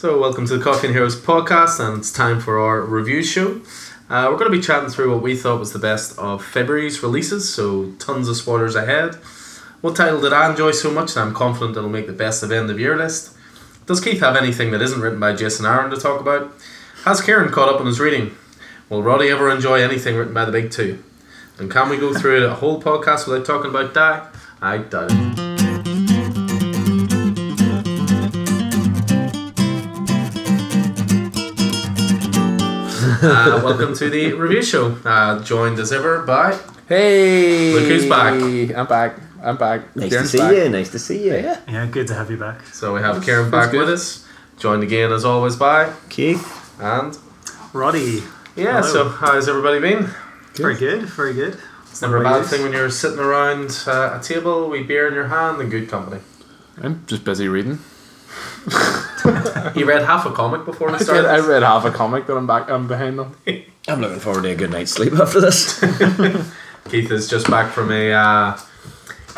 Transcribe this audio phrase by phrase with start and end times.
[0.00, 3.60] So, welcome to the Coffee and Heroes podcast, and it's time for our review show.
[4.08, 7.02] Uh, we're going to be chatting through what we thought was the best of February's
[7.02, 9.16] releases, so tons of spoilers ahead.
[9.80, 12.52] What title did I enjoy so much that I'm confident it'll make the best of
[12.52, 13.36] end of year list?
[13.86, 16.52] Does Keith have anything that isn't written by Jason Aaron to talk about?
[17.04, 18.36] Has Kieran caught up on his reading?
[18.88, 21.02] Will Roddy ever enjoy anything written by the big two?
[21.58, 24.28] And can we go through a whole podcast without talking about Die?
[24.62, 25.47] I doubt it.
[33.22, 34.92] Uh, welcome to the review show.
[35.04, 36.58] Uh, joined as ever by
[36.88, 38.34] Hey, Look who's back.
[38.76, 39.16] I'm back.
[39.42, 39.94] I'm back.
[39.96, 40.52] Nice Kieran's to see back.
[40.56, 40.68] you.
[40.70, 41.34] Nice to see you.
[41.34, 41.60] Yeah.
[41.68, 42.64] Yeah, good to have you back.
[42.66, 44.26] so we have That's- Kieran back with us.
[44.58, 46.44] Joined again as always by Keith.
[46.80, 47.16] and
[47.72, 48.22] Roddy.
[48.56, 48.80] yeah.
[48.80, 48.82] Hello.
[48.82, 50.10] So how's everybody been?
[50.54, 51.58] Very good, very good.
[51.90, 55.14] It's never a bad thing when you're sitting around uh, a table with beer in
[55.14, 56.20] your hand and good company.
[56.80, 57.78] I'm just busy reading.
[59.74, 61.28] He read half a comic before we I read, started.
[61.28, 62.70] I read half a comic that I'm back.
[62.70, 63.34] I'm behind on.
[63.86, 65.78] I'm looking forward to a good night's sleep after this.
[66.88, 68.58] Keith is just back from a uh,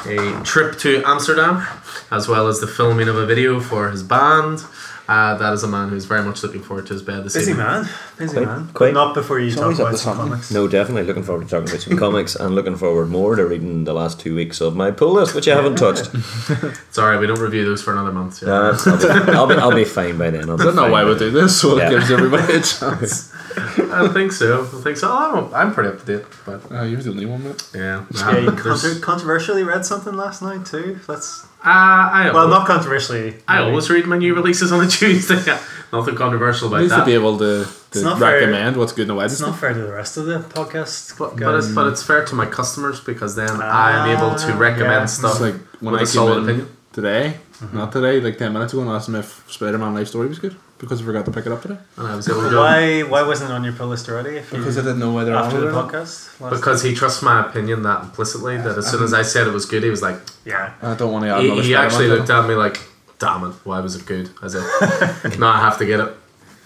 [0.06, 1.66] a trip to Amsterdam,
[2.10, 4.60] as well as the filming of a video for his band.
[5.11, 7.50] Uh, that is a man who's very much looking forward to his bed this Busy
[7.50, 7.66] evening.
[7.66, 8.69] man, busy Quite- man.
[8.75, 8.94] quite.
[8.94, 10.53] But not before you talk about some comics.
[10.53, 13.83] no, definitely looking forward to talking about some comics and looking forward more to reading
[13.83, 16.11] the last two weeks of my pull list, which I haven't touched.
[16.92, 18.41] Sorry, we don't review those for another month.
[18.41, 18.53] Yeah.
[18.53, 20.48] Uh, I'll, be, I'll, be, I'll be fine by then.
[20.48, 21.88] I'll I don't know why by we do this, so Yeah.
[21.88, 23.33] it gives everybody a chance.
[23.56, 24.62] I don't think so.
[24.62, 25.12] I think so.
[25.12, 27.62] I'm, I'm pretty up to date, but Oh, you're the only one, mate.
[27.75, 28.05] yeah.
[28.12, 30.98] Yeah, you There's- contra- controversially read something last night too.
[31.06, 33.37] That's uh, I well, always, not controversially.
[33.47, 33.69] I really.
[33.71, 35.37] always read my new releases on a Tuesday.
[35.93, 37.06] Nothing controversial about Needs to that.
[37.06, 38.34] be able to, to not fair.
[38.39, 41.19] recommend what's good in the It's not fair to the rest of the podcast.
[41.19, 44.53] But, but it's but it's fair to my customers because then I am able to
[44.55, 45.03] Ah, recommend yeah.
[45.03, 46.77] It's stuff like when with I a solid came in opinion.
[46.93, 47.77] today, Mm-hmm.
[47.77, 50.39] not today, like 10 minutes ago, and asked him if Spider Man Life Story was
[50.39, 51.77] good because I forgot to pick it up today.
[51.97, 54.36] And I was able to go Why why wasn't it on your pull list already?
[54.39, 55.91] If you, Because I didn't know whether after the or not.
[55.92, 56.41] podcast.
[56.41, 59.53] last because he trusts my opinion that implicitly that as soon as I said it
[59.53, 60.72] was good, he was like, yeah.
[60.82, 62.78] I don't want to add he, another he actually looked at me like,
[63.19, 64.31] damn it, why was it good?
[64.43, 66.12] I said, no, I have to get it.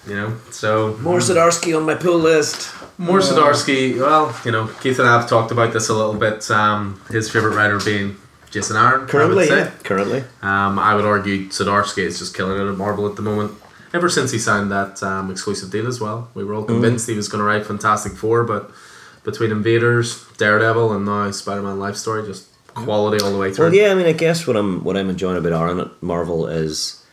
[0.07, 2.71] You know, so More Zdarsky on my pull list.
[2.99, 3.99] more Zdarsky.
[3.99, 6.49] Well, you know, Keith and I have talked about this a little bit.
[6.51, 8.17] Um, his favorite writer being
[8.51, 8.93] Jason Aaron.
[8.93, 9.59] I would Currently, say.
[9.61, 9.71] yeah.
[9.83, 10.25] Currently.
[10.43, 13.53] Um, I would argue Zdarsky is just killing it at Marvel at the moment.
[13.95, 17.15] Ever since he signed that um, exclusive deal as well, we were all convinced he
[17.15, 18.71] was going to write Fantastic Four, but
[19.23, 23.67] between Invaders, Daredevil, and now Spider-Man Life Story, just quality all the way through.
[23.67, 23.93] Well, yeah.
[23.93, 27.05] I mean, I guess what I'm what I'm enjoying about Aaron at Marvel is,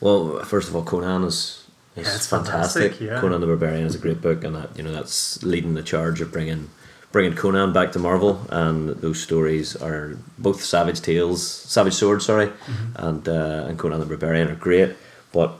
[0.00, 2.82] well, first of all, Conan is is Yeah, it's fantastic.
[2.92, 3.20] fantastic, yeah.
[3.20, 6.22] Conan the Barbarian is a great book, and that you know that's leading the charge
[6.22, 6.70] of bringing
[7.12, 12.46] bringing Conan back to Marvel, and those stories are both Savage Tales, Savage Sword, sorry,
[12.46, 13.06] Mm-hmm.
[13.06, 14.96] and uh, and Conan the Barbarian are great,
[15.34, 15.52] but.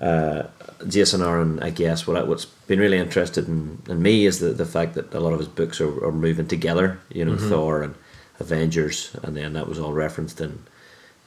[0.00, 0.44] Uh,
[0.86, 4.50] Jason Aaron, I guess, what I, what's been really interested in, in me is the,
[4.50, 6.98] the fact that a lot of his books are, are moving together.
[7.12, 7.94] You know, Thor and
[8.38, 10.62] Avengers, and then that was all referenced in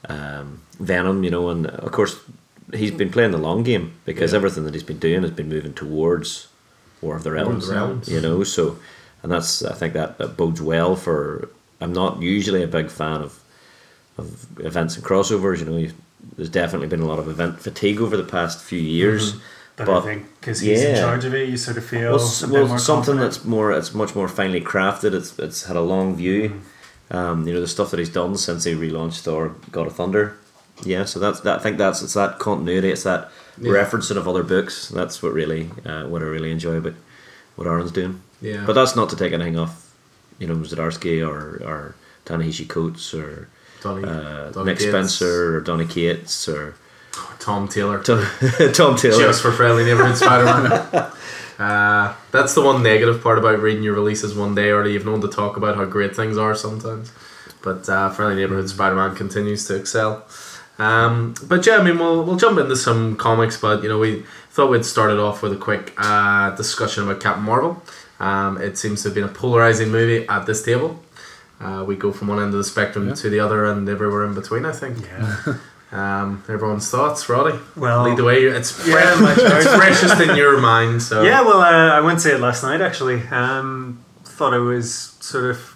[0.08, 1.24] um, Venom.
[1.24, 2.18] You know, and of course
[2.74, 4.38] he's been playing the long game because Yeah.
[4.38, 6.48] everything that he's been doing has been moving towards
[7.02, 7.68] War of the War Realms.
[7.68, 8.08] the Realms.
[8.08, 8.78] You know, so
[9.24, 11.50] and that's I think that, that bodes well for.
[11.82, 13.40] I'm not usually a big fan of
[14.18, 15.60] of events and crossovers.
[15.60, 15.94] You know, you,
[16.40, 19.34] there's definitely been a lot of event fatigue over the past few years.
[19.76, 22.16] But, But, I think because he's in charge of it, you sort of feel well,
[22.22, 23.34] s- a bit well, more something confident.
[23.34, 25.14] that's more it's much more finely crafted.
[25.14, 26.50] It's it's had a long view.
[26.50, 27.18] Mm-hmm.
[27.18, 30.36] Um, you know the stuff that he's done since he relaunched Thor: God of Thunder.
[30.86, 31.60] Yeah, so that's that.
[31.60, 32.90] I think that's it's that continuity.
[32.92, 33.72] It's that Yeah.
[33.74, 34.90] referencing of other books.
[34.90, 36.96] That's what really uh, what I really enjoy about
[37.58, 38.22] what Aaron's doing.
[38.42, 38.64] Yeah.
[38.66, 39.94] But that's not to take anything off,
[40.40, 41.96] you know, Zdarsky or or
[42.26, 43.48] Ta-Nehisi Coates or
[43.82, 46.76] Donny, uh, Donny Nick Cates, Spencer or Donny Cates or
[47.40, 48.26] Tom Taylor, Tom,
[48.74, 49.24] Tom Taylor.
[49.24, 51.12] just for friendly neighborhood Spider-Man.
[51.60, 54.94] Uh, that's the one negative part about reading your releases one day early.
[54.94, 57.12] You've known to talk about how great things are sometimes,
[57.62, 60.26] but uh, friendly neighborhood Spider-Man continues to excel.
[60.78, 64.24] Um, but yeah, I mean, we'll we'll jump into some comics, but you know, we
[64.52, 67.84] thought we'd started off with a quick uh, discussion about Captain Marvel.
[68.22, 71.04] Um, it seems to have been a polarizing movie at this table.
[71.60, 73.16] Uh, we go from one end of the spectrum Yeah.
[73.16, 74.66] to the other, and everywhere in between.
[74.66, 74.98] I think.
[75.02, 75.56] Yeah.
[75.92, 77.58] Um, everyone's thoughts, Roddy.
[77.76, 78.44] Well, Lead the way.
[78.44, 79.66] It's fresh, Yeah, my it's charge.
[79.66, 81.02] freshest in your mind.
[81.02, 83.24] So Yeah, well, uh, I went to it last night actually.
[83.30, 85.76] Um, thought it was sort of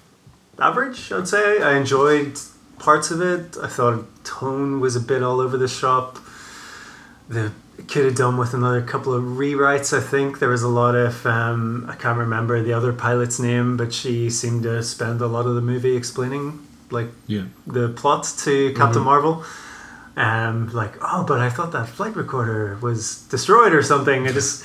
[0.59, 1.63] average, I'd say.
[1.63, 2.39] I enjoyed
[2.77, 3.57] parts of it.
[3.59, 6.19] I thought tone was a bit all over the shop.
[7.27, 7.51] The
[7.87, 9.95] could have done with another couple of rewrites.
[9.97, 13.77] I think there was a lot of um, I can't remember the other pilot's name,
[13.77, 17.45] but she seemed to spend a lot of the movie explaining like Yeah.
[17.65, 19.43] the plot to Captain Marvel.
[20.15, 24.25] Um, like, oh, but I thought that flight recorder was destroyed or something.
[24.27, 24.63] It just,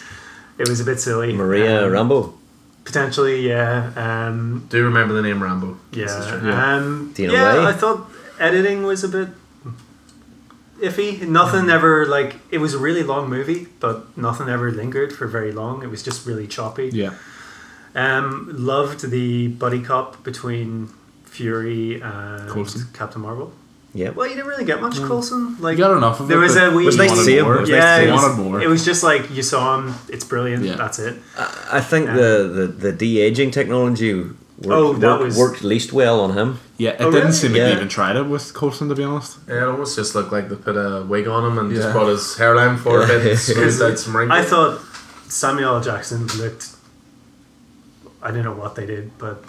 [0.59, 1.33] it was a bit silly.
[1.33, 2.35] Maria Um, Rambeau.
[2.85, 3.93] Potentially, yeah.
[3.97, 5.77] Um, Do you remember the name Rambeau?
[5.91, 6.75] This yeah.
[6.77, 7.31] Um, yeah,
[7.61, 7.67] Way.
[7.67, 9.29] I thought editing was a bit
[10.81, 11.27] iffy.
[11.27, 15.53] Nothing ever like it was a really long movie, but nothing ever lingered for very
[15.53, 15.83] long.
[15.83, 16.91] It was just really choppy.
[16.93, 17.15] Yeah.
[17.95, 20.89] Um, loved the buddy cop between
[21.25, 22.87] Fury and Coulson.
[22.93, 23.53] Captain Marvel.
[23.95, 24.11] Yeah.
[24.11, 25.57] Well, you didn't really get much Coulson.
[25.61, 26.29] Like you got enough of it.
[26.29, 26.43] there it.
[26.43, 27.45] was a wee- Was nice to wanted see him.
[27.47, 27.61] more.
[27.61, 28.61] Was yeah, nice to it was, wanted more.
[28.63, 29.95] it was just like you saw him.
[30.09, 30.63] It's brilliant.
[30.65, 30.77] Yeah.
[30.77, 31.17] That's it.
[31.73, 32.15] I think Yeah.
[32.17, 34.25] the, the, the de aging technology
[34.59, 36.59] worked, Oh, that worked, was- worked least well on him.
[36.79, 37.33] Yeah, it Oh, didn't really?
[37.33, 37.67] seem like Yeah.
[37.69, 39.39] they even tried it with Coulson, to be honest.
[39.49, 41.93] Yeah, it almost just looked like they put a wig on him and just Yeah.
[41.93, 44.39] brought his hairline forward a bit, smoothed out some wrinkles.
[44.39, 44.81] I thought
[45.29, 46.69] Samuel Jackson looked.
[48.23, 49.43] I don't know what they did, but it was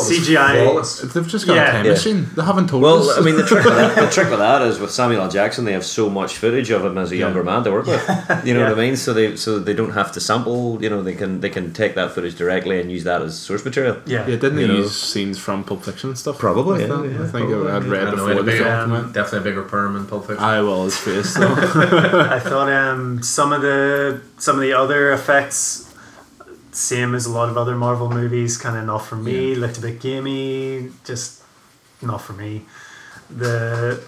[0.00, 0.62] CGI.
[0.64, 1.00] flawless.
[1.00, 1.68] They've just got Yeah.
[1.68, 1.92] a time Yeah.
[1.92, 2.30] machine.
[2.36, 3.18] They haven't told Well, us.
[3.18, 5.30] I mean, the trick, with that, the trick with that is with Samuel L.
[5.30, 7.26] Jackson, they have so much footage of him as a Yeah.
[7.26, 8.02] younger man to work with.
[8.44, 8.70] You know Yeah.
[8.70, 8.96] what I mean?
[8.96, 10.78] So they so they don't have to sample.
[10.80, 13.64] You know, they can they can take that footage directly and use that as source
[13.64, 13.96] material.
[14.06, 14.20] Yeah.
[14.26, 14.78] yeah, didn't you they know.
[14.80, 16.38] use scenes from Pulp Fiction and stuff?
[16.38, 19.12] Probably, yeah, yeah, I think probably, I'd read I before the a big- film came.
[19.12, 20.44] Definitely a bigger perm in Pulp Fiction.
[20.44, 21.46] I will his face though.
[22.36, 25.83] I thought um, some of the some of the other effects,
[26.74, 29.54] same as a lot of other Marvel movies, kind of not for me.
[29.54, 31.42] Looked a bit gamey, just
[32.02, 32.62] not for me.
[33.30, 34.02] The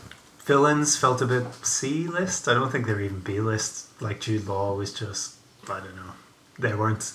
[0.44, 2.48] villains felt a bit C list.
[2.48, 3.88] I don't think they were even B list.
[4.00, 5.36] Like Jude Law was just
[5.68, 6.12] I don't know.
[6.58, 7.12] They weren't.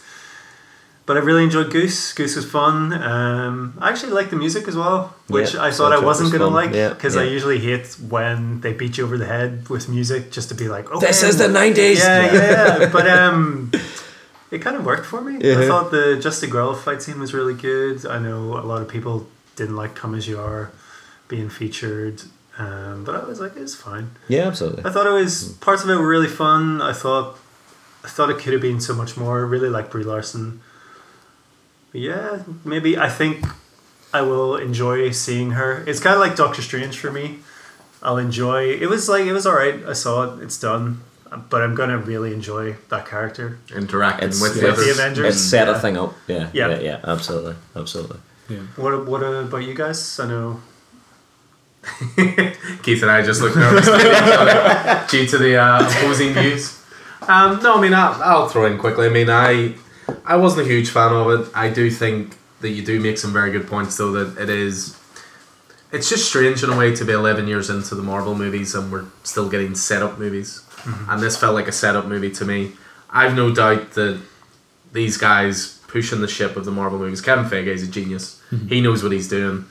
[1.07, 2.13] But I really enjoyed Goose.
[2.13, 2.93] Goose was fun.
[2.93, 6.31] Um, I actually liked the music as well, which Yeah, I thought I wasn't was
[6.33, 6.53] gonna fun.
[6.53, 10.31] like Yeah, because I usually hate when they beat you over the head with music
[10.31, 11.97] just to be like, oh, This is the 90s.
[11.97, 12.89] Yeah, yeah, yeah.
[12.91, 13.71] but um,
[14.51, 15.37] it kind of worked for me.
[15.51, 18.05] I thought the Just a Girl fight scene was really good.
[18.05, 20.71] I know a lot of people didn't like Come As You Are
[21.27, 22.21] being featured,
[22.57, 24.11] um, but I was like, it's fine.
[24.27, 24.83] Yeah, absolutely.
[24.83, 26.81] I thought it was parts of it were really fun.
[26.81, 27.37] I thought
[28.03, 29.39] I thought it could have been so much more.
[29.39, 30.61] I really like Brie Larson.
[31.91, 33.45] But yeah, maybe I think
[34.13, 35.83] I will enjoy seeing her.
[35.87, 37.39] It's kind of like Doctor Strange for me.
[38.03, 38.71] I'll enjoy.
[38.71, 39.83] It was like it was all right.
[39.85, 40.43] I saw it.
[40.43, 41.01] It's done.
[41.49, 43.57] But I'm gonna really enjoy that character.
[43.73, 44.61] Interacting It's- with yeah.
[44.63, 44.91] the With the.
[44.91, 45.35] Avengers.
[45.35, 46.13] It set a thing up.
[46.27, 46.69] Yeah, Yeah.
[46.69, 48.19] yeah, yeah, absolutely, absolutely.
[48.49, 48.59] yeah.
[48.75, 50.19] What What about you guys?
[50.19, 50.59] I know.
[52.83, 56.77] Keith and I just looked nervous at each other due to the uh, opposing views.
[57.27, 59.07] Um, no, I mean I'll, I'll throw in quickly.
[59.07, 59.75] I mean I
[60.25, 61.51] I wasn't a huge fan of it.
[61.55, 64.97] I do think that you do make some very good points though that it is.
[65.91, 68.91] It's just strange in a way to be eleven years into the Marvel movies and
[68.91, 71.09] we're still getting setup movies, Mm-hmm.
[71.11, 72.71] and this felt like a setup movie to me.
[73.09, 74.19] I've no doubt that
[74.93, 77.21] these guys pushing the ship of the Marvel movies.
[77.21, 78.41] Kevin Feige is a genius.
[78.51, 78.67] Mm-hmm.
[78.67, 79.65] He knows what he's doing.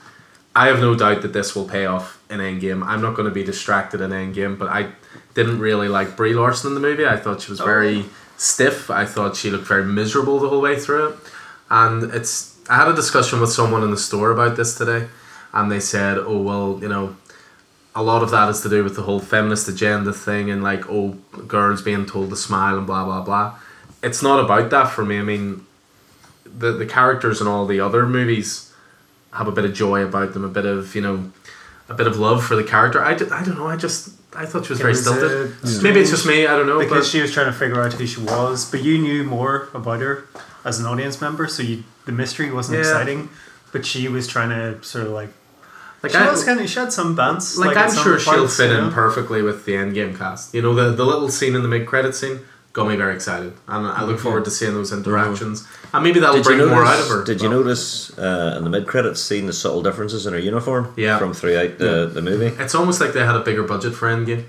[0.55, 2.85] I have no doubt that this will pay off in Endgame.
[2.85, 4.91] I'm not going to be distracted in Endgame, but I
[5.33, 7.05] didn't really like Brie Larson in the movie.
[7.07, 8.09] I thought she was Oh, very really?
[8.37, 8.89] stiff.
[8.91, 11.15] I thought she looked very miserable the whole way through it.
[11.69, 15.07] And it's I had a discussion with someone in the store about this today,
[15.53, 17.15] and they said, "Oh well, you know,
[17.95, 20.89] a lot of that is to do with the whole feminist agenda thing and like
[20.89, 21.17] oh
[21.47, 23.57] girls being told to smile and blah blah blah."
[24.03, 25.19] It's not about that for me.
[25.19, 25.65] I mean,
[26.45, 28.71] the the characters in all the other movies
[29.33, 31.31] have a bit of joy about them, a bit of you know,
[31.89, 33.03] a bit of love for the character.
[33.03, 33.67] I, d- I don't know.
[33.67, 35.83] I just I thought she was It very was, stilted.
[35.83, 36.47] Maybe it's just me.
[36.47, 36.79] I don't know.
[36.79, 39.99] because she was trying to figure out who she was, but you knew more about
[39.99, 40.25] her
[40.65, 42.81] as an audience member, so you the mystery wasn't Yeah.
[42.89, 43.29] exciting.
[43.71, 45.29] But she was trying to sort of like,
[46.03, 47.57] like she I, was kind of she had some bands.
[47.57, 50.53] like, in I'm sure she'll parts, fit you in perfectly with the Endgame cast.
[50.53, 52.39] You know, the the little scene in the mid credit scene
[52.73, 55.67] got me very excited, and I look forward to seeing those interactions.
[55.93, 56.71] And maybe that'll Did bring notice?
[56.73, 57.23] more out of her.
[57.23, 60.39] Did you but notice uh, in the mid credits scene the subtle differences in her
[60.39, 60.93] uniform?
[60.95, 61.17] Yeah.
[61.19, 62.55] From throughout the, the movie.
[62.63, 64.45] It's almost like they had a bigger budget for Endgame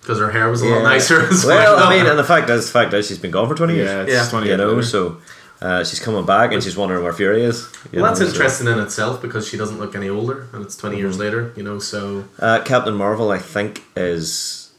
[0.00, 1.86] because her hair was a lot nicer as well, well.
[1.86, 3.88] I mean, and the fact is, the fact is, she's been gone for twenty years.
[3.90, 4.30] Yeah, it's Yeah.
[4.30, 5.18] 20 you know, so
[5.60, 7.68] uh, she's coming back and she's wondering where Fury is.
[7.92, 10.76] well, that's know, so- interesting in itself because she doesn't look any older, and it's
[10.76, 11.02] 20 Mm-hmm.
[11.04, 11.52] years later.
[11.56, 14.70] You know, so Uh, Captain Marvel, I think, is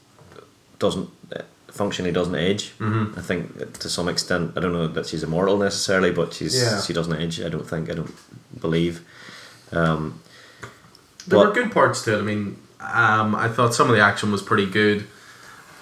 [0.79, 2.71] doesn't uh, functionally doesn't age.
[2.79, 3.17] Mhm.
[3.17, 6.81] I think to some extent, I don't know that she's immortal necessarily, but she's Yeah.
[6.81, 7.41] she doesn't age.
[7.41, 7.89] I don't think.
[7.89, 8.13] I don't
[8.59, 9.01] believe.
[9.71, 10.21] Um,
[11.27, 12.19] there But- were good parts to it.
[12.19, 15.05] I mean, um, I thought some of the action was pretty good.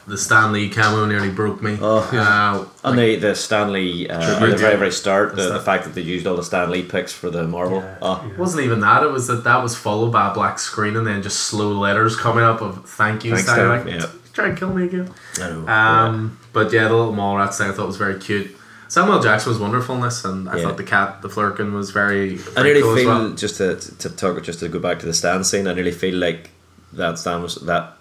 [0.08, 1.78] The Stan Lee camo nearly broke me.
[1.82, 5.60] Oh, uh, and the the Stan Lee uh, at the very very start, the, the
[5.60, 7.80] fact that they used all the Stan Lee picks for the Marvel.
[7.82, 8.32] Yeah, Oh, yeah.
[8.32, 9.04] It wasn't even that.
[9.04, 12.16] It was that that was followed by a black screen and then just slow letters
[12.16, 13.32] coming up of thank you.
[13.36, 13.58] Thanks, Stan.
[13.84, 14.10] Stan, Like, yeah.
[14.32, 15.12] Try and kill me again.
[15.42, 15.68] I know.
[15.68, 18.56] Um, But yeah, the little mall rats thing I thought was very cute.
[18.88, 20.64] Samuel Jackson was wonderful in this, and I Yeah.
[20.64, 22.40] thought the cat, the flerken, was very.
[22.56, 23.30] I nearly cool feel well.
[23.32, 25.68] just to, to talk just to go back to the stand scene.
[25.68, 26.52] I nearly feel like
[26.94, 27.97] that stand was that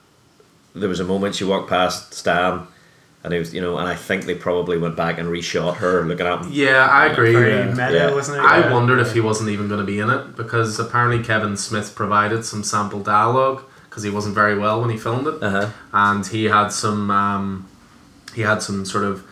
[0.76, 2.66] there was a moment she walked past Stan,
[3.24, 6.04] and it was you know, and I think they probably went back and reshot her
[6.04, 6.48] looking at him.
[6.52, 7.32] Yeah, I agree.
[7.32, 7.70] Very Yeah.
[7.70, 8.10] meta, Yeah.
[8.14, 8.44] wasn't it?
[8.44, 8.72] I Yeah.
[8.72, 12.44] wondered if he wasn't even going to be in it because apparently Kevin Smith provided
[12.44, 15.66] some sample dialogue because he wasn't very well when he filmed it, Uh huh.
[15.92, 17.66] and he had some um,
[18.34, 19.22] he had some sort of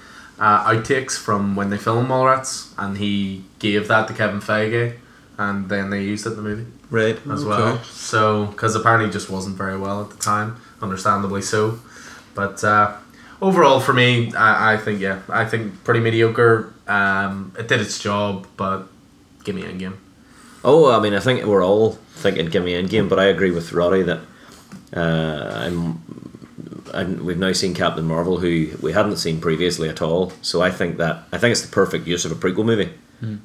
[0.40, 4.94] uh, outtakes from when they filmed Mallrats, and he gave that to Kevin Feige,
[5.38, 7.18] and then they used it in the movie Right.
[7.30, 7.48] as Okay.
[7.48, 7.80] well.
[7.84, 11.78] So because apparently he just wasn't very well at the time, understandably so.
[12.35, 12.97] But uh,
[13.40, 16.73] overall, for me, I, I think yeah, I think pretty mediocre.
[16.87, 18.88] Um, it did its job, but
[19.45, 19.97] give me Endgame.
[20.64, 23.73] Oh, I mean, I think we're all thinking give me Endgame, but I agree with
[23.73, 24.21] Roddy that
[24.97, 26.00] uh, I'm,
[26.93, 30.33] and we've now seen Captain Marvel, who we hadn't seen previously at all.
[30.43, 32.90] So I think that I think it's the perfect use of a prequel movie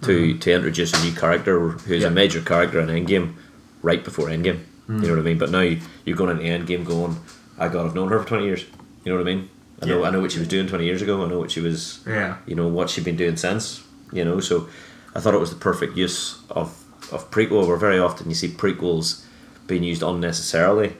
[0.02, 2.10] to to introduce a new character who's Yeah.
[2.10, 3.34] a major character in Endgame
[3.82, 4.60] right before Endgame.
[4.89, 5.38] You know what I mean?
[5.38, 5.62] But now
[6.05, 7.15] you're going into the Endgame going,
[7.60, 8.65] I God, I've known her for twenty years.
[9.05, 9.50] You know what I mean?
[9.81, 10.08] I know, Yeah.
[10.08, 11.24] I know what she was doing twenty years ago.
[11.24, 12.38] I know what she was Yeah.
[12.48, 14.67] you know what she'd been doing since you know so
[15.15, 18.48] i thought it was the perfect use of of prequel where very often you see
[18.48, 19.24] prequels
[19.67, 20.93] being used unnecessarily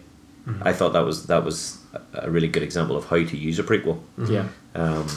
[0.62, 3.58] i thought that was that was a a really good example of how to use
[3.58, 4.46] a prequel Yeah.
[4.76, 5.08] um,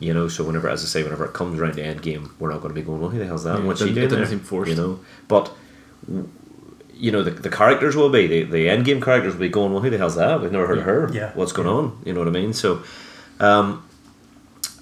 [0.00, 2.62] you know so whenever as i say whenever it comes around to endgame we're not
[2.62, 4.22] going to be going well who the hell's that Yeah, what's it she didn't- doing
[4.22, 4.38] it there?
[4.38, 4.70] forced.
[4.70, 5.52] you know but
[6.06, 6.28] w-
[6.98, 9.72] you know the, the characters will be the, the end game characters will be going
[9.72, 11.30] well who the hell's that we've never heard of her Yeah.
[11.34, 12.82] what's going on you know what i mean so
[13.40, 13.88] um,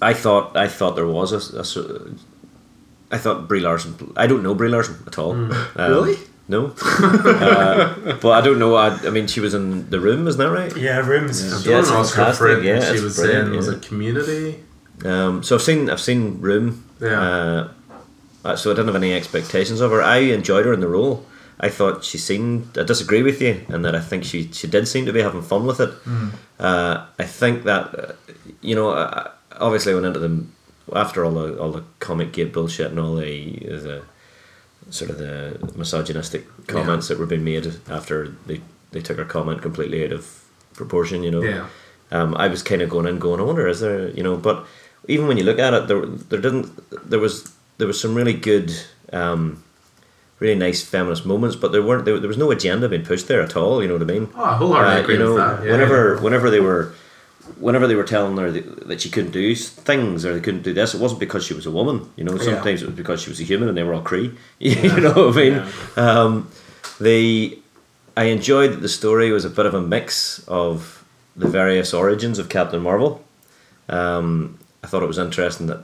[0.01, 2.11] I thought I thought there was a, a sor-
[3.11, 4.13] I thought Brie Larson.
[4.17, 5.31] I don't know Brie Larson at all.
[5.33, 6.17] Um, Really?
[6.47, 6.73] No.
[6.77, 8.75] uh, but I don't know.
[8.75, 10.75] I, I mean, she was in the room, isn't that right?
[10.77, 11.43] Yeah, rooms.
[11.43, 11.59] Yeah.
[11.59, 12.63] She Yeah, won it's an Oscar for it.
[12.63, 13.73] yeah, she was brilliant, in was yeah.
[13.75, 14.63] it Community?
[15.05, 16.83] Um, so I've seen I've seen Room.
[16.99, 17.21] Yeah.
[17.21, 17.71] Uh,
[18.45, 20.01] uh, so I didn't have any expectations of her.
[20.01, 21.25] I enjoyed her in the role.
[21.59, 22.77] I thought she seemed.
[22.77, 25.41] I disagree with you, in that I think she she did seem to be having
[25.41, 25.89] fun with it.
[26.59, 28.15] Uh, I think that
[28.61, 30.53] you know, uh, obviously I went into them
[30.95, 34.01] after all the all the comic gate bullshit and all the the
[34.89, 38.61] sort of the misogynistic comments that were being made after they
[38.91, 40.43] they took her comment completely out of
[40.75, 41.23] proportion.
[41.23, 41.65] You know Yeah.
[42.11, 44.65] um, I was kind of going in, going, I wonder, is there, you know, but
[45.07, 46.69] even when you look at it, there, there didn't,
[47.09, 48.71] there was, there was some really good,
[49.11, 49.61] um,
[50.39, 53.41] really nice feminist moments, but there weren't, there, there was no agenda being pushed there
[53.41, 53.81] at all.
[53.81, 54.29] You know what I mean?
[54.35, 55.65] Oh, wholeheartedly Uh, agree you know, with that.
[55.65, 55.71] Yeah.
[55.71, 56.93] whenever, whenever they were,
[57.59, 60.93] whenever they were telling her that, she couldn't do things or they couldn't do this,
[60.93, 62.07] it wasn't because she was a woman.
[62.15, 62.43] You know, Yeah.
[62.43, 64.35] sometimes it was because she was a human and they were all Kree.
[64.59, 65.63] you know what I mean?
[65.95, 66.51] Um,
[66.99, 67.57] the
[68.15, 71.03] I enjoyed that the story was a bit of a mix of
[71.35, 73.23] the various origins of Captain Marvel.
[73.89, 75.81] Um, I thought it was interesting that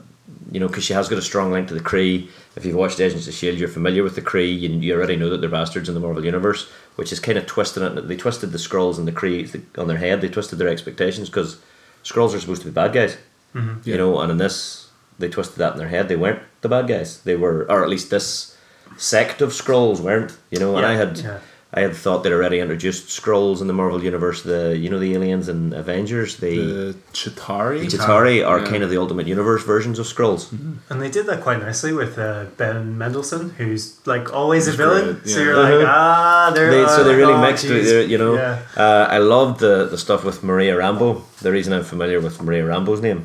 [0.50, 2.28] you know because she has got a strong link to the Kree.
[2.56, 4.58] If you've watched Agents of Shield, you're familiar with the Kree.
[4.58, 7.46] You, you already know that they're bastards in the Marvel universe, which is kind of
[7.46, 8.06] twisting it.
[8.08, 10.20] They twisted the Skrulls and the Kree on their head.
[10.20, 11.58] They twisted their expectations because
[12.04, 13.16] Skrulls are supposed to be bad guys,
[13.54, 13.80] mm-hmm.
[13.84, 13.96] you Yeah.
[13.98, 16.08] know, and in this they twisted that in their head.
[16.08, 17.22] They weren't the bad guys.
[17.22, 18.56] They were, or at least this
[18.96, 20.36] sect of Skrulls weren't.
[20.50, 21.18] You know, and Yeah, I had.
[21.18, 21.38] yeah.
[21.76, 24.42] I had thought they'd already introduced Skrulls in the Marvel universe.
[24.42, 26.36] The you know the aliens and Avengers.
[26.36, 27.80] The, The Chitauri.
[27.80, 28.70] the Chitauri are Yeah.
[28.72, 30.42] kind of the ultimate universe versions of Skrulls.
[30.90, 35.04] And they did that quite nicely with uh, Ben Mendelsohn, who's like always a villain.
[35.20, 35.86] great, So you're like, Uh-huh.
[35.88, 37.90] ah, they're They, so they really oh, mixed geez.
[37.90, 38.34] it, you know.
[38.34, 38.58] Yeah.
[38.76, 41.22] Uh, I loved the the stuff with Maria Rambeau.
[41.46, 43.20] The reason I'm familiar with Maria Rambeau's name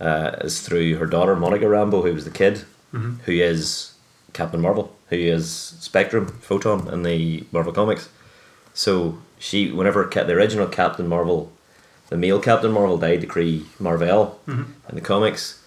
[0.00, 2.54] uh, is through her daughter Monica Rambeau, who was the kid,
[2.94, 3.14] Mm-hmm.
[3.26, 3.93] who is
[4.34, 5.48] Captain Marvel, who is
[5.80, 8.08] Spectrum Photon in the Marvel comics.
[8.74, 11.50] So she, whenever the original Captain Marvel,
[12.10, 14.64] the male Captain Marvel died to Kree Marvel Mm-hmm.
[14.90, 15.62] in the comics,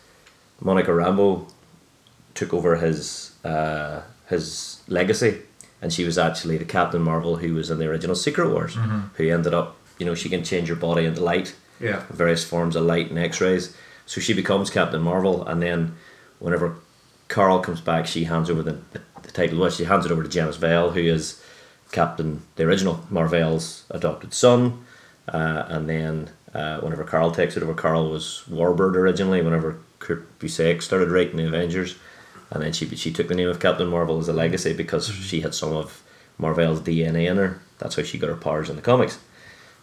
[0.62, 1.50] Monica Rambeau
[2.36, 5.42] took over his uh, his legacy,
[5.82, 8.76] and she was actually the Captain Marvel who was in the original Secret Wars,
[9.16, 12.04] who ended up, you know, she can change her body into light, Yeah.
[12.10, 13.76] various forms of light and X rays.
[14.06, 15.96] So she becomes Captain Marvel, and then
[16.40, 16.76] whenever
[17.30, 18.80] Carol comes back, she hands over the,
[19.22, 19.60] the title.
[19.60, 21.42] Well, she hands it over to Genis-Vell, who is
[21.92, 24.86] Captain, the original Marvel's adopted son.
[25.28, 29.42] Uh, and then uh, whenever Carol takes it over, Carol was Warbird originally.
[29.42, 31.96] Whenever Kurt Busiek started writing the Avengers,
[32.50, 35.42] and then she she took the name of Captain Marvel as a legacy because she
[35.42, 36.02] had some of
[36.38, 37.60] Marvel's DNA in her.
[37.80, 39.20] That's how she got her powers in the comics.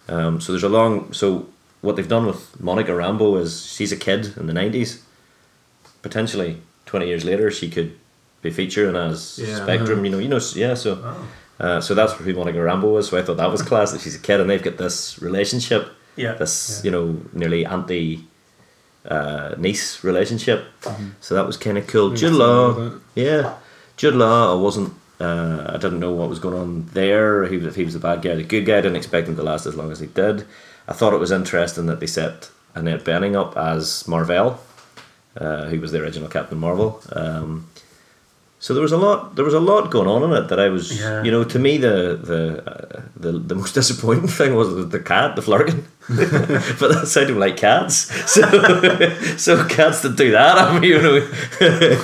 [0.08, 1.48] Um, so there's a long so
[1.82, 5.04] what they've done with Monica Rambeau is she's a kid in the nineties.
[6.00, 6.62] Potentially
[6.94, 7.90] twenty years later, she could
[8.42, 9.56] be featuring as Yeah.
[9.62, 10.04] Spectrum.
[10.04, 10.74] You know, you know, yeah.
[10.74, 11.64] So, Oh.
[11.64, 13.08] uh, so that's who Monica Rambeau was.
[13.08, 15.82] So I thought that was class that she's a kid and they've got this relationship,
[16.16, 16.34] Yeah.
[16.34, 16.84] this yeah.
[16.86, 18.24] you know nearly anti
[19.14, 20.64] uh, niece relationship.
[21.20, 22.10] So that was kind of cool.
[22.10, 23.54] Jude Law, yeah,
[23.96, 24.52] Jude Law.
[24.56, 24.92] I wasn't.
[25.20, 27.44] Uh, I didn't know what was going on there.
[27.46, 28.78] He was if he was the bad guy, or the good guy.
[28.78, 30.44] I didn't expect him to last as long as he did.
[30.88, 34.58] I thought it was interesting that they set Annette Bening up as Marvel,
[35.40, 37.00] uh, who was the original Captain Marvel.
[37.12, 37.66] Um,
[38.60, 39.34] so there was a lot.
[39.36, 41.22] There was a lot going on in it that I was, Yeah.
[41.22, 45.36] you know, to me the the uh, the, the most disappointing thing was the, cat,
[45.36, 45.84] the flerken.
[46.80, 48.10] but that sounded like cats.
[48.34, 48.42] So
[49.36, 50.56] so cats that do that.
[50.58, 51.14] I mean, you know,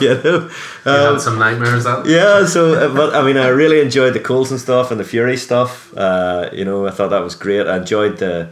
[0.00, 0.50] you know.
[0.84, 2.04] You Um, had some nightmares that.
[2.06, 5.36] yeah, so uh, but I mean, I really enjoyed the Coulson stuff and the Fury
[5.38, 5.92] stuff.
[5.96, 7.66] Uh, you know, I thought that was great.
[7.66, 8.48] I enjoyed the,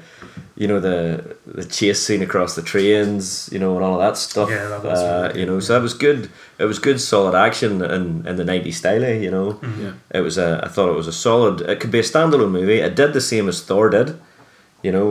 [0.60, 3.48] you know, the the chase scene across the trains.
[3.52, 4.50] You know, and all of that stuff.
[4.50, 6.20] Yeah, that was uh, really you know, good, so that was good.
[6.58, 9.04] It was good, solid action in in the '90s style.
[9.04, 9.48] eh, You know,
[9.82, 9.92] Yeah.
[10.18, 10.48] it was a.
[10.66, 11.60] I thought it was a solid.
[11.72, 12.80] It could be a standalone movie.
[12.88, 14.08] It did the same as Thor did.
[14.82, 15.08] You know,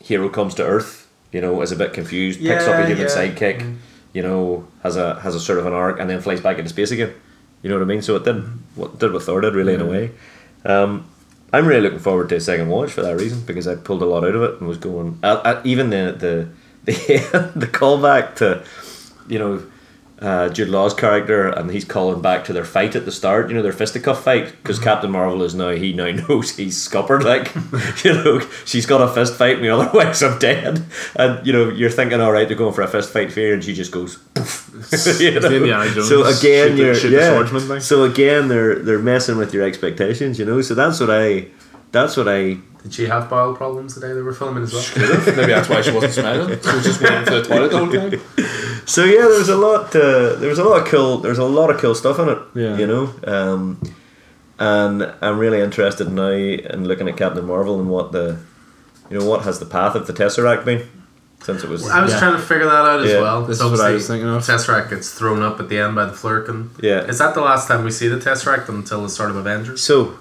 [0.00, 1.00] hero comes to Earth.
[1.32, 3.16] You know, is a bit confused, picks up a human yeah.
[3.16, 3.58] sidekick.
[4.12, 6.70] You know, has a has a sort of an arc, and then flies back into
[6.70, 7.12] space again.
[7.62, 8.02] You know what I mean?
[8.02, 8.44] So it did
[8.76, 10.10] what did what Thor did really in a way.
[10.64, 11.04] Um,
[11.54, 14.06] I'm really looking forward to a second watch for that reason because I pulled a
[14.06, 15.20] lot out of it and was going.
[15.62, 16.48] Even the the
[16.92, 18.64] the the callback to,
[19.28, 19.62] you know,
[20.24, 23.50] uh, Jude Law's character and he's calling back to their fight at the start.
[23.50, 27.24] You know their fisticuff fight because Captain Marvel is now he now knows he's scuppered.
[27.24, 27.54] Like,
[28.04, 30.82] you know, she's got a fist fight me otherwise I'm dead.
[31.14, 33.62] And you know you're thinking, all right, they're going for a fist fight here, and
[33.62, 34.18] she just goes.
[34.34, 34.78] you know?
[34.90, 37.78] It's the Indiana Jones so again, you're yeah.
[37.80, 40.62] So again, they're they're messing with your expectations, you know.
[40.62, 41.48] So that's what I,
[41.92, 42.58] that's what I.
[42.84, 44.84] Did she have bowel problems the day they were filming as well?
[45.36, 46.48] Maybe that's why she wasn't smiling.
[46.60, 48.20] She was just waiting for the toilet the whole time.
[48.86, 49.96] So yeah, there's a lot.
[49.96, 51.16] Uh, there's a lot of cool.
[51.16, 52.38] There's a lot of cool stuff in it.
[52.54, 52.76] Yeah.
[52.76, 53.80] You know, um,
[54.58, 58.38] and I'm really interested now in looking at Captain Marvel and what the,
[59.10, 60.86] you know, what has the path of the Tesseract been
[61.42, 61.88] since it was.
[61.88, 62.18] I was Yeah.
[62.18, 63.42] trying to figure that out as Yeah, well.
[63.46, 64.42] this is what I was thinking of.
[64.42, 66.68] Tesseract gets thrown up at the end by the Flerken.
[66.80, 67.00] Yeah.
[67.06, 69.82] Is that the last time we see the Tesseract until the start of Avengers?
[69.82, 70.18] So,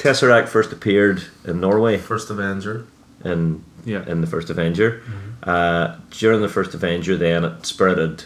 [0.00, 2.84] Tesseract first appeared in Norway First Avenger.
[3.24, 4.02] in Yeah.
[4.06, 5.00] in the first Avenger.
[5.42, 8.24] Uh, during the first Avenger, then it spirited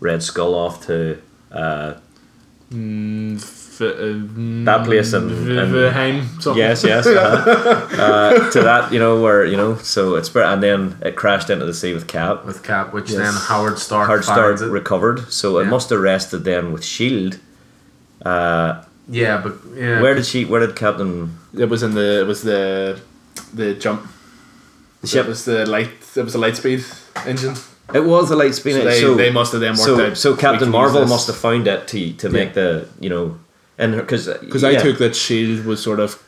[0.00, 1.18] Red Skull off to
[1.52, 1.94] uh,
[2.72, 6.56] Mm, f- uh, That place in- in- Viveheim, something.
[6.60, 8.02] yes, yes, uh-huh.
[8.02, 11.50] uh, to that you know where you know so it spirit and then it crashed
[11.50, 12.44] into the sea with Cap.
[12.46, 13.18] with Cap, which Yes.
[13.20, 17.36] then Howard Stark Hard Stark recovered, so it must have rested then with Shield.
[18.24, 20.00] Uh, yeah, but yeah.
[20.00, 20.44] Where did she?
[20.44, 21.38] Where did Captain?
[21.56, 22.20] It was in the.
[22.20, 23.00] It was the.
[23.52, 24.06] The jump.
[25.00, 25.26] The ship.
[25.26, 25.90] It was the light.
[26.16, 26.84] It was the light speed
[27.26, 27.56] engine.
[27.92, 28.72] It was the light speed.
[28.72, 30.16] So they, so they must have then worked so, out.
[30.16, 31.10] so Captain Marvel this.
[31.10, 33.38] must have found it to to make the you know
[33.78, 36.22] and because Because I took that Shield was sort of,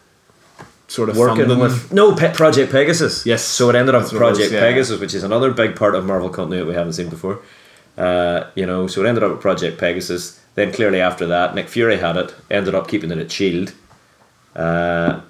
[0.89, 3.25] sort of working funding with no Pe- Project Pegasus.
[3.25, 3.43] Yes.
[3.43, 4.61] so it ended up with what it was, Project yeah.
[4.61, 7.41] Pegasus, which is another big part of Marvel continuity we haven't seen before.
[7.97, 10.41] Uh, you know, so it ended up with Project Pegasus.
[10.57, 12.35] Then clearly after that, Nick Fury had it.
[12.51, 13.73] Ended up keeping it at Shield.
[14.55, 15.21] Uh,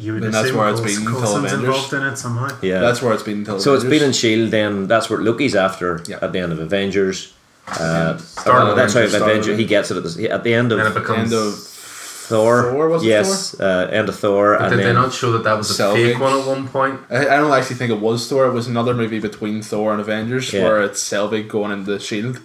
[0.00, 1.68] You would And that's where it's Coulson- been until Coulson's Avengers.
[1.76, 2.48] involved in it somehow.
[2.62, 3.58] yeah, That's where it's been until.
[3.58, 4.52] so it's been in Shield.
[4.52, 6.18] Then that's where Loki's after Yeah.
[6.22, 7.32] at the end of Avengers.
[7.66, 10.54] Uh, Start that's how Avengers, start of Avenger he gets it at the, at the
[10.54, 11.32] end of then it becomes.
[11.32, 12.62] end of Thor.
[12.70, 15.32] Thor, was it yes, Uh, end of Thor, but and did then they not show
[15.32, 16.12] that that was a Selvig.
[16.12, 17.00] fake one at one point?
[17.10, 18.46] I, I don't actually think it was Thor.
[18.46, 20.62] It was another movie between Thor and Avengers Yeah.
[20.62, 22.38] where it's Selvig going into Shield,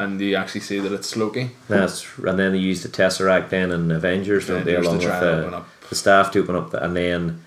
[0.00, 1.50] and you actually see that it's Loki.
[1.68, 5.62] that's and then they use the Tesseract then in Avengers, don't they, along with the,
[5.88, 7.44] the staff to open up, the, and then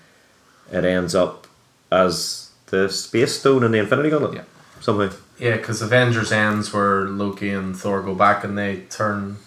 [0.72, 1.46] it ends up
[1.90, 4.34] as the Space Stone and the Infinity Gauntlet.
[4.34, 4.44] Yeah.
[4.80, 5.10] somehow.
[5.38, 9.38] Yeah, because Avengers ends where Loki and Thor go back and they turn.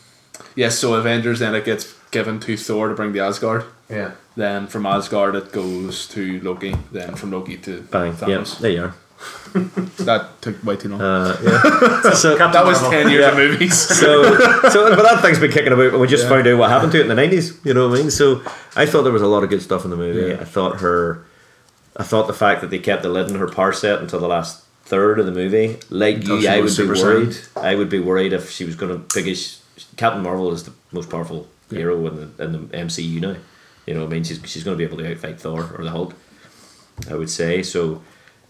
[0.55, 3.63] Yes, so Avengers then it gets given to Thor to bring the Asgard.
[3.89, 4.11] Yeah.
[4.35, 6.75] Then from Asgard it goes to Loki.
[6.91, 8.11] Then from Loki to Bang.
[8.11, 8.59] Yeah, Thanos.
[8.59, 8.95] there you are.
[10.05, 11.01] That took way too long.
[11.01, 12.11] Uh, yeah.
[12.13, 12.91] so, that was Marvel.
[12.91, 13.31] ten years Yeah.
[13.31, 13.75] of movies.
[13.77, 14.23] so,
[14.69, 16.29] so, but that thing's been kicking about, and we just Yeah.
[16.29, 17.57] found out what happened to it in the nineties.
[17.63, 18.11] You know what I mean?
[18.11, 18.41] So,
[18.75, 20.29] I thought there was a lot of good stuff in the movie.
[20.33, 20.37] Yeah.
[20.41, 21.25] I thought her,
[21.97, 24.27] I thought the fact that they kept the lid on her power set until the
[24.27, 27.03] last third of the movie, like Until you, I would was be Super Saiyan.
[27.03, 27.37] worried.
[27.57, 29.61] I would be worried if she was going to because
[29.97, 33.35] Captain Marvel is the most powerful hero in the in the MCU now.
[33.87, 35.83] You know, what I mean, she's she's going to be able to outfight Thor or
[35.83, 36.13] the Hulk.
[37.09, 38.01] I would say so.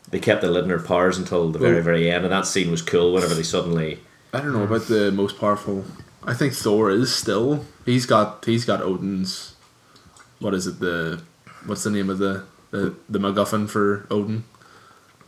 [0.10, 2.72] They kept the lid on her powers until the very very end, and that scene
[2.72, 3.14] was cool.
[3.14, 4.00] Whenever they suddenly.
[4.34, 5.86] I don't know about the most powerful.
[6.24, 7.66] I think Thor is still.
[7.86, 9.56] He's got he's got Odin's.
[10.40, 10.80] What is it?
[10.80, 11.22] The
[11.66, 14.44] what's the name of the the, the MacGuffin for Odin?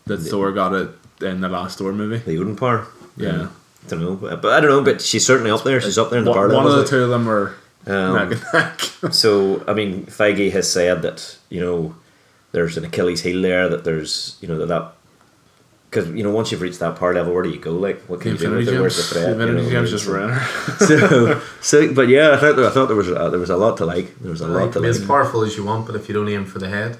[0.05, 0.89] That Thor got it
[1.21, 2.17] in the last Thor movie.
[2.17, 2.87] The Odin power.
[3.17, 3.49] Yeah.
[3.85, 4.83] I don't know, but, but I don't know.
[4.83, 5.79] But she's certainly up there.
[5.81, 7.55] She's up there in the One, one of the two of them are
[7.87, 8.79] Um, neck and neck.
[9.13, 11.95] so I mean, Feige has said that you know
[12.51, 13.69] there's an Achilles heel there.
[13.69, 14.93] That there's you know that that
[15.89, 17.71] because you know once you've reached that power level, where do you go?
[17.71, 18.79] Like, what can you do with it?
[18.79, 19.09] Where's the Gems.
[19.11, 19.29] threat?
[19.31, 20.39] Infinity you know, Gems just so, ran.
[20.79, 23.57] so, so, but yeah, I thought there, I thought there was a, there was a
[23.57, 24.17] lot to like.
[24.19, 26.13] There was a lot Like, to be as powerful as you want, but if you
[26.13, 26.99] don't aim for the head.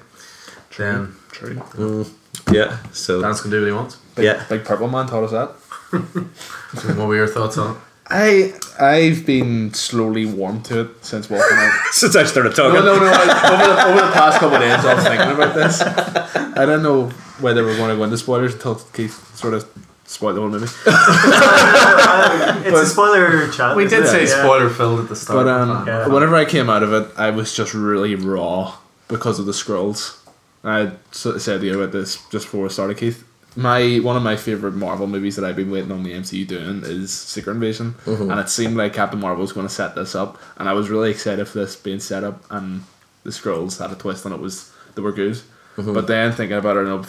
[0.76, 1.54] then True.
[1.54, 2.10] Mm,
[2.52, 2.78] yeah.
[2.92, 3.96] So Dance can do what he wants.
[4.16, 4.44] Big, Yeah.
[4.48, 5.50] Big Purple Man taught us that.
[6.96, 7.82] what were your thoughts on it?
[8.10, 11.72] I I've been slowly warmed to it since walking out.
[11.92, 13.06] since I started talking, no, no, no.
[13.06, 15.80] I, over, the, over the past couple of days, I was thinking about this.
[15.82, 17.08] I don't know
[17.40, 19.64] whether we're going to go into spoilers until Keith sort of
[20.06, 20.66] spoiled the whole movie.
[22.66, 23.76] it's a spoiler chat.
[23.76, 24.08] We did it?
[24.08, 24.42] say Yeah.
[24.42, 25.44] spoiler filled at the start.
[25.44, 26.08] But um, Yeah.
[26.08, 28.76] whenever I came out of it, I was just really raw
[29.08, 30.16] because of the Skrulls.
[30.64, 33.24] I sort of said to you about this just before we started, Keith.
[33.56, 36.82] My one of my favorite Marvel movies that I've been waiting on the MCU doing
[36.84, 38.30] is Secret Invasion, mm-hmm.
[38.30, 40.88] and it seemed like Captain Marvel was going to set this up, and I was
[40.88, 42.84] really excited for this being set up, and
[43.24, 45.34] the Skrulls had a twist, and it was they were good.
[45.76, 45.94] Mm-hmm.
[45.94, 47.04] But then thinking about it, I know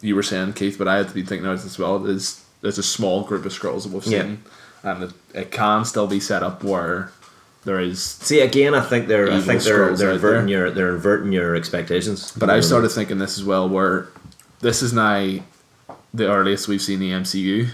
[0.00, 2.04] you were saying Keith, but I had to be thinking about it as well.
[2.06, 4.22] Is there's a small group of Skrulls that we've Yeah.
[4.22, 4.42] seen,
[4.82, 7.12] and it, it can still be set up where
[7.64, 10.66] there is see again, I think they're I think they're they're inverting there.
[10.66, 12.32] your they're inverting your expectations.
[12.36, 14.08] But I started thinking this as well, where
[14.60, 15.40] this is now
[16.14, 17.68] the earliest we've seen the MCU.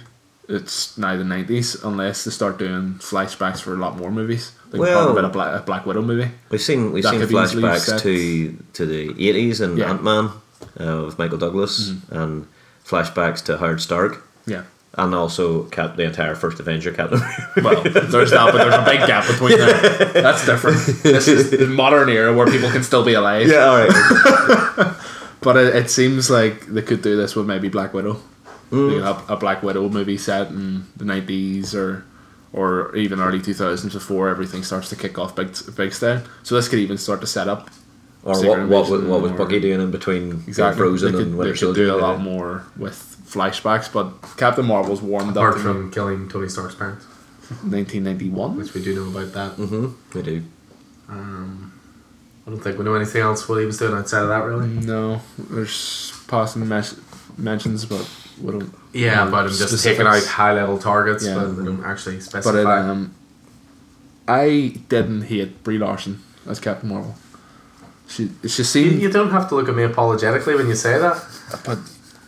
[0.48, 4.50] It's now the nineties, unless they start doing flashbacks for a lot more movies.
[4.72, 6.30] Like Well- about a Black, a Black Widow movie.
[6.50, 9.84] We've seen we've That seen could be easily flashbacks to to the eighties and Yeah.
[9.90, 10.08] Mm-hmm.
[10.08, 10.34] Ant
[10.78, 12.46] Man uh, with Michael Douglas and
[12.84, 14.62] flashbacks to Howard Stark Yeah.
[14.98, 17.20] and also Cap the entire first Avenger Captain.
[17.62, 19.68] Well, there's that, but there's a big gap between them.
[20.14, 20.78] That's different.
[21.04, 23.46] This is the modern era where people can still be alive.
[23.46, 24.96] Yeah, all right.
[25.42, 28.20] But it, it seems like they could do this with maybe Black Widow.
[28.70, 28.88] Mm.
[28.88, 32.04] They could have a Black Widow movie set in the nineties or
[32.52, 36.22] or even early two thousands before everything starts to kick off big big style.
[36.42, 37.70] So this could even start to set up
[38.24, 40.78] Or Secret what what was, what was Bucky doing in between exactly.
[40.78, 41.84] Frozen they could, and they Winter could Soldier?
[41.86, 42.02] do a yeah.
[42.06, 43.92] lot more with flashbacks.
[43.92, 47.06] But Captain Marvel's warmed Apart up from killing Tony Stark's parents,
[47.64, 48.56] nineteen ninety one.
[48.56, 49.56] which we do know about that.
[49.56, 50.18] Mm-hmm.
[50.18, 50.42] We do.
[51.08, 51.72] Um,
[52.46, 54.68] I don't think we know anything else what he was doing outside of that, really.
[54.68, 56.98] No, there's passing mes-
[57.38, 58.08] mentions, but
[58.42, 58.74] we don't.
[58.92, 61.34] Yeah, but I'm just taking out high level targets, Yeah.
[61.36, 62.60] but they don't actually But specify.
[62.60, 63.14] it, um,
[64.28, 67.14] I didn't hate Brie Larson as Captain Marvel.
[68.08, 70.98] She she you, seemed, you don't have to look at me apologetically when you say
[70.98, 71.22] that.
[71.64, 71.78] but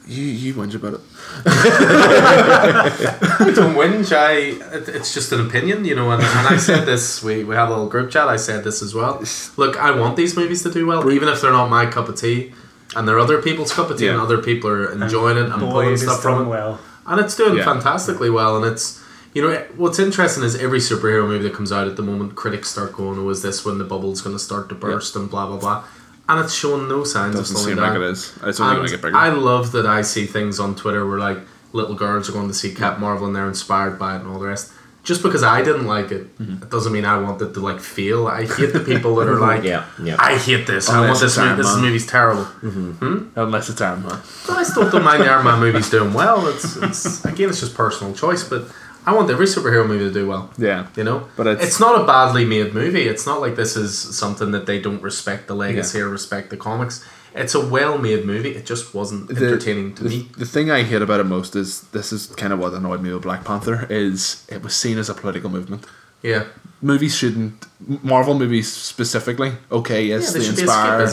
[0.06, 1.00] you you whinge about it.
[1.46, 4.12] I don't whinge.
[4.14, 4.32] I
[4.76, 6.10] it, it's just an opinion, you know.
[6.10, 7.22] And, and I said this.
[7.22, 8.28] We we had a little group chat.
[8.28, 9.22] I said this as well.
[9.56, 12.16] Look, I want these movies to do well, even if they're not my cup of
[12.16, 12.52] tea,
[12.96, 15.96] and they're other people's cup of tea, and other people are enjoying it and pulling
[15.96, 16.48] stuff from it.
[16.48, 16.78] well.
[17.06, 17.64] and it's doing Yeah.
[17.64, 18.56] fantastically well.
[18.56, 19.00] And it's
[19.34, 22.68] you know what's interesting is every superhero movie that comes out at the moment, critics
[22.68, 25.46] start going, "Oh, is this when the bubble's going to start to burst?" and blah
[25.46, 25.84] blah blah,
[26.28, 27.88] and it's showing no signs Doesn't of slowing down.
[27.94, 28.32] like it is.
[28.44, 29.16] It's only going to get bigger.
[29.16, 31.38] I love that I see things on Twitter where like
[31.72, 34.38] little girls are going to see Cap Marvel and they're inspired by it and all
[34.38, 34.70] the rest.
[35.04, 36.62] Just because I didn't like it, Mm-hmm.
[36.62, 38.28] it doesn't mean I want it to like feel.
[38.28, 40.16] I hate the people that are like, Yeah, yeah.
[40.18, 40.88] I hate this.
[40.88, 41.56] I want this movie.
[41.62, 42.46] This movie's terrible.
[43.36, 44.20] Unless it's Iron Man.
[44.46, 46.46] But I still don't mind the Iron Man movies doing well.
[46.48, 48.44] It's, it's again, it's just personal choice.
[48.44, 48.62] But
[49.04, 50.52] I want every superhero movie to do well.
[50.56, 50.86] Yeah.
[50.96, 53.02] You know, But it's- not a badly made movie.
[53.08, 56.56] It's not like this is something that they don't respect the legacy or respect the
[56.56, 57.04] comics.
[57.34, 58.50] It's a well-made movie.
[58.56, 60.28] It just wasn't The- entertaining to the, me.
[60.36, 63.12] The thing I hate about it most is this is kind of what annoyed me
[63.12, 65.86] with Black Panther is it was seen as a political movement.
[66.22, 66.44] Yeah,
[66.80, 67.66] Movies shouldn't
[68.04, 69.52] Marvel movies specifically.
[69.70, 71.06] Okay, yes, Yeah, they they, inspire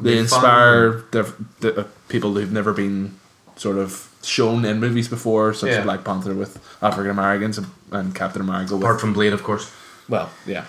[0.00, 3.14] they inspire the, the uh, people who've never been
[3.56, 5.78] sort of shown in movies before, such Yeah.
[5.78, 9.42] as Black Panther with African Americans and, and Captain America with apart from Blade, of
[9.42, 9.70] course.
[10.08, 10.64] well, yeah,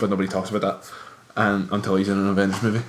[0.00, 0.92] but nobody talks about that.
[1.34, 2.82] And until he's in an Avengers movie,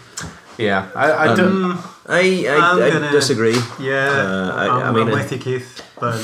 [0.57, 1.77] Yeah, I, I Um, don't.
[2.07, 3.57] I I, I'm I gonna- disagree.
[3.79, 5.81] Yeah, Uh, I- I'm, I mean, I'm with you, Keith.
[5.99, 6.19] But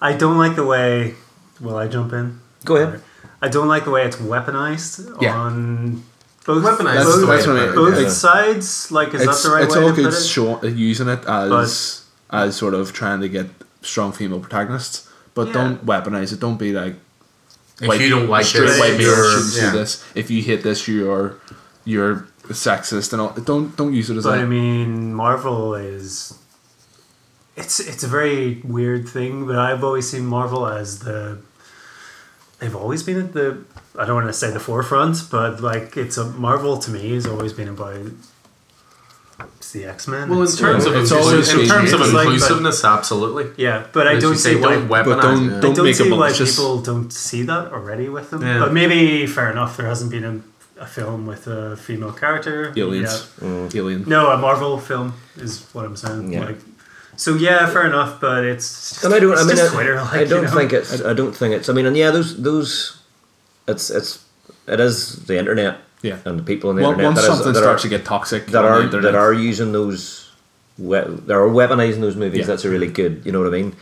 [0.00, 1.14] I don't like the way.
[1.60, 2.40] Will I jump in?
[2.64, 3.02] Go ahead.
[3.42, 5.36] I don't like the way it's weaponized Yeah.
[5.36, 6.02] on
[6.46, 8.08] both, Weaponized That's- both, that's what I- both yeah.
[8.08, 8.90] sides.
[8.92, 10.24] Like, is it's that the right it's way all to good put it?
[10.26, 13.46] show, using it as as sort of trying to get
[13.82, 15.52] strong female protagonists, but Yeah.
[15.54, 16.38] don't weaponize it.
[16.40, 16.94] Don't be like
[17.80, 19.72] If you don't like straight this, white males you're- shouldn't yeah.
[19.72, 20.04] do this.
[20.14, 21.34] If you hit this, you're
[21.84, 23.30] you're sexist and all.
[23.30, 26.36] Don't don't use it as But a I mean, Marvel is.
[27.56, 31.38] It's it's a very weird thing, but I've always seen Marvel as the.
[32.58, 33.64] They've always been at the.
[33.98, 37.26] I don't want to say the forefront, but like it's a Marvel to me has
[37.26, 37.96] always been about.
[39.56, 40.28] It's the X Men.
[40.28, 43.46] Well, in terms of It's inclusive- always in terms of it's like, but- inclusiveness, absolutely.
[43.56, 44.74] yeah, but I don't say, see why.
[44.74, 48.30] don't weaponize but don't- don't- don't make it why people don't see that already with
[48.30, 48.42] them.
[48.42, 48.58] Yeah.
[48.58, 49.76] But maybe fair enough.
[49.78, 50.42] There hasn't been
[50.80, 52.72] a, a film with a female character.
[52.76, 53.28] aliens.
[53.40, 53.48] Yeah.
[53.48, 54.04] Mm, alien.
[54.08, 56.32] No, a Marvel film is what I'm saying.
[56.32, 56.44] Yeah.
[56.46, 56.58] Like,
[57.16, 58.20] so yeah, fair enough.
[58.20, 59.32] But it's just, And I don't.
[59.32, 60.54] it's I mean, just I, Twitter, I don't you know?
[60.56, 61.02] think it's.
[61.04, 61.68] I don't think it's.
[61.68, 62.96] I mean, and yeah, those those.
[63.68, 64.24] It's it's
[64.66, 65.78] it is the internet.
[66.02, 66.16] Yeah.
[66.24, 67.96] and the people on the Well, internet once that, is- something that starts are, to
[67.96, 70.32] get toxic, that are that are using those,
[70.78, 72.40] we, that are weaponizing those movies.
[72.40, 72.46] Yeah.
[72.46, 73.20] That's a really good.
[73.26, 73.76] You know what I mean?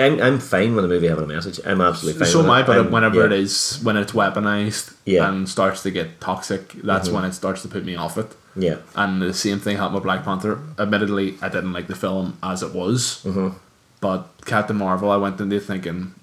[0.00, 1.60] I'm, I'm fine with a movie having a message.
[1.64, 2.28] I'm absolutely fine.
[2.32, 3.26] so with am I, but I'm- whenever yeah.
[3.26, 5.24] it is when it's weaponized Yeah.
[5.24, 5.34] Mm-hmm.
[5.36, 8.34] and starts to get toxic, that's when it starts to put me off it.
[8.56, 10.58] yeah, And the same thing happened with Black Panther.
[10.78, 13.54] Admittedly, I didn't like the film as it was, Mhm.
[14.00, 16.14] but Captain Marvel, I went into thinking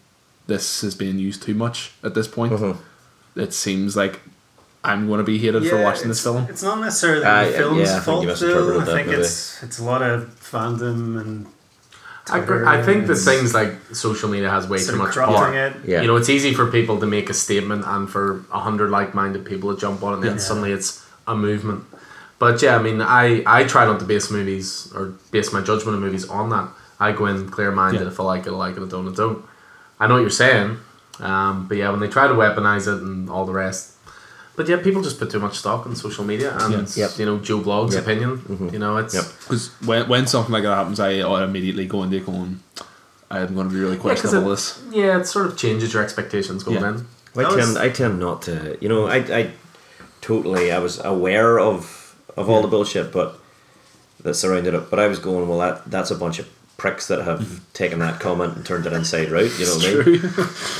[0.48, 2.54] this is being used too much at this point.
[2.54, 2.78] Mhm.
[3.36, 4.20] It seems like
[4.84, 6.48] I'm going to be hated for watching this film.
[6.50, 8.80] It's not necessarily Uh, the film's yeah, I think fault, though.
[8.82, 11.46] I think it's it's a lot of fandom and.
[12.30, 15.54] I, Twitter I think the things like social media has way too much corrupting power.
[15.68, 15.74] it.
[15.86, 16.02] Yeah.
[16.02, 19.46] You know, it's easy for people to make a statement and for a hundred like-minded
[19.46, 20.38] people to jump on it, and then Yeah.
[20.40, 21.84] suddenly it's a movement.
[22.40, 25.96] But yeah, I mean, I, I try not to base movies or base my judgment
[25.96, 26.70] of movies on that.
[27.00, 28.02] I go in clear-minded.
[28.02, 28.08] Yeah.
[28.08, 28.82] If I like it, I like it.
[28.84, 29.44] If I don't, I don't.
[30.00, 30.78] I know what you're saying,
[31.20, 33.94] um, but yeah, when they try to weaponize it and all the rest.
[34.58, 37.06] But yeah, people just put too much stock on social media and Yeah.
[37.08, 37.20] Yep.
[37.20, 38.04] you know Joe Blog's Yep.
[38.04, 38.32] opinion.
[38.39, 38.70] Mm-hmm.
[38.74, 39.26] You know, it's Yep.
[39.41, 41.12] Because when, when something like that happens, I
[41.43, 42.60] immediately go into going,
[43.32, 44.80] I'm going to be really Yeah, 'cause questionable it- this.
[44.91, 46.89] yeah, it sort of changes your expectations going Yeah.
[46.89, 47.06] in.
[47.38, 48.78] I tend was- I tend not to.
[48.82, 49.52] You know, I I
[50.22, 53.39] totally I was aware of of all the bullshit, but
[54.24, 54.89] that surrounded it.
[54.89, 57.58] But I was going, well, that that's a bunch of pricks that have mm-hmm.
[57.74, 59.60] taken that comment and turned it inside out.
[59.60, 60.22] You know what I mean?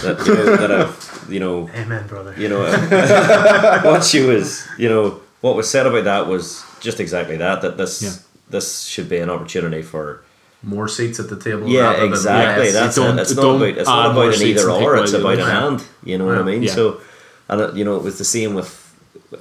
[0.04, 2.34] That you know that have you know Amen, brother.
[2.38, 2.60] you know
[3.84, 7.78] what she was you know what was said about that was just exactly that that
[7.78, 8.14] this Yeah.
[8.50, 10.24] this should be an opportunity for
[10.64, 11.68] More seats at the table.
[11.68, 12.74] yeah rather than exactly less.
[12.74, 15.42] that's it it's not about it's not about an either or it's the about an
[15.42, 15.68] other.
[15.76, 16.74] and you know what I mean Yeah.
[16.74, 17.02] so
[17.50, 18.84] and it, you know it was the same with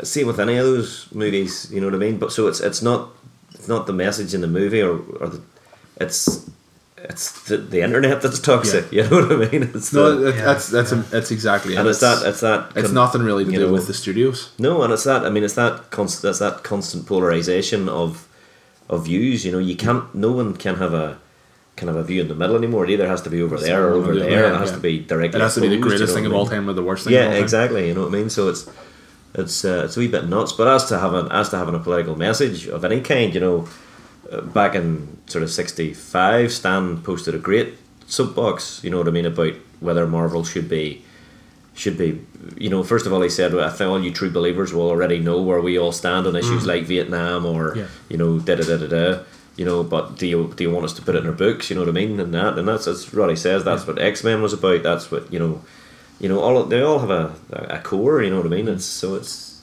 [0.03, 2.83] same with any of those movies you know what I mean but so it's it's
[2.83, 3.11] not
[3.55, 5.40] it's not the message in the movie or, or the
[6.00, 6.48] it's
[6.98, 10.35] it's the, the internet that's toxic you know what I mean it's No, the, that,
[10.37, 10.44] Yeah.
[10.44, 11.78] that's that's that's exactly it.
[11.78, 14.50] and it's that it's that it's con- nothing really to do know, with the studios.
[14.59, 15.24] No, and it's that.
[15.24, 16.22] I mean, it's that constant.
[16.22, 18.26] That's that constant polarization of
[18.88, 19.44] of views.
[19.44, 20.12] You know, you can't.
[20.14, 21.18] No one can have a
[21.76, 22.85] can have a view in the middle anymore.
[22.85, 24.30] It either has to be over there or over Yeah, there.
[24.48, 24.76] yeah, it has yeah.
[24.76, 25.38] to be directly.
[25.38, 26.82] It has to be the opposed, you greatest know thing of all time or the
[26.82, 27.14] worst thing.
[27.14, 27.42] of all Yeah, time.
[27.42, 27.88] exactly.
[27.88, 28.30] You know what I mean.
[28.30, 28.68] So it's
[29.35, 30.52] it's uh, it's a wee bit nuts.
[30.52, 33.68] But as to having as to having a political message of any kind, you know,
[34.30, 37.74] Uh, back in sort of sixty five, Stan posted a great
[38.06, 38.80] soapbox.
[38.82, 41.04] You know what I mean about whether Marvel should be
[41.74, 42.24] should be.
[42.56, 45.18] You know, first of all, he said, "I think all you true believers will already
[45.18, 46.66] know where we all stand on issues mm.
[46.66, 47.86] like Vietnam or Yeah.
[48.08, 49.22] you know da da da da da."
[49.56, 51.70] You know, but do you do you want us to put it in our books?
[51.70, 53.64] You know what I mean, and that and that's as Roddy says.
[53.64, 54.82] That's what X Men was about.
[54.82, 55.62] That's what you know
[56.18, 58.22] you know, all they all have a, a core.
[58.22, 58.68] You know what I mean?
[58.68, 59.00] It's mm.
[59.00, 59.56] so it's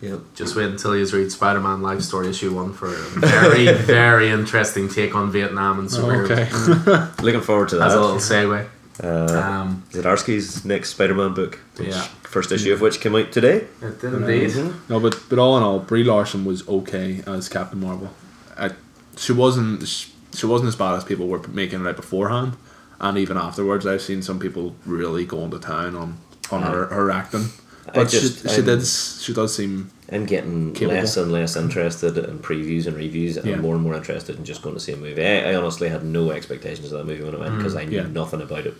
[0.00, 0.16] yeah.
[0.34, 4.30] Just wait until you read Spider Man Life Story issue one for a very, very
[4.30, 6.86] interesting take on Vietnam and superheroes.
[6.86, 7.22] Okay.
[7.22, 7.88] Looking forward to that.
[7.88, 8.68] As a little segue.
[9.02, 9.06] uh,
[9.42, 12.02] Um, Zdarsky's next Spider-Man book, which, Yeah.
[12.22, 13.66] first issue of which came out today.
[13.82, 14.54] it did indeed.
[14.88, 18.10] No, but but all in all, Brie Larson was okay as Captain Marvel.
[18.56, 18.70] I,
[19.16, 22.52] she wasn't she, she wasn't as bad as people were making it out beforehand,
[23.00, 26.18] and even afterwards, I've seen some people really going to town on
[26.50, 27.48] on her, her acting.
[27.94, 30.94] But just- she, she I'm- did she does seem I'm getting Capable.
[31.00, 33.56] less and less interested in previews and reviews, and Yeah.
[33.56, 35.24] More and more interested in just going to see a movie.
[35.24, 38.00] I, I honestly had no expectations of that movie when I went because I knew
[38.00, 38.12] Mm, yeah.
[38.12, 38.74] nothing about it.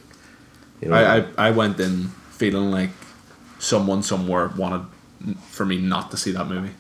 [0.81, 2.91] You know, I, I I went in feeling like
[3.59, 4.83] someone somewhere wanted
[5.51, 6.71] for me not to see that movie.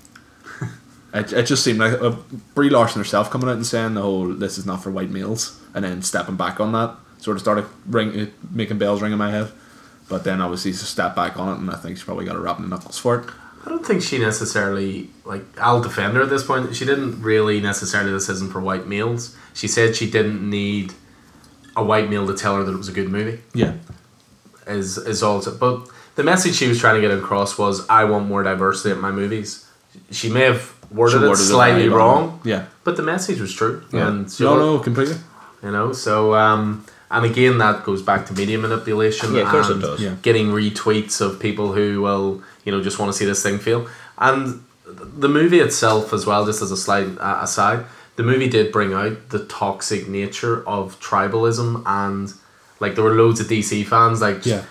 [1.14, 2.14] it, it just seemed like uh,
[2.54, 5.60] Brie Larson herself coming out and saying the whole "this is not for white males"
[5.74, 9.30] and then stepping back on that sort of started ring, making bells ring in my
[9.30, 9.50] head.
[10.08, 12.40] But then obviously she stepped back on it, and I think she probably got a
[12.40, 13.28] rap in the knuckles for it.
[13.66, 15.44] I don't think she necessarily like.
[15.60, 16.74] I'll defend her at this point.
[16.74, 18.12] She didn't really necessarily.
[18.12, 19.36] This isn't for white males.
[19.52, 20.94] She said she didn't need
[21.76, 23.42] a white male to tell her that it was a good movie.
[23.52, 23.74] Yeah,
[24.66, 25.42] Is is all.
[25.58, 29.00] But the message she was trying to get across was, I want more diversity in
[29.00, 29.66] my movies.
[30.10, 33.84] She may have worded, it slightly very wrong, Yeah, but the message was true.
[33.92, 34.08] yeah.
[34.08, 35.16] And no, no, completely.
[35.62, 39.68] you know so um and again that goes back to media manipulation Yeah, of course
[39.68, 40.00] it and does.
[40.00, 40.16] Yeah.
[40.22, 43.88] getting retweets of people who will you know just want to see this thing fail
[44.18, 47.84] and the movie itself as well just as a slight aside
[48.16, 52.32] the movie did bring out the toxic nature of tribalism and
[52.80, 54.62] like there were loads of DC fans like Yeah.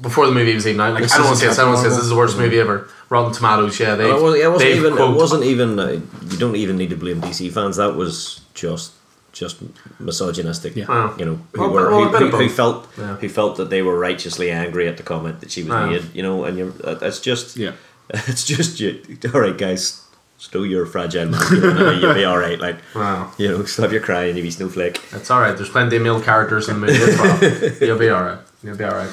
[0.00, 1.62] before the movie was even out like This I don't want to say this I
[1.62, 4.04] don't want to say this this is the worst movie ever Rotten Tomatoes yeah they
[4.10, 4.92] Oh, well, it wasn't they've even.
[4.98, 5.78] It wasn't even.
[5.78, 6.00] Uh,
[6.30, 7.76] you don't even need to blame DC fans.
[7.76, 8.92] That was just
[9.32, 9.56] just
[9.98, 10.76] misogynistic.
[10.76, 10.86] Yeah.
[10.88, 11.14] Wow.
[11.18, 13.16] You know, who Well, were well, who, who, who felt Yeah.
[13.16, 15.90] who felt that they were righteously angry at the comment that she was Wow.
[15.90, 16.04] made.
[16.14, 17.72] You know, and you're uh, that's just Yeah.
[18.10, 19.00] it's just you.
[19.34, 20.02] All right, guys,
[20.38, 21.40] stow your fragile man.
[22.00, 22.58] You'll be all right.
[22.60, 25.00] Like wow you know, stop your crying, you be snowflake.
[25.12, 25.56] It's all right.
[25.56, 27.72] There's plenty of male characters in the movie well.
[27.88, 28.38] You'll be all right.
[28.62, 29.10] You'll be all right.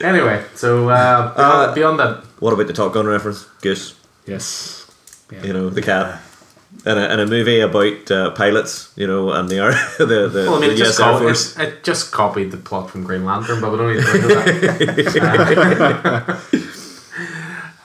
[0.00, 3.94] Anyway, so uh, beyond, beyond that, What about the Top Gun reference, Goose?
[4.26, 4.86] Yes.
[5.32, 5.44] Yeah.
[5.44, 6.20] You know, the cat.
[6.88, 10.44] And a, and a movie about uh, pilots, you know, and the, ar- the, the,
[10.48, 13.04] Well, I mean, the it just, US Air it, it just copied the plot from
[13.04, 16.40] Green Lantern, but we don't need to go into that.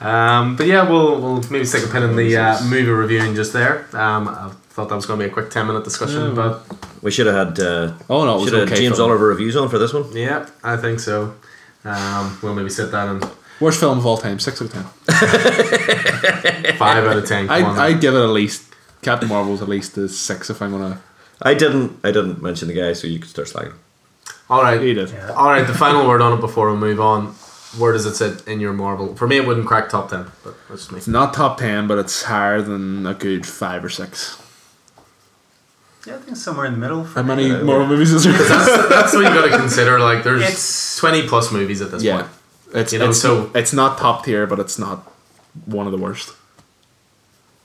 [0.00, 3.52] um, but yeah, we'll, we'll maybe stick a pin in the uh, movie reviewing just
[3.52, 3.86] there.
[3.92, 6.64] Um, I thought that was going to be a quick 10 minute discussion, but
[7.02, 8.76] We should have had, uh, Oh no, it should have okay.
[8.76, 9.10] James film.
[9.10, 10.10] Oliver reviews on for this one.
[10.16, 11.34] yeah, I think so.
[11.84, 13.22] Um, we'll maybe sit that in
[13.60, 14.84] Worst film of all time, six out of ten.
[16.76, 17.48] 5 out of 10.
[17.50, 17.78] I Come on.
[17.78, 18.73] I give it at least
[19.04, 21.00] Captain Marvel's at least a six if I'm gonna.
[21.42, 23.74] I didn't I didn't mention the guy, so you could start slagging.
[24.50, 24.82] All right.
[24.82, 25.10] Eat it.
[25.12, 25.32] Yeah.
[25.32, 27.34] All right, the final word on it before we move on.
[27.78, 29.16] Where does it sit in your Marvel?
[29.16, 30.98] For me, it wouldn't crack top 10, but that's just me.
[30.98, 34.40] It's not top ten, but it's higher than a good five or six.
[36.06, 37.02] Yeah, I think somewhere in the middle.
[37.02, 38.32] How many Yeah, Marvel movies is there?
[38.34, 39.98] That's, that's what you got to consider.
[39.98, 42.32] Like, there's It's- 20 plus movies at this yeah, point.
[42.74, 45.10] it's You know, it's, so- it's not top tier, but it's not
[45.64, 46.32] one of the worst.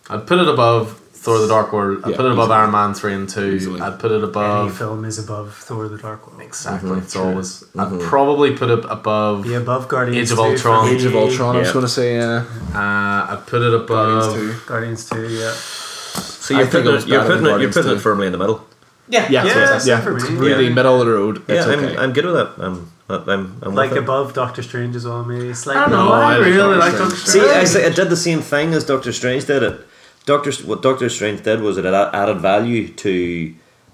[0.09, 1.99] I'd put it above Thor the Dark World.
[2.05, 2.55] I'd Yeah, put it above easily.
[2.61, 3.45] Iron Man 3 and 2.
[3.45, 3.81] Easily.
[3.81, 4.67] I'd put it above.
[4.67, 6.41] Any film is above Thor: The Dark World.
[6.41, 6.89] Exactly.
[6.91, 7.25] Mhm, it's sure.
[7.25, 7.63] always.
[7.75, 7.81] Mhm.
[7.81, 9.43] I'd probably put it above.
[9.43, 10.17] Be above Guardians.
[10.29, 10.87] Age of Ultron.
[10.87, 11.19] Age of me.
[11.19, 11.55] Ultron.
[11.55, 11.73] I was Yeah.
[11.73, 12.43] gonna say Yeah.
[12.73, 13.87] Uh, I'd put it above.
[13.89, 14.35] Guardians above.
[14.35, 14.53] two.
[14.65, 15.27] Guardians Two.
[15.27, 15.51] Yeah.
[15.51, 18.31] So you're think putting it it, you're putting it, you're Guardians putting it firmly in
[18.31, 18.65] the middle.
[19.09, 19.25] Yeah.
[19.29, 20.73] Yeah, Yeah, so it's- yeah, same it's really Yeah.
[20.73, 21.41] middle of the road.
[21.47, 21.97] Yeah, It's I'm, okay.
[21.97, 22.49] I'm good with that.
[22.59, 25.49] I'm I'm, I'm Like above Doctor Strange as well, maybe.
[25.49, 25.81] I Slightly.
[25.81, 26.05] don't know.
[26.05, 27.27] No, I, I like really like Doctor Doctor Strange.
[27.27, 27.67] See, I, Strange.
[27.69, 29.63] say it did the same thing as Doctor Strange did.
[29.63, 29.81] It
[30.25, 33.53] Doctor what Doctor Strange did was it added value to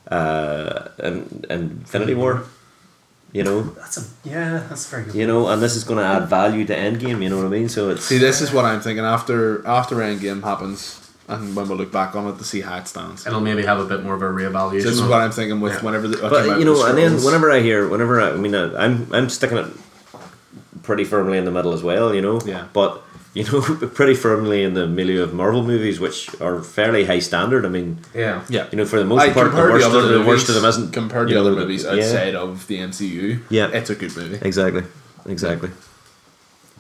[0.10, 2.44] uh, in, Infinity War.
[3.32, 4.64] You know, That's a yeah.
[4.70, 5.16] That's very good.
[5.16, 7.22] you know, and this is going to add value to Endgame.
[7.22, 7.68] You know what I mean?
[7.68, 11.76] So it's See, this is what I'm thinking after after Endgame happens, and when we
[11.76, 13.28] look back on it to see how it stands.
[13.28, 14.84] It'll maybe have a bit more of a reevaluation.
[14.84, 15.20] This is what.
[15.22, 15.82] I'm thinking with Yeah.
[15.82, 18.74] whenever the but you know, and then whenever I hear, whenever I, I mean, uh,
[18.78, 19.68] I'm I'm sticking it
[20.84, 22.16] pretty firmly in the middle as well.
[22.16, 22.68] You know, Yeah.
[22.72, 23.02] But
[23.36, 23.62] you know,
[23.94, 27.66] pretty firmly in the milieu of Marvel movies, which are fairly high standard.
[27.66, 28.44] I mean, Yeah.
[28.50, 30.28] yeah, you know, for the most I part, the worst, the other of, the movies,
[30.28, 31.92] worst of them isn't compared you to know, other movies yeah.
[31.92, 33.42] outside of the MCU.
[33.50, 33.68] Yeah.
[33.68, 34.40] it's a good movie.
[34.42, 34.84] Exactly,
[35.28, 35.70] exactly.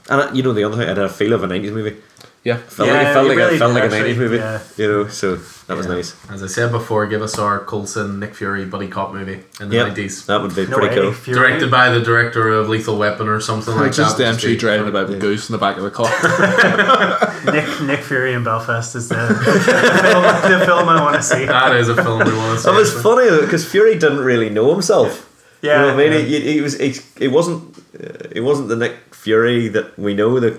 [0.09, 1.97] And uh, you know, the other thing, I had a feel of a '90s movie.
[2.45, 4.17] Yeah, Felt Yeah, like it felt like, really it felt did, like a actually, '90s
[4.17, 4.37] movie.
[4.37, 4.59] yeah.
[4.77, 6.15] You know, so that was nice.
[6.29, 9.75] As I said before, give us our Coulson, Nick Fury buddy cop movie in the
[9.77, 9.87] Yep.
[9.95, 10.25] 90s.
[10.27, 11.11] That would be No pretty way, cool.
[11.13, 11.39] Fury.
[11.39, 14.23] Directed by the director of Lethal Weapon or something like just that.
[14.25, 15.21] them Just two be- driving about with Yeah.
[15.21, 16.05] Goose in the back of the car.
[17.51, 20.23] Nick Nick Fury in Belfast is the, the, film,
[20.59, 21.45] the film I want to see.
[21.45, 22.69] That is a film we want to see.
[22.69, 23.03] That was actually.
[23.03, 25.24] funny because Fury didn't really know himself.
[25.65, 26.39] Yeah, you know what I mean, yeah.
[26.39, 26.89] he, he was he,
[27.23, 27.59] he wasn't
[27.99, 30.55] uh, he wasn't the Nick Fury that we know that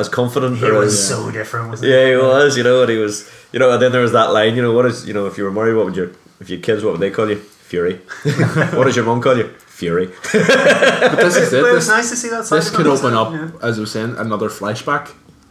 [0.00, 2.98] as confident He was as, so different, wasn't yeah he was you know and he
[3.06, 3.14] was
[3.52, 5.34] you know and then there was that line you know what is you know if
[5.38, 6.10] you were married what would your
[6.42, 7.38] if your kids what would they call you
[7.70, 7.94] Fury
[8.76, 9.48] what does your mum call you
[9.80, 11.62] Fury but this is it.
[11.62, 12.44] But it This, was nice to see that.
[12.44, 13.50] side this of could him, open up, yeah.
[13.68, 15.04] as I was saying, another flashback.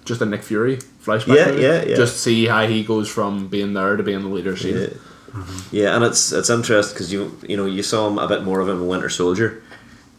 [0.05, 1.35] Just a Nick Fury flashback.
[1.35, 1.61] Yeah, movie.
[1.63, 1.95] yeah, yeah.
[1.95, 4.53] Just see how he goes from being there to being the leader.
[4.53, 4.87] yeah.
[5.31, 5.79] Scene.
[5.81, 8.59] yeah and it's it's interesting because you you know you saw him a bit more
[8.59, 9.61] of him in Winter Soldier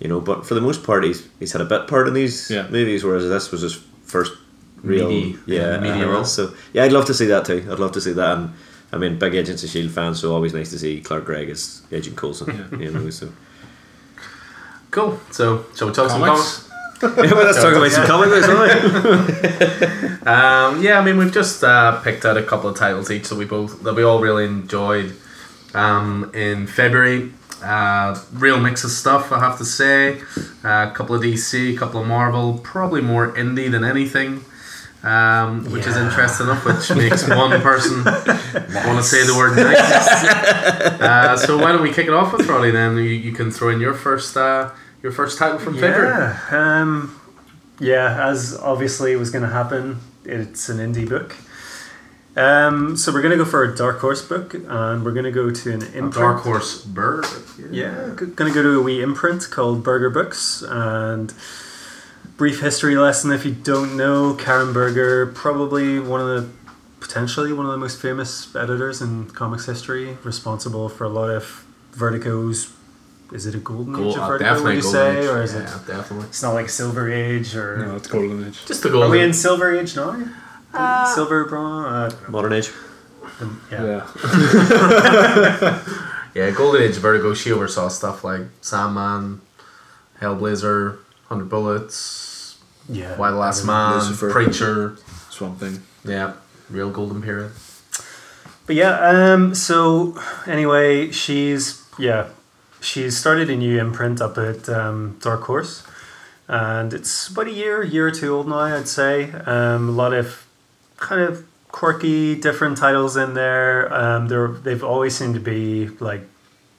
[0.00, 2.50] you know but for the most part he's he's had a bit part in these
[2.50, 2.66] Yeah.
[2.68, 4.32] movies whereas this was his first
[4.82, 6.24] real Meaty- yeah meaty uh, role.
[6.24, 8.50] so yeah I'd love to see that too I'd love to see that and
[8.92, 11.82] I mean big Agents of Shield fan so always nice to see Clark Gregg as
[11.92, 12.78] Agent Coulson Yeah.
[12.78, 13.28] you know so
[14.90, 15.20] Cool.
[15.30, 16.10] So, shall we talk Comics?
[16.10, 16.69] some comics?
[17.02, 21.64] Yeah, well, let's talk about some comic books aren't Um, yeah, I mean, we've just
[21.64, 24.44] uh, picked out a couple of titles each that we both that we all really
[24.44, 25.16] enjoyed
[25.74, 27.32] um, in February.
[27.62, 30.20] Uh, real mix of stuff, I have to say.
[30.64, 34.44] Uh, a couple of DC, a couple of Marvel, probably more indie than anything,
[35.02, 39.78] um, which is interesting enough, which makes one person want to say the word nice.
[41.00, 42.96] uh, so why don't we kick it off with Roddy then?
[42.96, 44.70] You, you can throw in your first uh,
[45.02, 46.08] your first title from February.
[46.08, 47.20] Yeah, um,
[47.78, 48.28] yeah.
[48.28, 51.36] As obviously was going to happen, it's an indie book.
[52.36, 55.32] Um, so we're going to go for a dark horse book, and we're going to
[55.32, 56.10] go to an A.
[56.10, 57.26] Dark Horse Bird.
[57.70, 61.34] Yeah, g- going to go to a wee imprint called Berger Books, and
[62.36, 63.32] brief history lesson.
[63.32, 66.48] If you don't know, Karen Berger, probably one of the
[67.00, 71.64] potentially one of the most famous editors in comics history, responsible for a lot of
[71.92, 72.72] Vertigo's.
[73.32, 74.48] Is it a golden Gold, age of uh, Vertigo?
[74.50, 75.24] definitely Would you say, age.
[75.26, 75.86] or is yeah, it?
[75.86, 76.26] definitely.
[76.26, 78.66] It's not like Silver Age, or No, it's Golden Age.
[78.66, 79.10] Just the are golden.
[79.12, 81.06] we in Silver Age now?
[81.14, 81.86] Silver Bronze.
[82.12, 82.30] Uh, I don't.
[82.30, 82.70] Modern Age
[83.70, 84.06] yeah.
[84.22, 85.82] Yeah.
[86.32, 87.34] Yeah, Golden Age Vertigo.
[87.34, 89.40] She oversaw stuff like Sandman,
[90.20, 92.56] Hellblazer, Hundred Bullets,
[92.88, 94.30] yeah, Y the Last Man, Lucifer.
[94.30, 94.96] Preacher.
[95.28, 95.82] Swamp Thing.
[96.04, 96.34] Yeah,
[96.70, 97.50] real golden period.
[98.66, 100.16] But yeah, um, so
[100.46, 102.28] anyway, she's yeah,
[102.80, 105.86] she's started a new imprint up at um, Dark Horse,
[106.48, 109.30] and it's about a year, year or two old now, I'd say.
[109.46, 110.46] Um, a lot of
[110.96, 113.92] kind of quirky, different titles in there.
[113.92, 116.22] Um, they're they've always seemed to be like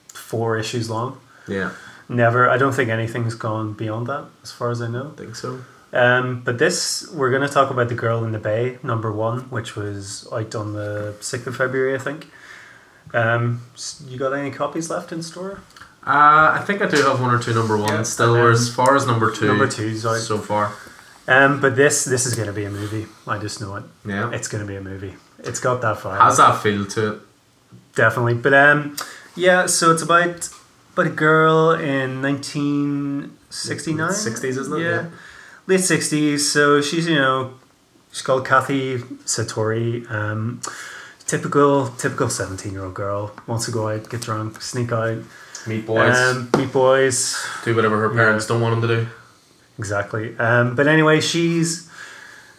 [0.08, 1.18] four issues long.
[1.48, 1.72] Yeah,
[2.12, 5.12] Never, I don't think anything's gone beyond that, as far as I know.
[5.14, 5.60] I think so.
[5.94, 9.42] Um, but this, we're going to talk about the Girl in the Bay, number one,
[9.50, 12.28] which was out on the sixth of February, I think.
[13.14, 13.62] Um,
[14.06, 15.60] you got any copies left in store?
[16.04, 18.34] Uh, I think I do have one or two number ones Yeah, still.
[18.34, 20.16] and Or as far as number two, Number two's out.
[20.18, 20.72] so far.
[21.28, 23.06] Um, but this, this is going to be a movie.
[23.28, 23.84] I just know it.
[24.04, 25.14] Yeah, It's going to be a movie.
[25.38, 26.20] It's got that vibe.
[26.20, 27.18] has that feel to it.
[27.94, 28.34] Definitely.
[28.34, 28.96] But um,
[29.36, 30.48] yeah, so it's about
[30.94, 34.08] about a girl in 1969?
[34.10, 34.82] 60s, isn't it?
[34.82, 34.88] Yeah.
[34.90, 35.06] Yeah.
[35.66, 36.40] Late 60s.
[36.40, 37.54] So she's, you know,
[38.10, 40.10] she's called Kathy Sartori.
[40.10, 40.60] Um,
[41.26, 43.32] typical typical 17 year old girl.
[43.46, 45.18] Wants to go out, get drunk, sneak out.
[45.66, 47.36] Meet boys, Um, meet boys.
[47.64, 49.06] do whatever her parents don't want them to do.
[49.78, 50.36] Exactly.
[50.38, 51.88] Um, but anyway, she's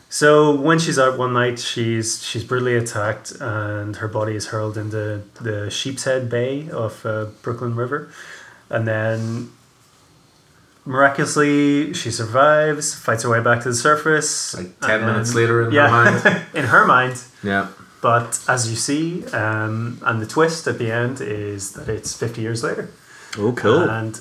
[0.09, 4.77] so when she's out one night, she's she's brutally attacked, and her body is hurled
[4.77, 8.09] into the Sheepshead Bay of uh, Brooklyn River,
[8.69, 9.49] and then
[10.85, 14.55] miraculously she survives, fights her way back to the surface.
[14.55, 16.45] Like 10 minutes then- later in yeah, her mind.
[16.53, 17.21] in her mind.
[17.43, 17.67] Yeah,
[18.03, 22.41] But as you see, um, and the twist at the end is that it's fifty
[22.41, 22.89] years later.
[23.37, 23.89] Oh, cool.
[23.89, 24.19] And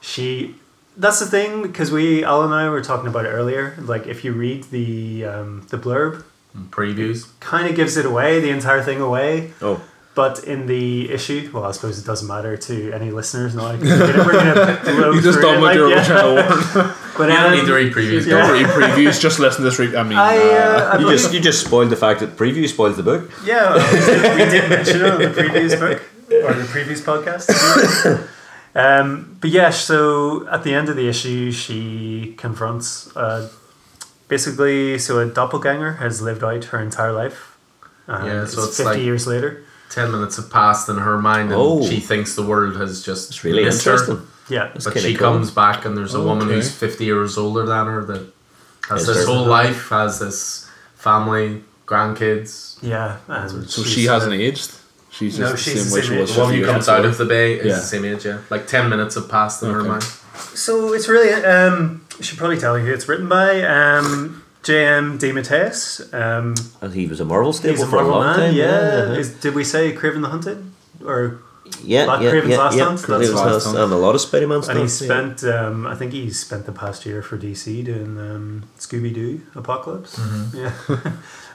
[0.00, 0.56] she,
[0.96, 3.76] that's the thing because we, Al and I were talking about it earlier.
[3.78, 6.24] Like if you read the um, the blurb,
[6.70, 7.28] previews.
[7.38, 9.52] kind of gives it away, the entire thing away.
[9.62, 9.80] oh,
[10.20, 13.68] But in the issue, well, I suppose it doesn't matter to any listeners now.
[13.76, 13.82] 'cause
[14.26, 16.94] We're gonna, we're gonna You just through done it, what like, you're trying to warn.
[17.16, 18.22] But You don't um, need to read previews.
[18.26, 18.32] yeah.
[18.38, 19.20] Don't read previews.
[19.26, 19.78] Just listen to this.
[19.78, 22.30] Re- I mean, I, uh, uh, I you just you just spoiled the fact that
[22.42, 23.22] preview spoils the book.
[23.44, 25.98] Yeah, well, we, did, we mention it on the previous book
[26.44, 27.46] or the previous podcast.
[28.74, 33.48] um, but yeah, so at the end of the issue, she confronts uh,
[34.28, 37.56] basically so a doppelganger has lived out her entire life.
[38.06, 39.64] And Yeah, so it's fifty like- years later.
[39.90, 41.86] 10 minutes have passed in her mind and Oh.
[41.86, 44.20] she thinks the world has just It's really missed her.
[44.48, 45.32] Yeah, That's But she cool.
[45.32, 46.56] comes back and there's a woman Okay.
[46.56, 48.22] who's 50 years older than her that
[48.88, 50.66] has Yes, this whole life, has this
[50.96, 52.76] family, grandkids.
[52.82, 53.16] yeah.
[53.28, 54.72] And so she hasn't of- aged.
[55.12, 56.34] She's just No, the she's same the way she was.
[56.34, 57.74] The one 50 who comes out of the bay is Yeah.
[57.76, 58.38] the same age, yeah.
[58.48, 60.04] Like 10 minutes have passed in her mind.
[60.54, 63.62] So it's really um, I should probably tell you who it's written by.
[63.62, 65.18] Um, J.M.
[65.18, 66.12] DeMatteis.
[66.12, 68.36] Um, And he was a Marvel staple he's a for a long man.
[68.36, 68.54] time.
[68.54, 68.64] Yeah.
[69.12, 70.70] yeah, Is, did we say Kraven the Hunted
[71.04, 71.40] or
[71.82, 72.84] yeah, Black yeah, Kraven's yeah, Last yeah.
[72.84, 73.76] Hunt, Kraven's that's Last Last Hunt.
[73.78, 73.92] Hunt.
[73.92, 74.76] and a lot of Spider-Man stuff.
[74.76, 75.36] And he yeah.
[75.36, 79.40] spent, um, I think he spent the past year for DC doing um, Scooby Doo
[79.54, 80.18] Apocalypse.
[80.54, 80.72] Yeah.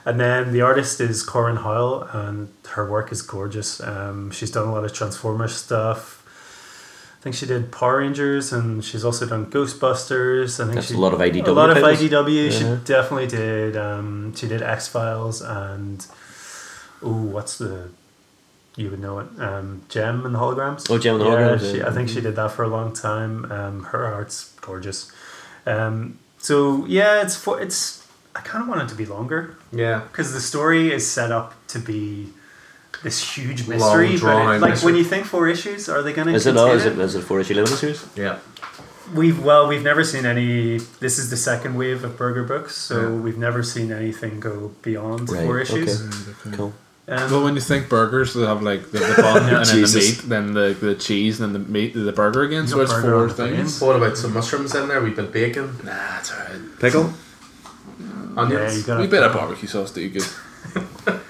[0.04, 3.80] and then the artist is Corin Howell, and her work is gorgeous.
[3.80, 6.15] Um, she's done a lot of Transformers stuff.
[7.26, 10.60] I think she did Power Rangers, and she's also done Ghostbusters.
[10.60, 12.00] I think That's she, a lot of IDW A lot of titles.
[12.00, 12.44] IDW.
[12.44, 12.50] Yeah.
[12.56, 13.76] She definitely did.
[13.76, 16.06] Um, she did X Files and
[17.02, 17.88] oh, what's the
[18.76, 19.26] you would know it.
[19.40, 20.88] Um, Jem and the Holograms.
[20.88, 21.88] Oh, Jem and the yeah, Holograms, She, yeah.
[21.88, 23.50] I think she did that for a long time.
[23.50, 25.10] Um, her art's gorgeous.
[25.66, 28.06] Um, so yeah, it's for it's.
[28.36, 30.02] I kind of want it to be longer Yeah.
[30.12, 32.28] because the story is set up to be
[33.02, 34.18] this huge Long, mystery.
[34.18, 34.86] but it, like mystery.
[34.92, 36.34] when you think four issues, are they going to?
[36.34, 36.56] Is it?
[36.56, 36.98] Oh, is it?
[36.98, 38.06] Is it four issue limited series?
[38.16, 38.38] Yeah.
[39.14, 40.78] We've well, we've never seen any.
[41.00, 43.08] This is the second wave of Berger Books, so Yeah.
[43.24, 46.02] we've never seen anything go beyond Right, four issues.
[46.46, 46.56] Okay.
[46.56, 46.72] Cool.
[47.08, 49.92] Um, Well, when you think burgers, they have like the, the bun and then the
[49.96, 52.66] meat, then the, the cheese, and then the meat, the burger again.
[52.66, 53.80] So it's four on the things.
[53.80, 55.00] What about some mushrooms in there?
[55.00, 56.60] We bit bacon, Nah, it's alright.
[56.80, 57.12] Pickle.
[58.00, 58.06] yeah,
[58.42, 58.78] onions.
[58.78, 58.98] you got.
[59.00, 60.26] We bit of barbecue sauce do you good.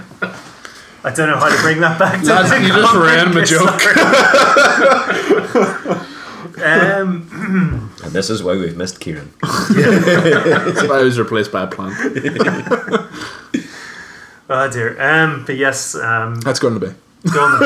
[1.06, 2.20] I don't know how to bring that back.
[2.22, 3.80] To Lads, you just ran my joke.
[6.62, 9.32] Um, And this is why we've missed Kieran.
[9.42, 11.94] I was replaced by a plant.
[14.50, 15.00] oh dear.
[15.00, 16.92] Um, but yes, um, That's going to be.
[17.32, 17.60] Gone.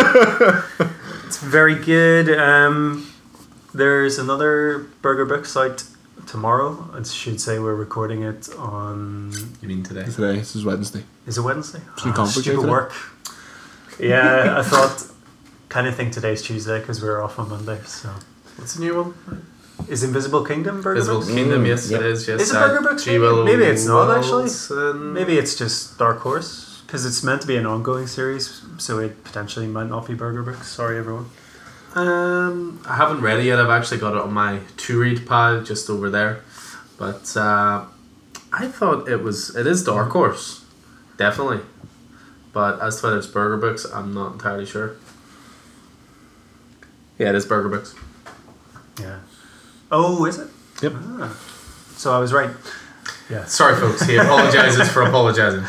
[1.26, 2.30] it's very good.
[2.38, 3.06] Um,
[3.74, 5.84] there's another Berger Book site
[6.26, 6.88] tomorrow.
[6.94, 9.32] I should say we're recording it on.
[9.60, 10.04] You mean today?
[10.04, 11.04] Today, this is Wednesday.
[11.26, 11.80] Is it Wednesday?
[11.98, 12.70] Some Ah, conflict stupid today?
[12.70, 12.92] work.
[14.00, 15.06] Yeah, I thought.
[15.68, 17.78] Kind of think today's Tuesday because we're off on Monday.
[17.84, 18.08] So
[18.56, 19.46] What's the new one?
[19.88, 21.32] is Invisible Kingdom Berger Invisible Books?
[21.32, 22.00] Kingdom, Mm, yes, yep.
[22.00, 22.28] it is.
[22.28, 23.18] Yes, Is it Berger Books maybe?
[23.44, 24.42] Maybe it's not, actually.
[24.44, 25.12] Wilson.
[25.14, 29.22] Maybe it's just Dark Horse because it's meant to be an ongoing series, so it
[29.22, 30.66] potentially might not be Berger Books.
[30.68, 31.26] Sorry, everyone.
[31.94, 33.58] Um, I haven't read it yet.
[33.60, 36.40] I've actually got it on my to read pile just over there.
[36.98, 37.84] But uh,
[38.52, 40.64] I thought it was it is Dark Horse,
[41.16, 41.60] definitely.
[42.52, 44.96] But as to whether it's Berger Books, I'm not entirely sure.
[47.18, 47.94] Yeah, it is Berger Books.
[49.00, 49.20] Yeah.
[49.90, 50.48] Oh, is it?
[50.82, 50.92] Yep.
[50.96, 51.36] Ah.
[51.96, 52.50] So I was right.
[53.28, 53.44] Yeah.
[53.44, 54.02] Sorry, folks.
[54.02, 55.60] He apologizes for apologizing.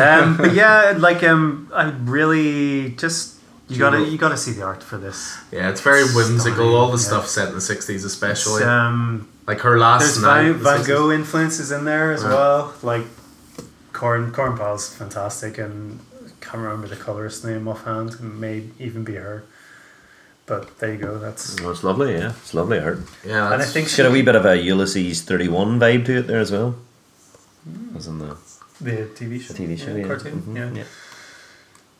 [0.00, 4.82] um, but yeah, like um, I really just you gotta you gotta see the art
[4.82, 5.36] for this.
[5.50, 6.76] Yeah, it's very whimsical.
[6.76, 10.22] All the Stunning, stuff set in the '60s, especially It's, um, like her last there's
[10.22, 10.42] night.
[10.42, 10.86] Van, the Van 60s.
[10.86, 12.28] Gogh influences in there as Yeah.
[12.28, 12.74] well.
[12.82, 13.02] Like
[13.96, 18.10] Corn Corn Pal's fantastic, and I can't remember the colorist's name offhand.
[18.10, 19.44] It may even be her.
[20.44, 21.18] But there you go.
[21.18, 22.30] That's Oh, it's lovely, yeah.
[22.42, 23.00] It's lovely art.
[23.26, 26.18] Yeah, and I think she's got a wee bit of a Ulysses 31 vibe to
[26.18, 26.76] it there as well.
[27.96, 28.36] As in the
[28.80, 30.06] the TV show, TV show, yeah.
[30.06, 30.70] cartoon, Mhm, yeah.
[30.80, 30.84] yeah.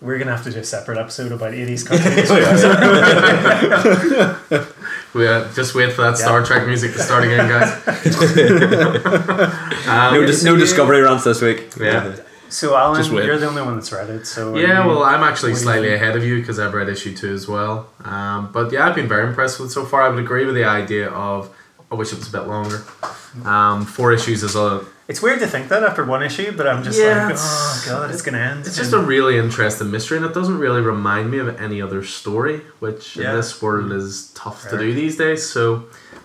[0.03, 2.31] We're gonna have to do a separate episode about eighties cartoons.
[5.17, 6.25] we uh, just wait for that Yeah.
[6.27, 7.71] Star Trek music to start again, guys.
[9.89, 11.73] um, No, dis- no Discovery runs this week.
[11.81, 12.17] Yeah.
[12.49, 14.27] so Alan, Just you're the only one that's read it.
[14.27, 16.75] So Yeah, you- well, I'm actually what do you slightly ahead of you because I've
[16.75, 17.89] read issue two as well.
[18.05, 20.03] Um, but yeah, I've been very impressed with it so far.
[20.03, 21.55] I would agree with the idea of
[21.91, 22.83] I wish it was a bit longer.
[23.45, 26.83] Um, four issues is a It's weird to think that after one issue, but I'm
[26.83, 28.67] just Yeah, like, oh god, it's gonna end.
[28.67, 32.03] It's just a really interesting mystery, and it doesn't really remind me of any other
[32.05, 33.31] story, which Yeah.
[33.31, 35.49] in this world is tough to do these days.
[35.49, 35.85] So,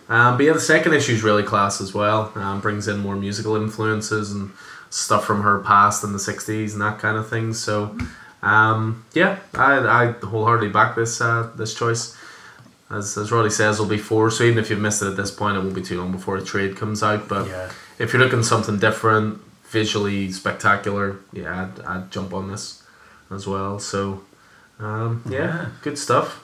[0.10, 2.32] um, but yeah, the second issue is really class as well.
[2.36, 4.52] Um, brings in more musical influences and
[4.90, 7.54] stuff from her past in the '60s and that kind of thing.
[7.54, 7.96] So,
[8.44, 12.16] um, yeah, I, I wholeheartedly back this uh, this choice.
[12.92, 14.30] As, as Roddy says, it'll be four.
[14.32, 16.38] So even if you've missed it at this point, it won't be too long before
[16.38, 17.28] a trade comes out.
[17.30, 17.72] But yeah.
[18.00, 19.40] if you're looking something different,
[19.70, 22.84] visually spectacular, yeah, I'd, I'd jump on this
[23.30, 23.80] as well.
[23.80, 24.24] So,
[24.80, 25.66] um, yeah, Yeah.
[25.82, 26.44] good stuff.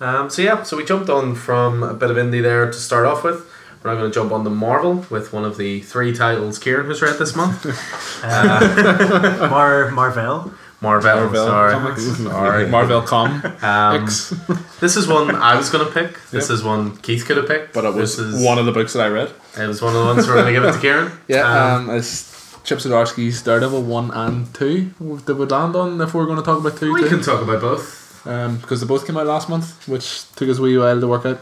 [0.00, 3.06] Um, so yeah, so we jumped on from a bit of indie there to start
[3.06, 3.48] off with.
[3.82, 6.86] We're now going to jump on the Marvel with one of the three titles Kieran
[6.86, 7.66] has read this month.
[8.24, 10.52] Uh, Mar Marvel.
[10.82, 11.72] Marvel, Marvel sorry.
[11.72, 12.02] comics.
[12.18, 12.66] Sorry.
[12.76, 14.34] Marvel Com Um, X.
[14.80, 16.18] this is one I was going to pick.
[16.30, 16.54] This Yep.
[16.56, 17.72] is one Keith could have picked.
[17.72, 19.30] But it was this is, one of the books that I read.
[19.58, 21.12] It was one of the ones we're going to give it to Karen.
[21.28, 22.30] Yeah, Um, um, it's
[22.64, 26.58] Chip Zdarsky's Daredevil 1 and 2 that we land on if we're going to talk
[26.60, 27.08] about 2 we too.
[27.08, 28.26] can talk about both.
[28.26, 31.08] Um, because they both came out last month, which took us a wee while to
[31.08, 31.40] work out.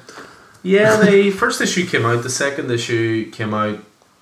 [0.62, 2.22] Yeah, the first issue came out.
[2.22, 3.78] The second issue came out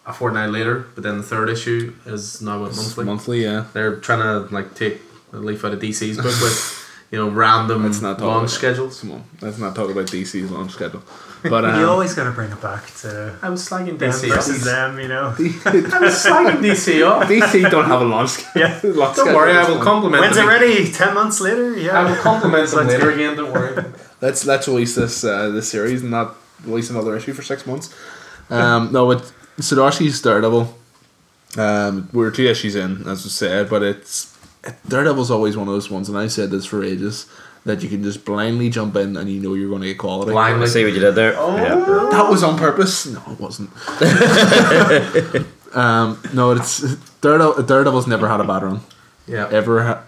[0.07, 3.05] a fortnight later, but then the third issue is now out monthly.
[3.05, 3.66] monthly, yeah.
[3.75, 5.01] They're trying to like take
[5.33, 9.01] a leaf out of DC's book with you know random Let's not talk launch schedules.
[9.01, 11.03] Come on, let's not talk about DC's launch schedule.
[11.41, 14.29] But um, you always got to bring it back to I was slagging them DC
[14.29, 14.99] versus them.
[14.99, 15.26] You know.
[15.39, 17.29] I was slagging DC off.
[17.29, 18.61] DC don't have a launch schedule.
[18.61, 18.97] Yeah.
[18.97, 20.49] launch Don't schedule, worry, I will compliment When's it them.
[20.49, 20.91] ready?
[20.91, 21.76] Ten months later.
[21.79, 21.93] Yeah.
[21.97, 23.37] I will compliment them Let's later again.
[23.37, 23.85] Don't worry.
[24.20, 27.95] Let's let's release this uh, this series and not release another issue for six months.
[28.51, 30.74] Um, no, but Zdarsky's Daredevil.
[31.57, 34.38] Um, we're two issues in, as I said, but it's it,
[34.89, 37.27] Daredevil's always one of those ones, and I said this for ages
[37.65, 40.31] that you can just blindly jump in and you know you're going to get quality.
[40.31, 40.67] I Blindly.
[40.69, 41.35] see what you did there.
[41.37, 41.57] Oh.
[41.57, 41.75] Yeah.
[42.11, 43.07] That was on purpose.
[43.07, 43.71] No, it wasn't.
[45.77, 46.81] um, no, it's
[47.21, 47.63] Daredevil.
[47.65, 48.81] Daredevil's never had a bad run.
[49.27, 49.49] Yeah.
[49.51, 49.83] Ever.
[49.83, 50.03] Ha-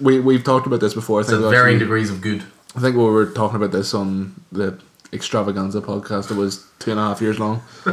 [0.00, 1.20] we we've talked about this before.
[1.20, 2.44] I think at we varying actually- degrees of good.
[2.76, 4.78] I think we were talking about this on the
[5.12, 6.30] Extravaganza podcast.
[6.30, 7.62] It was two and a half years long,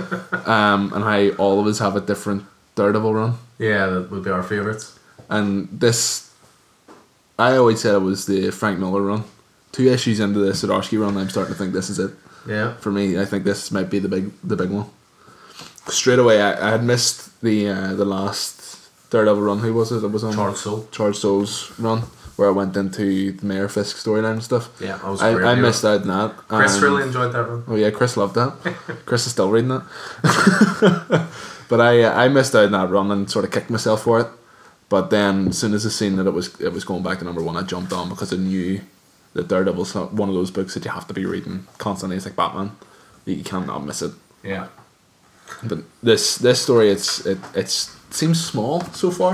[0.46, 2.44] um, and how all of us have a different
[2.76, 3.36] Daredevil run.
[3.60, 5.00] Yeah, that would be our favourites.
[5.34, 6.32] And this,
[7.40, 9.24] I always said it was the Frank Miller run.
[9.72, 12.12] Two issues into the Zdarsky run, I'm starting to think this is it
[12.48, 12.76] Yeah.
[12.78, 13.20] for me.
[13.20, 14.86] I think this might be the big the big one.
[15.88, 18.80] Straight away, I, I had missed the uh, the last
[19.10, 19.60] Daredevil run.
[19.60, 20.04] Who was it?
[20.04, 20.88] It was on Charles Soule.
[20.92, 22.02] Charles Soule's run,
[22.38, 24.70] where I went into the Mayor Fisk storyline and stuff.
[24.80, 25.34] Yeah, I was I.
[25.52, 26.38] I missed out on that.
[26.48, 27.64] Chris and- really enjoyed that one.
[27.68, 28.54] Oh yeah, Chris loved that.
[29.08, 29.84] Chris is still reading that.
[31.70, 34.20] but I uh, I missed out on that run and sort of kicked myself for
[34.22, 34.28] it.
[34.94, 37.26] But then as soon as I seen that it was it was going back to
[37.26, 38.82] number one, I jumped on because I knew
[39.36, 42.16] that Daredevil's not one of those books that you have to be reading constantly.
[42.18, 42.70] It's like Batman,
[43.26, 44.12] you cannot miss it.
[44.44, 44.68] Yeah.
[45.70, 45.80] But
[46.10, 47.76] this this story, it's it it's
[48.12, 49.34] seems small so far.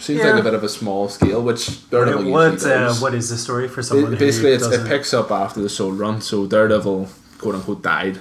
[0.00, 0.30] Seems Yeah.
[0.32, 3.68] like a bit of a small scale, which Daredevil What uh, what is the story
[3.68, 4.10] for someone?
[4.10, 6.20] Ba- Basically, who it's, it picks up after the Soule Run.
[6.20, 8.18] So Daredevil, quote unquote, died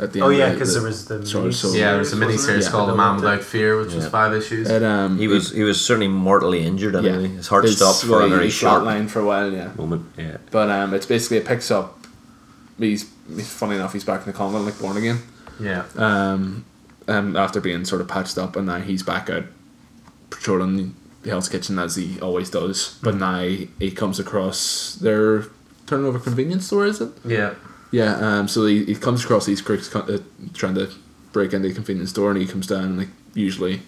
[0.00, 0.38] at the Oh end.
[0.38, 2.46] yeah, because the- there was the Sorry, mini so- Yeah, there was a mini wasn't
[2.48, 2.70] series Yeah.
[2.72, 4.68] called The Man Without Fear, which was five issues.
[4.70, 7.28] It, um, He was he was certainly mortally injured anyway.
[7.28, 9.50] His heart it's- stopped for a very short line for a while.
[9.52, 10.06] Yeah, moment.
[10.18, 10.38] Yeah.
[10.50, 11.98] but um, it's basically it picks up.
[12.78, 13.04] He's,
[13.36, 13.92] he's funny enough.
[13.92, 15.18] He's back in the convent, like born again.
[15.60, 15.84] yeah.
[15.96, 16.64] Um,
[17.06, 19.44] um, after being sort of patched up, and now he's back out
[20.30, 22.98] patrolling the Hell's Kitchen as he always does.
[23.02, 23.42] But now
[23.78, 25.44] he comes across their
[25.86, 26.86] turnover convenience store.
[26.86, 27.10] Is it?
[27.24, 27.54] Yeah.
[27.92, 30.18] Yeah, um, so he, he comes across these crooks uh,
[30.54, 30.90] trying to
[31.32, 33.82] break into the convenience store, and he comes down and like usually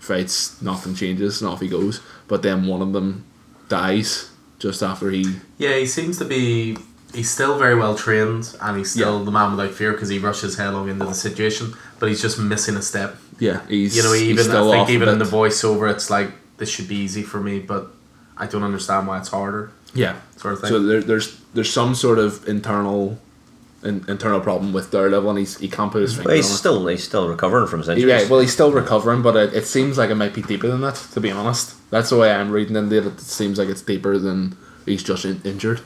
[0.00, 2.00] fights, nothing changes, and off he goes.
[2.28, 3.24] But then one of them
[3.68, 5.36] dies just after he.
[5.58, 6.76] Yeah, he seems to be
[7.14, 10.56] he's still very well trained, and he's still the man without fear because he rushes
[10.56, 11.74] headlong into the situation.
[11.98, 13.16] But he's just missing a step.
[13.38, 16.88] Yeah, he's You know, even I think even in the voiceover, it's like this should
[16.88, 17.88] be easy for me, but
[18.36, 19.70] I don't understand why it's harder.
[19.94, 20.16] yeah.
[20.36, 20.70] Sort of thing.
[20.70, 23.18] So there, there's there's some sort of internal
[23.84, 26.52] in, internal problem with Daredevil, and he's he can't put his finger Well, he's on
[26.52, 26.56] it.
[26.58, 28.22] still he's still recovering from his injuries.
[28.22, 30.80] Yeah, well, he's still recovering, but it, it seems like it might be deeper than
[30.80, 30.94] that.
[31.12, 33.06] To be honest, that's the way I'm reading into it.
[33.06, 34.56] It seems like it's deeper than
[34.86, 35.80] he's just in, injured.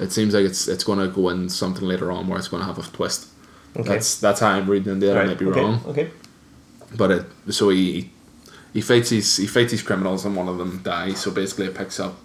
[0.00, 2.62] It seems like it's it's going to go in something later on where it's going
[2.62, 3.28] to have a twist.
[3.76, 3.88] Okay.
[3.88, 5.16] That's that's how I'm reading into it.
[5.16, 6.10] I might be okay, wrong, Okay.
[6.96, 8.10] but it so he
[8.72, 11.20] he fights these he fights these criminals and one of them dies.
[11.20, 12.16] So basically, it picks up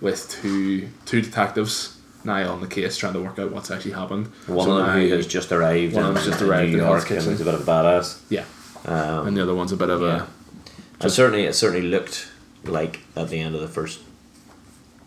[0.00, 1.97] with two two detectives
[2.28, 4.26] now on the case trying to work out what's actually happened.
[4.46, 5.94] One So of them who has just arrived.
[5.94, 7.30] one of in- them's just in arrived New York Hell's and Kitchen.
[7.32, 8.18] he's a bit of a badass.
[8.28, 8.44] yeah,
[8.86, 10.22] Um, and the other one's a bit of yeah.
[10.22, 12.28] a and certainly, it certainly looked
[12.64, 14.00] like at the end of the first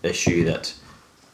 [0.04, 0.74] issue that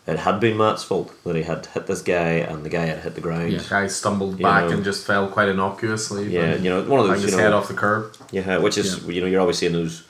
[0.07, 2.99] it had been Matt's fault that he had hit this guy and the guy had
[2.99, 3.51] hit the ground.
[3.51, 3.59] Yeah.
[3.59, 4.71] The guy stumbled You back know.
[4.71, 6.27] and just fell quite innocuously.
[6.33, 8.15] Yeah, you know, one of banged those, his you head off the curb.
[8.31, 10.03] yeah, which is you know, you're always seeing those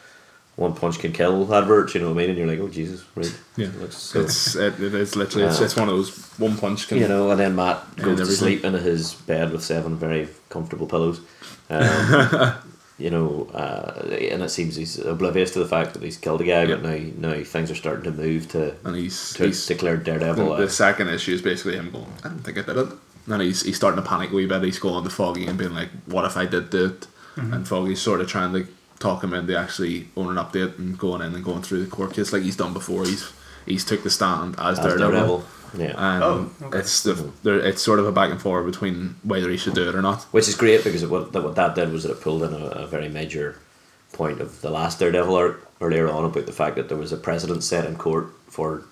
[0.57, 1.93] one punch can kill adverts.
[1.93, 2.29] You know what I mean?
[2.31, 3.39] And you're like, oh Jesus, right?
[3.55, 3.69] Yeah.
[3.89, 5.65] So- It's it, it is literally it's, Yeah.
[5.65, 8.65] it's one of those one punch can you know, and then Matt goes to sleep
[8.65, 11.21] in his bed with seven very comfortable pillows.
[11.69, 12.53] Um,
[12.97, 16.45] you know, uh, and it seems he's oblivious to the fact that he's killed a
[16.45, 19.97] guy, but now now things are starting to move to and he's, to he's declare
[19.97, 20.55] the, Daredevil.
[20.55, 22.89] the uh, second issue is basically him going I don't think I did it
[23.27, 25.75] and he's he's starting to panic a wee bit he's going to Foggy and being
[25.75, 28.67] like what if I did do it and Foggy's sort of trying to
[28.99, 31.89] talk him into actually owning up to it and going in and going through the
[31.89, 33.31] court case like he's done before he's
[33.65, 35.45] he's took the stand as, as Daredevil, Daredevil.
[35.77, 36.13] Yeah.
[36.15, 36.79] and Oh, okay.
[36.79, 39.95] it's the it's sort of a back and forth between whether he should do it
[39.95, 42.21] or not Which is great because it, what, that, what that did was that it
[42.21, 43.59] pulled in a, a very major
[44.13, 47.17] point of the last Daredevil arc earlier on about the fact that there was a
[47.17, 48.83] precedent set in court for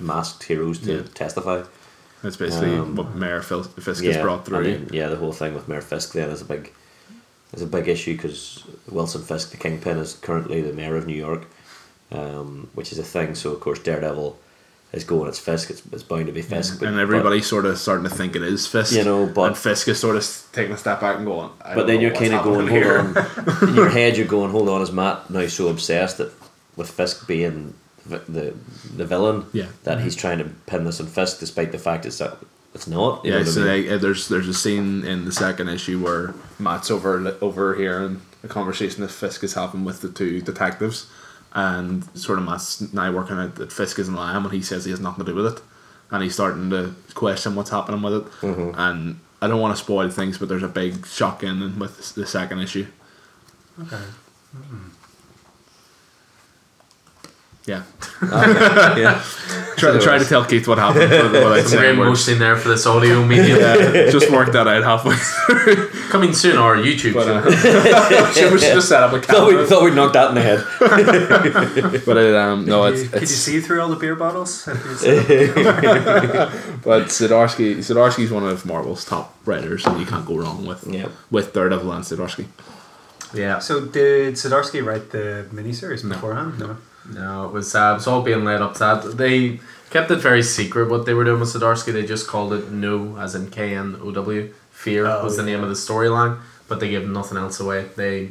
[0.00, 1.02] masked heroes to Yeah.
[1.12, 1.62] testify.
[2.22, 5.52] That's basically Um, what Mayor Fisk yeah, has brought through then, yeah, the whole thing
[5.54, 6.72] with Mayor Fisk then is a big
[7.52, 11.14] is a big issue because Wilson Fisk, the kingpin, is currently the mayor of New
[11.16, 11.46] York,
[12.12, 13.34] um, which is a thing.
[13.34, 14.38] So of course Daredevil
[14.92, 15.28] is going.
[15.28, 15.70] It's Fisk.
[15.70, 16.78] It's, it's bound to be Fisk.
[16.78, 18.94] but- and everybody's sort of starting to think it is Fisk.
[18.94, 21.50] You know, but- and Fisk is sort of taking a step back and going.
[21.62, 23.68] I But then you're kind of going, happening hold on.
[23.70, 24.82] In your head, you're going, hold on.
[24.82, 26.30] Is Matt now so obsessed that
[26.76, 27.74] with Fisk being
[28.06, 28.18] the
[28.94, 29.66] the, villain, Yeah.
[29.84, 32.36] that he's trying to pin this on Fisk, despite the fact it's that
[32.74, 33.24] it's not.
[33.24, 33.68] Yeah, what I so mean?
[33.68, 38.48] they, uh, there's there's a scene in the second issue where Matt's over overhearing a
[38.48, 41.06] conversation that Fisk is having with the two detectives,
[41.54, 44.90] and sort of Matt's now working out that Fisk isn't lying when he says he
[44.90, 45.62] has nothing to do with it,
[46.10, 48.78] and he's starting to question what's happening with it, Mm-hmm.
[48.78, 52.26] and I don't want to spoil things, but there's a big shock in with the
[52.26, 52.86] second issue.
[53.82, 54.00] Okay.
[57.66, 57.82] Yeah,
[58.22, 59.24] yeah.
[59.78, 61.10] try, try to tell Keith what happened.
[61.10, 62.28] without Some saying great words.
[62.28, 63.58] emotion there for this audio medium.
[63.58, 65.16] Yeah, just work that out halfway.
[65.16, 65.88] Through.
[66.10, 67.36] Coming soon, our YouTube But, show.
[67.38, 69.66] uh, should we should just set up a thought, we, camera?
[69.66, 72.04] thought we'd knocked that in the head.
[72.04, 74.68] But it, um, no, Could it's, you, could you see through all the beer bottles?
[74.68, 75.54] If you said-
[76.84, 81.08] but Zdarsky Zdarsky's one of Marvel's top writers, and you can't go wrong with Yeah.
[81.30, 82.46] with Daredevil and Zdarsky.
[83.32, 83.58] Yeah.
[83.58, 86.58] so did Zdarsky write the miniseries beforehand?
[86.58, 86.66] No.
[86.66, 86.76] No,
[87.10, 89.16] it was uh, it was all being led up to that.
[89.16, 91.92] They kept it very secret what they were doing with Zdarsky.
[91.92, 94.52] They just called it No, as in K N O W.
[94.70, 96.38] Fear Oh, was the name of the storyline,
[96.68, 97.86] but they gave nothing else away.
[97.96, 98.30] They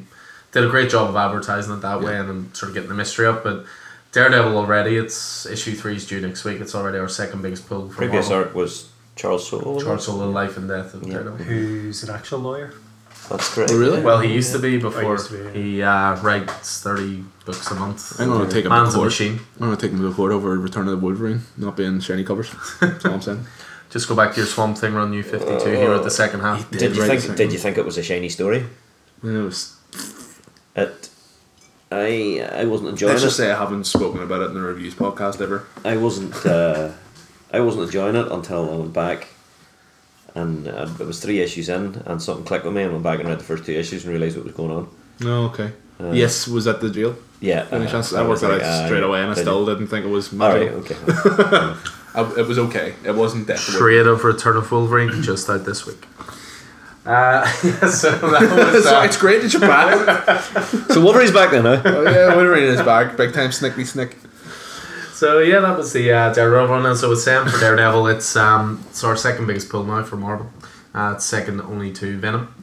[0.51, 2.95] did a great job of advertising it that way and then sort of getting the
[2.95, 3.43] mystery up.
[3.43, 3.65] But
[4.11, 6.61] Daredevil already, it's issue three is due next week.
[6.61, 7.89] It's already our second biggest pull.
[7.89, 8.47] For Previous Marvel.
[8.49, 9.82] arc was Charles Soule.
[9.82, 10.05] Charles it?
[10.05, 11.13] Soule, Life and Death of Yeah.
[11.13, 11.38] Daredevil.
[11.45, 12.74] Who's an actual lawyer?
[13.30, 13.71] That's great.
[13.71, 14.01] Oh, really?
[14.01, 15.17] Well, he used to be before.
[15.17, 15.51] to be, yeah.
[15.53, 18.19] He uh, writes thirty books a month.
[18.19, 19.05] I'm gonna take him to Man's a court.
[19.07, 19.39] machine.
[19.55, 22.53] I'm gonna take him to court over Return of the Wolverine not being shiny covers.
[22.82, 23.45] That's all I'm saying.
[23.89, 25.71] Just go back to your Swamp Thing run, New Fifty Two.
[25.71, 26.69] He wrote the second half.
[26.71, 27.21] Did you think?
[27.21, 27.36] second.
[27.38, 28.65] Did you think it was a shiny story?
[29.24, 29.78] It was.
[30.76, 31.09] It.
[31.91, 33.28] I I wasn't enjoying Let's it.
[33.28, 35.67] just say I haven't spoken about it in the reviews podcast ever.
[35.86, 36.36] I wasn't.
[36.45, 36.89] Uh,
[37.51, 39.28] I wasn't enjoying it until I went back,
[40.36, 43.19] and uh, it was three issues in, and something clicked with me, and went back
[43.19, 44.89] and read the first two issues and realized what was going on.
[45.19, 45.71] No, okay.
[45.99, 47.15] Uh, yes, was that the jail.
[47.39, 48.13] Yeah, Any uh, chance?
[48.13, 49.88] I I worked was that like, out uh, straight away, and I did still didn't
[49.88, 50.31] think it was.
[50.34, 50.41] you?
[50.41, 50.95] All right, okay.
[52.15, 52.95] I, it was okay.
[53.05, 53.65] It wasn't death.
[53.77, 56.05] Creative Return of Wolverine just out this week.
[57.05, 58.86] Uh, yeah, so that was.
[58.86, 60.41] so Uh, it's great that you're back.
[60.89, 61.81] so Wolverine's back then, huh?
[61.84, 63.17] oh, yeah, Wolverine is back.
[63.17, 64.15] Big time snickly snick.
[65.24, 66.86] So yeah, that was the uh, Daredevil run.
[66.86, 70.17] And so with Sam for Daredevil, it's um, it's our second biggest pull now for
[70.17, 70.47] Marvel.
[70.93, 72.53] Uh, it's second only to Venom.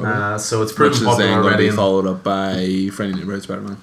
[0.00, 1.70] Uh, so it's Which proven is popular then going to already.
[1.70, 3.76] be followed up by Friendly Neighborhood Spider-Man.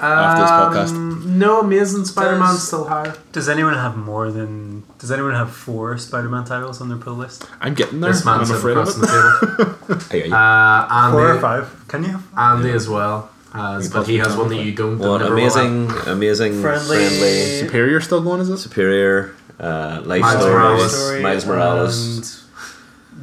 [0.00, 0.96] after this podcast.
[0.96, 3.14] Um, No, Amazing Spider-Man's Does- still higher.
[3.32, 4.82] Does anyone have more than?
[4.98, 7.44] Does anyone have four Spider-Man titles on their pull list?
[7.60, 8.12] I'm getting there.
[8.12, 9.00] This man's I'm sitting afraid of across it.
[9.00, 10.00] the table.
[10.10, 11.84] Hey, are you- Uh, Four or five?
[11.88, 12.10] Can you?
[12.12, 12.24] Have?
[12.36, 13.30] Andy as well.
[13.52, 14.98] Has, but he has one that you don't.
[14.98, 15.56] that what never will have.
[15.56, 16.98] amazing, amazing, Friendly.
[16.98, 18.58] friendly, Superior still going, is it?
[18.58, 21.22] superior, uh, life Miles stories, Morales.
[21.22, 22.44] Miles Morales.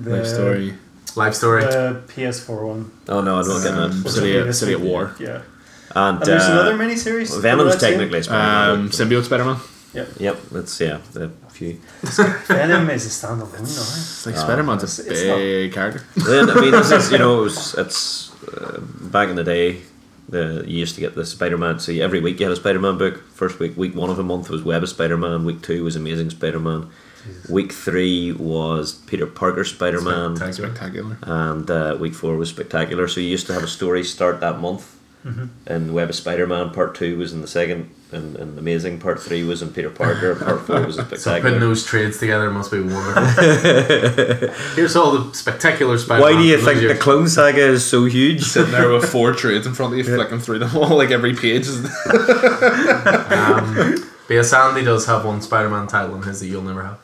[0.01, 0.73] The, Life story.
[1.15, 1.63] Life story.
[1.63, 2.91] The PS4 one.
[3.07, 4.09] Oh no, I'm not getting Um, that.
[4.11, 5.15] City, at, City at War.
[5.19, 5.41] Yeah.
[5.95, 7.41] And, And there's uh, another miniseries.
[7.41, 8.79] Venom's technically a Spider-Man.
[8.79, 9.57] Um, symbiote Spider-Man.
[10.19, 11.79] Yep, it's yeah, the a few.
[12.47, 13.65] Venom is a standalone, no?
[13.65, 16.03] It's like Ah, Spider-Man's it's- a it's not- big character.
[16.15, 19.81] then I mean, this is you know, it was, it's uh, back in the day.
[20.29, 21.79] The you used to get the Spider-Man.
[21.79, 23.23] So every week you had a Spider-Man book.
[23.31, 25.45] First week, week one of a month was Web of Spider-Man.
[25.45, 26.89] Week two was Amazing Spider-Man.
[27.49, 30.35] Week three was Peter Parker Spider-Man.
[30.37, 30.69] Spectacular.
[30.75, 31.17] Spectacular.
[31.23, 33.07] and uh, week four was spectacular.
[33.07, 34.96] So you used to have a story start that month,
[35.65, 39.21] and Web of Spider Man Part Two was in the second, and, and Amazing Part
[39.21, 40.35] Three was in Peter Parker.
[40.35, 43.23] Part Four was in So putting those trades together must be wonderful.
[44.75, 46.35] Here's all the spectacular Spider-Man.
[46.35, 46.99] Why do you think those the.
[46.99, 48.43] Clone Saga is so huge?
[48.43, 51.35] Sitting there with four trades in front of you, flicking through them all, like every
[51.35, 51.67] page.
[51.67, 53.95] Is Um,
[54.27, 56.99] but yeah, Sandy does have one Spider-Man title in his that you'll never have.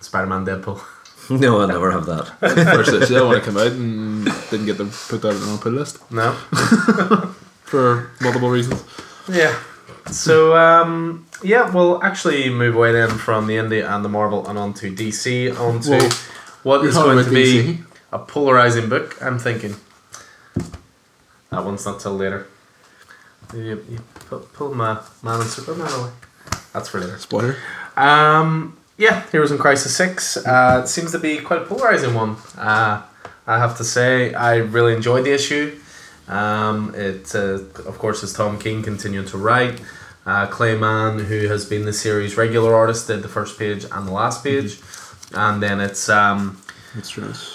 [0.00, 0.80] Spider-Man Deadpool.
[1.40, 2.26] no, I'll never have that.
[2.40, 5.72] First issue when it came out and didn't get to put that on a pull
[5.72, 6.32] list No.
[7.64, 8.82] for multiple reasons.
[9.28, 9.54] Yeah.
[10.10, 14.58] So um, yeah, we'll actually move away then from the indie and the Marvel and
[14.58, 16.10] onto DC onto Well,
[16.62, 17.84] what you're is talking going about to be DC.
[18.12, 19.16] a polarizing book.
[19.20, 19.74] I'm thinking
[21.50, 22.46] that one's not till later.
[23.54, 23.98] You, you
[24.28, 26.10] pull, pull my Man and Superman away.
[26.72, 27.18] That's for later.
[27.18, 27.56] Spoiler.
[27.96, 32.36] Um, yeah, Heroes in Crisis 6 uh, it seems to be quite a polarizing one.
[32.56, 33.02] Uh,
[33.46, 35.78] I have to say, I really enjoyed the issue.
[36.26, 39.80] Um, it, uh, of course, is Tom King continuing to write.
[40.26, 44.06] Uh, Clay Mann, who has been the series regular artist, did the first page and
[44.06, 44.78] the last page.
[45.32, 46.60] And then it's um,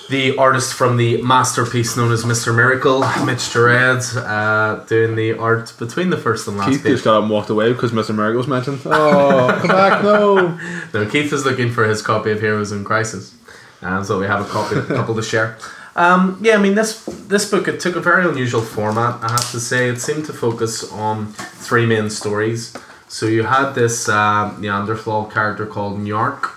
[0.10, 2.56] The artist from the masterpiece known as Mr.
[2.56, 6.94] Miracle, Mitch Gerads, uh, doing the art between the first and last Keith page.
[6.94, 8.14] just got up and walked away because Mr.
[8.16, 8.82] Miracle was mentioned.
[8.86, 10.60] Oh, come back, no.
[10.94, 13.36] No, Keith is looking for his copy of Heroes in Crisis,
[13.82, 15.58] and so we have a copy, a couple to share.
[15.96, 19.24] Um, yeah, I mean this this book it took a very unusual format.
[19.24, 22.76] I have to say, it seemed to focus on three main stories.
[23.08, 26.50] So you had this uh, Neanderthal character called Gnarrk.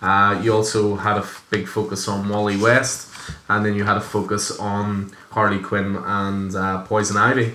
[0.00, 3.08] Uh, you also had a f- big focus on Wally West,
[3.48, 7.54] and then you had a focus on Harley Quinn and uh, Poison Ivy,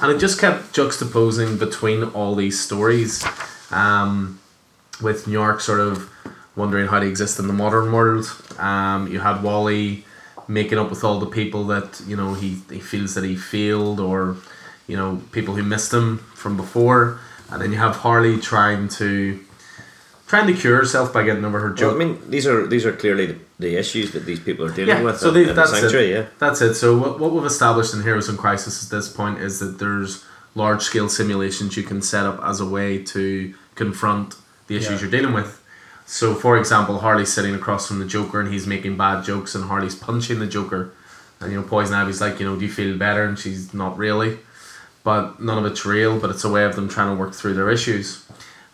[0.00, 3.24] and it just kept juxtaposing between all these stories.
[3.70, 4.40] Um,
[5.00, 6.10] with Gnarrk sort of
[6.56, 8.26] wondering how to exist in the modern world.
[8.58, 10.04] Um, you had Wally
[10.48, 14.00] making up with all the people that you know he, he feels that he failed
[14.00, 14.36] or
[14.86, 17.20] you know people who missed him from before,
[17.50, 19.40] and then you have Harley trying to
[20.30, 21.94] trying to cure herself by getting over her Well, joke.
[21.96, 24.96] I mean, these are these are clearly the, the issues that these people are dealing
[24.96, 25.18] Yeah, with.
[25.18, 25.80] so in, they- in the that's it.
[25.80, 26.26] sanctuary, yeah.
[26.38, 26.74] That's it.
[26.82, 30.24] So what, what we've established in Heroes in Crisis at this point is that there's
[30.54, 34.36] large scale simulations you can set up as a way to confront
[34.68, 35.08] the issues Yeah.
[35.08, 35.50] you're dealing with.
[36.06, 39.64] So for example, Harley's sitting across from the Joker and he's making bad jokes and
[39.64, 40.82] Harley's punching the Joker.
[41.40, 43.24] And you know, Poison Ivy's like, you know, do you feel better?
[43.24, 44.38] And she's not really.
[45.02, 47.54] But none of it's real, but it's a way of them trying to work through
[47.54, 48.24] their issues.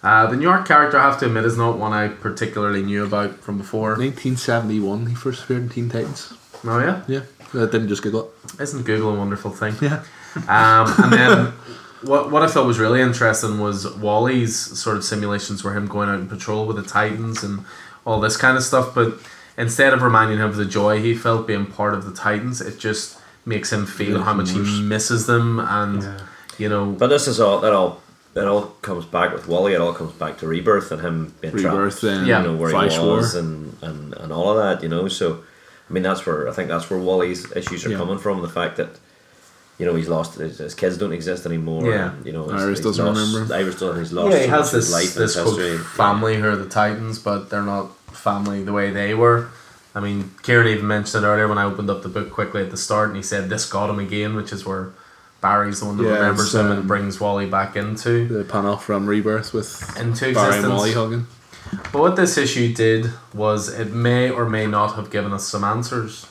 [0.06, 3.34] Uh, the Gnarrk character, I have to admit, is not one I particularly knew about
[3.40, 3.90] from before.
[3.98, 6.32] 1971, he first appeared in Teen Titans.
[6.64, 7.02] Oh yeah?
[7.08, 7.22] Yeah,
[7.54, 8.60] I didn't just Google it.
[8.60, 9.74] Isn't Google a wonderful thing?
[9.82, 10.04] Yeah.
[10.48, 11.46] Um, and then
[12.02, 16.08] what what I thought was really interesting was Wally's sort of simulations were him going
[16.08, 17.64] out and patrol with the Titans and
[18.04, 18.94] all this kind of stuff.
[18.94, 19.18] But
[19.58, 22.78] instead of reminding him of the joy he felt being part of the Titans, it
[22.78, 24.68] just makes him feel Makes how much worse.
[24.68, 26.20] he misses them and Yeah.
[26.58, 28.02] you know But this is all that all
[28.36, 29.72] it all comes back with Wally.
[29.74, 32.16] It all comes back to rebirth and him being Rebirth trapped.
[32.16, 32.42] and Yeah.
[32.42, 33.16] you know where Flash he War.
[33.16, 34.82] was and, and and all of that.
[34.82, 35.40] You know, so
[35.88, 37.96] I mean that's where I think that's where Wally's issues are Yeah.
[37.98, 38.42] coming from.
[38.42, 38.90] The fact that
[39.78, 41.86] you know he's lost his, his kids don't exist anymore.
[41.90, 42.12] Yeah.
[42.12, 43.60] and, you know Iris he's doesn't lost, remember him.
[43.60, 43.98] Iris doesn't.
[44.02, 44.32] He's lost.
[44.32, 45.78] yeah, he so has much this life this and history.
[45.78, 49.48] family who are the Titans, but they're not family the way they were.
[49.94, 52.70] I mean, Kieran even mentioned it earlier when I opened up the book quickly at
[52.70, 54.90] the start, and he said this got him again, which is where
[55.40, 58.76] Barry's the one that Yeah, remembers him um, and brings Wally back into The panel
[58.76, 60.68] from Rebirth with into Barry and.
[60.68, 61.26] Wally hugging.
[61.92, 65.64] But what this issue did was it may or may not have given us some
[65.64, 66.26] answers.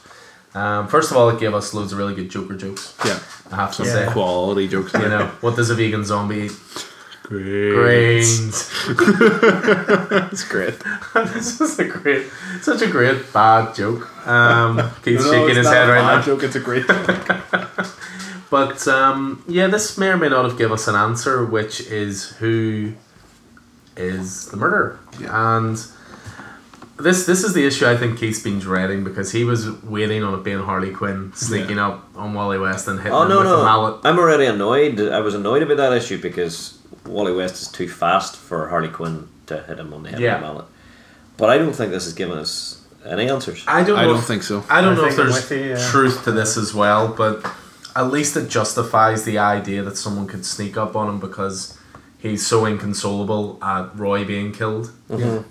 [0.54, 2.96] Um, first of all, it gave us loads of really good Joker jokes.
[3.06, 3.20] Yeah,
[3.52, 4.08] I have to Yeah.
[4.08, 4.94] say, quality jokes.
[4.94, 6.52] you know, what does a vegan zombie eat?
[7.24, 7.72] great.
[7.74, 8.72] Grains.
[10.32, 10.76] It's great.
[11.34, 12.28] this is a great,
[12.62, 14.04] such a great bad joke.
[14.28, 16.22] Um, Keith's No, shaking his head right bad now.
[16.22, 16.44] Joke.
[16.44, 16.86] It's a great.
[18.56, 21.82] But But um, yeah, this may or may not have given us an answer, which
[21.82, 22.94] is who
[23.98, 25.00] is the murderer.
[25.28, 25.78] And
[26.98, 30.34] this this is the issue I think Keith's been dreading because he was waiting on
[30.38, 33.48] it being Harley Quinn sneaking up on Wally West and hitting Oh him no with
[33.48, 33.64] a no!
[33.64, 33.96] mallet.
[34.06, 35.00] I'm already annoyed.
[35.02, 39.28] I was annoyed about that issue because Wally West is too fast for Harley Quinn
[39.48, 40.36] to hit him on the head Yeah.
[40.36, 40.66] with a mallet.
[41.38, 43.64] But I don't think this has given us any answers.
[43.68, 44.00] I don't.
[44.00, 44.64] I know don't if- think so.
[44.70, 45.90] I don't I know if there's with you, yeah.
[45.92, 47.46] truth to this as well, but
[47.96, 51.78] at least it justifies the idea that someone could sneak up on him because
[52.20, 54.92] he's so inconsolable at Roy being killed.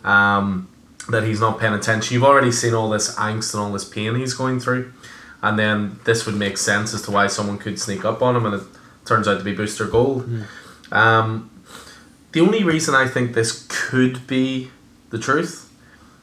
[0.05, 0.69] Um,
[1.09, 2.15] that he's not paying attention.
[2.15, 4.93] You've already seen all this angst and all this pain he's going through,
[5.43, 8.47] and then this would make sense as to why someone could sneak up on him,
[8.47, 8.63] and it
[9.05, 10.27] turns out to be Booster Gold.
[10.91, 11.51] Um,
[12.33, 14.71] the only reason I think this could be
[15.11, 15.71] the truth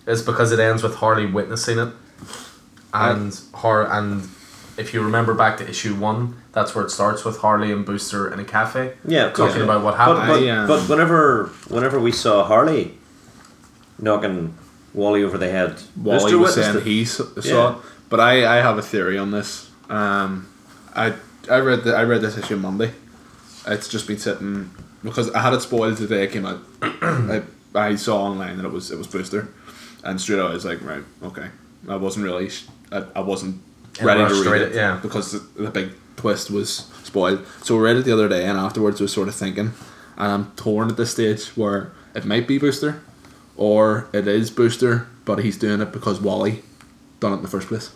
[0.07, 1.93] is because it ends with Harley witnessing it,
[2.91, 4.27] and Har and
[4.77, 8.31] if you remember back to issue one, that's where it starts with Harley and Booster
[8.31, 8.93] in a cafe.
[9.05, 9.51] Yeah, of course.
[9.51, 10.27] talking about what happened.
[10.27, 12.97] but, I, um, but whenever whenever we saw Harley
[13.99, 14.55] knocking
[14.93, 16.83] Wally over the head, Wally Booster was saying it.
[16.83, 17.75] he saw, Yeah.
[18.09, 19.69] but I, I have a theory on this.
[19.89, 20.47] Um,
[20.95, 21.13] I
[21.49, 22.91] I read the, I read this issue Monday.
[23.67, 24.69] It's just been sitting
[25.03, 26.59] because I had it spoiled the day it came out.
[26.81, 27.43] I,
[27.75, 29.47] I saw online that it was it was Booster,
[30.03, 31.47] and straight away I was like, right, okay.
[31.87, 32.49] I wasn't really,
[32.91, 33.61] I, I wasn't In
[34.05, 34.99] ready rush to to read read it, it, yeah.
[35.01, 36.69] because the, the big twist was
[37.03, 37.45] spoiled.
[37.63, 39.73] So I read it the other day, and afterwards was sort of thinking,
[40.17, 43.01] and I'm torn at this stage where it might be Booster,
[43.57, 46.63] or it is Booster, but he's doing it because Wally
[47.19, 47.91] done it in the first place.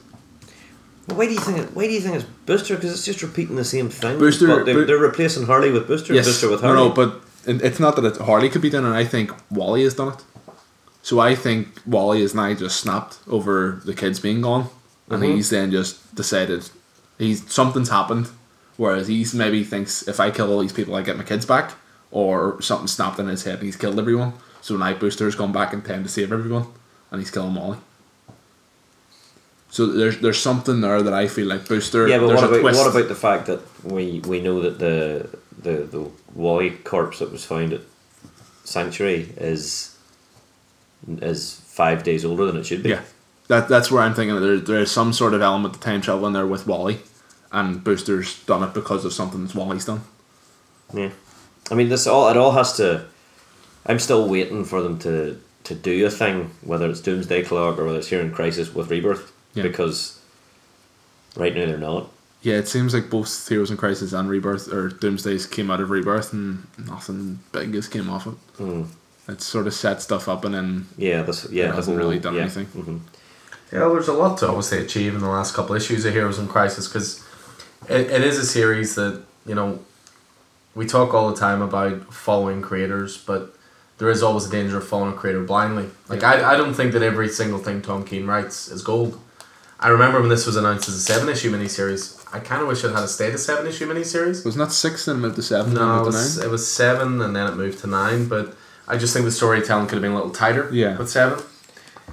[1.08, 1.58] Well, why do you think?
[1.60, 2.76] It, why do you think it's Booster?
[2.76, 4.18] Because it's just repeating the same thing.
[4.18, 6.14] Booster- But they, Bo- they're replacing Harley with Booster.
[6.14, 6.78] and Booster with Harley.
[6.78, 9.84] no, no, but it's not that it, Harley could be done, and I think Wally
[9.84, 10.24] has done it.
[11.03, 14.70] So I think Wally is now just snapped over the kids being gone,
[15.10, 15.36] and Mhm.
[15.36, 16.70] he's then just decided
[17.18, 18.28] he's something's happened.
[18.78, 21.72] Whereas he's maybe thinks if I kill all these people, I get my kids back,
[22.12, 24.34] or something snapped in his head and he's killed everyone.
[24.62, 26.66] So now Booster's gone back in time to save everyone,
[27.12, 27.78] and he's killing Molly.
[29.70, 32.08] So there's there's something there that I feel like Booster.
[32.08, 35.28] yeah, but what about what about the fact that we we know that the
[35.62, 37.82] the the Wally corpse that was found at
[38.64, 39.95] Sanctuary is
[41.22, 42.89] is five days older than it should be.
[42.89, 43.01] Yeah,
[43.48, 46.28] that that's where I'm thinking that there there's some sort of element of time travel
[46.28, 47.00] in there with Wally,
[47.52, 50.02] and Booster's done it because of something that Wally's done.
[50.93, 51.12] Yeah.
[51.72, 53.06] I mean, this all it all has to.
[53.86, 57.86] I'm still waiting for them to to do a thing, whether it's Doomsday Clock or
[57.86, 59.64] whether it's Heroes in Crisis with Rebirth, Yeah.
[59.64, 60.20] because
[61.36, 62.12] right now they're not.
[62.43, 65.89] Yeah, it seems like both Heroes in Crisis and Rebirth or Doomsdays came out of
[65.89, 68.62] Rebirth, and nothing big has came off of it.
[68.62, 68.88] Mm.
[69.28, 72.36] It sort of set stuff up, and then Yeah, this yeah It hasn't really done
[72.36, 72.41] yeah.
[72.41, 73.02] anything.
[73.72, 76.47] Yeah, there's a lot to obviously achieve in the last couple issues of Heroes in
[76.47, 77.24] Crisis because
[77.89, 79.80] it, it is a series that, you know,
[80.76, 83.55] we talk all the time about following creators, but
[83.97, 85.89] there is always a danger of following a creator blindly.
[86.09, 89.20] Like, I, I don't think that every single thing Tom King writes is gold.
[89.80, 92.84] I remember when this was announced as a seven issue miniseries, I kind of wish
[92.84, 94.45] it had a stayed a seven issue miniseries.
[94.45, 96.45] was not six, then moved to seven, No, it moved to was, nine.
[96.47, 98.55] it was seven and then it moved to nine, but
[98.88, 100.97] I just think the storytelling could have been a little tighter Yeah.
[100.97, 101.43] with seven.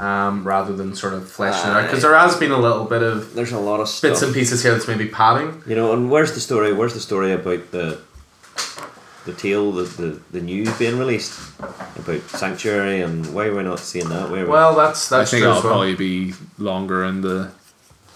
[0.02, 1.82] Um, rather than sort of fleshing it out.
[1.82, 4.10] Because there has been a little bit of There's a lot of stuff.
[4.10, 5.62] bits and pieces here that's maybe padding.
[5.66, 6.72] You know, and where's the story?
[6.72, 8.00] Where's the story about the
[9.24, 11.38] the tale, the, the, the news being released
[11.96, 14.28] about Sanctuary, and why we're not seeing that?
[14.30, 15.72] Where Well, that's I that's think true it'll as well.
[15.74, 17.52] probably be longer in the.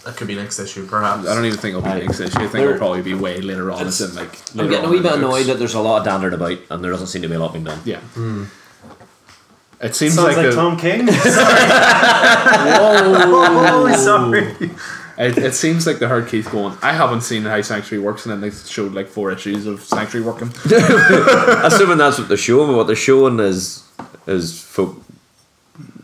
[0.03, 1.25] That could be next issue, perhaps.
[1.25, 2.37] I don't even think it'll be I- next issue.
[2.37, 3.87] I think There- it'll probably be way later on.
[3.87, 4.33] It's It's- in like.
[4.51, 6.03] I'm later getting a on wee in bit the annoyed that there's a lot of
[6.05, 7.79] dandering about, and there doesn't seem to be a lot being done.
[7.85, 7.99] Yeah.
[9.79, 11.07] It seems Sounds like, like, a, Tom King.
[12.79, 14.71] oh, sorry.
[15.19, 16.77] It, it seems like the herd Keith going.
[16.83, 20.23] I haven't seen how Sanctuary works, and then they showed like four issues of Sanctuary
[20.23, 20.49] working.
[21.65, 23.83] Assuming that's what they're showing, but what they're showing is
[24.27, 25.01] is folk.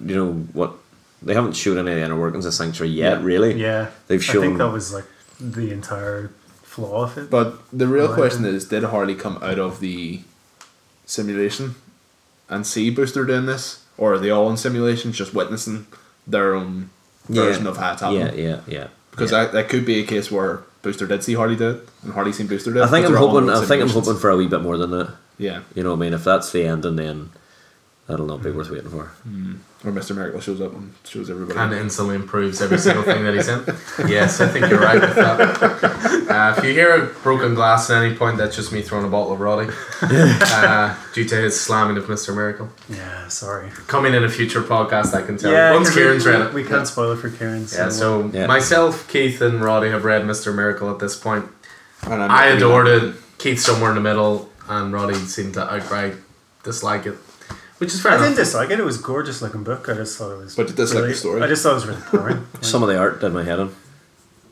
[0.03, 0.73] You know what?
[1.21, 3.19] They haven't shown any of the inner workings of Sanctuary yet.
[3.19, 3.23] Yeah.
[3.23, 4.41] Really, Yeah, They've shown.
[4.43, 5.05] I think that was like
[5.39, 6.31] the entire
[6.63, 7.29] flaw of it.
[7.29, 8.15] But the real Right.
[8.15, 10.21] question is, did Harley come out of the
[11.05, 11.75] simulation
[12.53, 15.87] and see Booster doing this, or are they all in simulations just witnessing
[16.27, 16.89] their own
[17.27, 18.37] version of how it's happening?
[18.37, 18.87] Yeah, yeah, yeah.
[19.11, 19.43] Because yeah.
[19.43, 22.33] that, that could be a case where Booster did see Harley do it, and Harley
[22.33, 22.83] seen Booster do it.
[22.83, 23.49] I think I'm hoping.
[23.49, 25.13] I think I'm hoping for a wee bit more than that.
[25.37, 26.13] Yeah, You know what I mean?
[26.13, 27.31] If that's the ending, then
[28.07, 29.11] that'll not be worth waiting for.
[29.85, 31.59] or Mister Miracle shows up and shows everybody.
[31.59, 33.63] and instantly improves every single thing that he's in.
[34.09, 36.29] Yes, I think you're right with that.
[36.29, 39.09] Uh, if you hear a broken glass at any point, that's just me throwing a
[39.09, 39.69] bottle of Roddy
[40.01, 42.33] uh, due to his slamming of Mr.
[42.35, 42.69] Miracle.
[42.89, 43.69] yeah, sorry.
[43.87, 45.51] Coming in a future podcast, I can tell.
[45.51, 46.53] Yeah, Once 'cause Kieran's we, read it.
[46.53, 47.67] we can't spoil it for Kieran.
[47.73, 48.47] Yeah, so Yeah.
[48.47, 50.53] myself, Keith, and Roddy have read Mr.
[50.55, 51.45] Miracle at this point.
[52.03, 53.15] And I'm I adored it.
[53.37, 56.15] Keith somewhere in the middle, and Roddy seemed to outright
[56.63, 57.15] dislike it,
[57.83, 58.27] which is fair I enough.
[58.29, 58.79] didn't dislike it.
[58.79, 59.87] It was a gorgeous looking book.
[59.89, 60.55] I just thought it was.
[60.55, 61.41] But you dislike the story?
[61.41, 62.47] I just thought it was really boring.
[62.61, 63.69] Some of the art did my head in.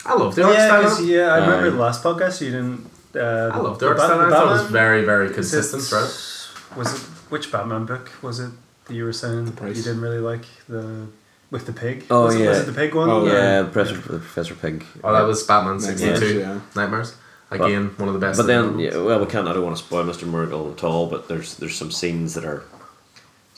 [0.06, 0.82] I love the art yeah, style.
[0.84, 1.28] 'cause, yeah.
[1.34, 1.70] I remember Aye.
[1.70, 2.90] the last podcast you didn't.
[3.16, 4.20] Uh, I love the the art Bat- style.
[4.22, 6.78] I thought it was very, very consistent it- throughout.
[6.78, 8.52] Was it which Batman book was it
[8.86, 9.78] that you were saying Price.
[9.78, 11.08] you didn't really like the
[11.52, 12.06] with the pig?
[12.10, 13.10] Oh, was it, was it the pig one?
[13.10, 14.86] Oh, or- Yeah, Professor, Professor Pig.
[15.04, 16.40] Oh, that was Batman Nightmares, sixty two.
[16.40, 16.60] yeah.
[16.76, 17.16] Nightmares.
[17.52, 18.38] Again, one of the best.
[18.40, 19.46] But then, yeah, well, we can't.
[19.48, 20.26] I don't want to spoil Mr.
[20.26, 21.08] Miracle at all.
[21.08, 22.64] But there's there's some scenes that are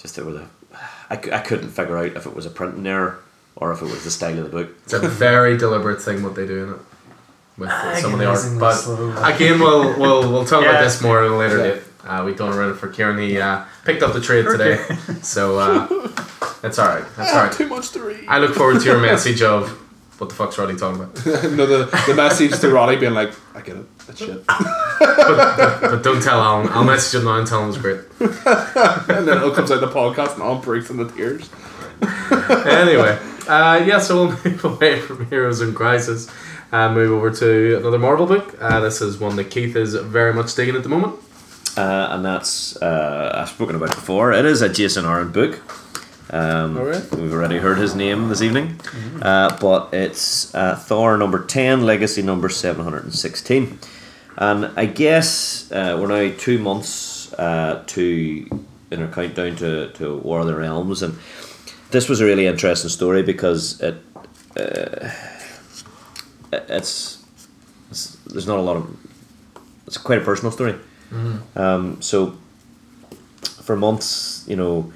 [0.03, 0.45] just that were the.
[1.09, 3.19] I, couldn't figure out if it was a printing error
[3.55, 4.69] or if it was the style of the book.
[4.83, 6.79] It's a very deliberate thing what they do in it
[7.57, 8.39] with uh, some of the art.
[8.59, 9.15] But slow.
[9.23, 10.71] again, we'll we'll we'll talk Yeah.
[10.71, 11.73] about this more at a later Yeah.
[11.75, 11.83] date.
[12.05, 13.17] Uh, we don't run it for Kieran.
[13.19, 14.77] He uh, picked up the trade today,
[15.21, 15.87] so uh,
[16.61, 17.05] that's all right.
[17.15, 17.51] That's all right.
[17.53, 18.25] Too much to read.
[18.27, 19.69] I look forward to your message of
[20.19, 21.25] what the fuck's Roddy talking about.
[21.25, 23.97] no, the, the message to Roddy being like, I get it.
[24.07, 24.45] That's shit.
[24.47, 26.69] But don't tell Alan.
[26.69, 28.01] I'll message him now and tell him it's great.
[28.23, 31.49] And then it comes out the podcast and all breaks into tears.
[32.65, 33.17] anyway,
[33.47, 36.29] uh, yeah, so we'll move away from Heroes in Crisis
[36.71, 38.55] and move over to another Marvel book.
[38.59, 41.19] Uh, this is one that Keith is very much digging at the moment.
[41.75, 44.31] Uh, and that's uh, I've spoken about before.
[44.31, 45.59] It is a Jason Aaron book.
[46.29, 47.11] Um, Alright.
[47.11, 48.79] We've already heard his name this evening,
[49.21, 53.77] uh, but it's uh, Thor number ten, Legacy number seven hundred and sixteen,
[54.37, 60.17] and I guess uh, we're now two months uh, to in our countdown to, to
[60.17, 61.17] War of the Realms, and
[61.91, 63.95] this was a really interesting story because it
[64.57, 65.09] uh,
[66.51, 67.23] it's,
[67.89, 68.97] it's there's not a lot of
[69.87, 70.75] it's quite a personal story.
[71.55, 72.37] Um, so
[73.61, 74.91] for months, you know,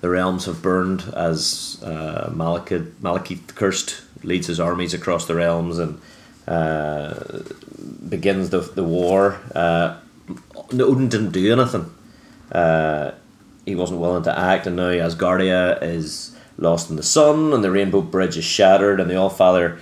[0.00, 5.34] the realms have burned as uh, Malekith, Malekith the Cursed leads his armies across the
[5.34, 6.00] realms and
[6.46, 7.14] uh,
[8.08, 9.40] begins the, the war.
[9.54, 9.98] Uh,
[10.72, 11.92] Odin didn't do anything.
[12.50, 13.12] Uh,
[13.64, 17.70] he wasn't willing to act, and now Asgardia is lost in the sun, and the
[17.70, 19.78] Rainbow Bridge is shattered, and the Allfather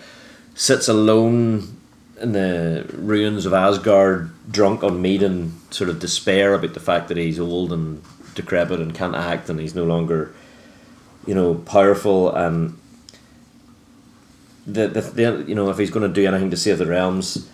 [0.55, 1.77] sits alone
[2.21, 7.09] in the ruins of Asgard, drunk on mead and sort of despair about the fact
[7.09, 8.03] that he's old and
[8.35, 10.35] decrepit and can't act, and he's no longer,
[11.27, 12.35] you know, powerful.
[12.35, 12.79] And
[14.67, 17.49] the, the, the you know, if he's going to do anything to save the realms,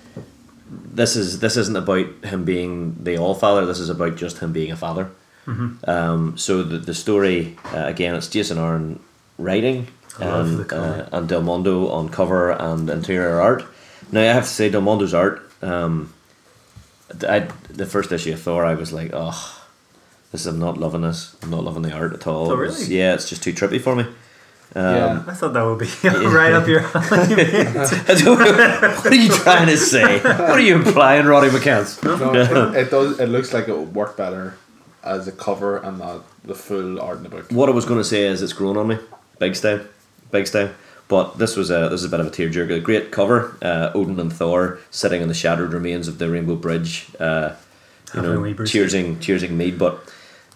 [0.93, 3.65] this is this isn't about him being the All Father.
[3.67, 5.11] This is about just him being a father.
[5.87, 9.01] Um, so the the story uh, again, it's Jason Aaron
[9.39, 9.89] writing.
[10.19, 13.65] And, uh, and Del Mundo on cover and interior art.
[14.13, 15.41] Now I have to say Del Mundo's art.
[15.63, 16.13] Um,
[17.27, 19.63] I the first issue of Thor, I was like, oh,
[20.33, 21.37] this I'm not loving this.
[21.43, 22.51] I'm not loving the art at all.
[22.51, 22.97] Oh, It was- really?
[22.99, 24.05] yeah, it's just too trippy for me.
[24.75, 25.25] Yeah.
[25.27, 25.87] I thought that would be
[26.29, 27.35] right up your alley.
[28.25, 30.21] what are you trying to say?
[30.21, 32.03] What are you implying, Roddy McCants?
[32.03, 32.35] No,
[32.75, 33.19] it, it does.
[33.19, 34.57] It looks like it would work better
[35.03, 37.51] as a cover and not the full art in the book.
[37.51, 38.99] What I was going to say is it's grown on me,
[39.39, 39.81] big style,
[40.31, 40.71] big style.
[41.09, 42.77] But this was a this is a bit of a tearjerker.
[42.77, 43.57] A great cover.
[43.61, 47.09] Uh, Odin and Thor sitting on the shattered remains of the Rainbow Bridge.
[47.19, 47.55] Uh,
[48.15, 48.67] you Having a know, wee brew.
[48.67, 49.79] cheersing, cheersing mead.
[49.79, 50.01] But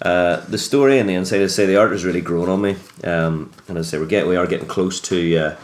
[0.05, 2.77] uh, the story and the inside, I say the art has really grown on me.
[3.03, 5.57] Um, and as I say, we're get we are getting close to uh,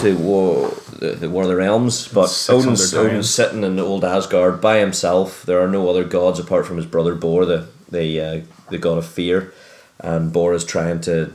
[0.00, 2.06] to war, the, the War of the Realms.
[2.08, 2.92] But Odin's.
[2.92, 5.42] Odin's sitting in the old Asgard by himself.
[5.42, 8.98] There are no other gods apart from his brother Bor, the the uh, the god
[8.98, 9.54] of fear.
[9.98, 11.32] And Bor is trying to,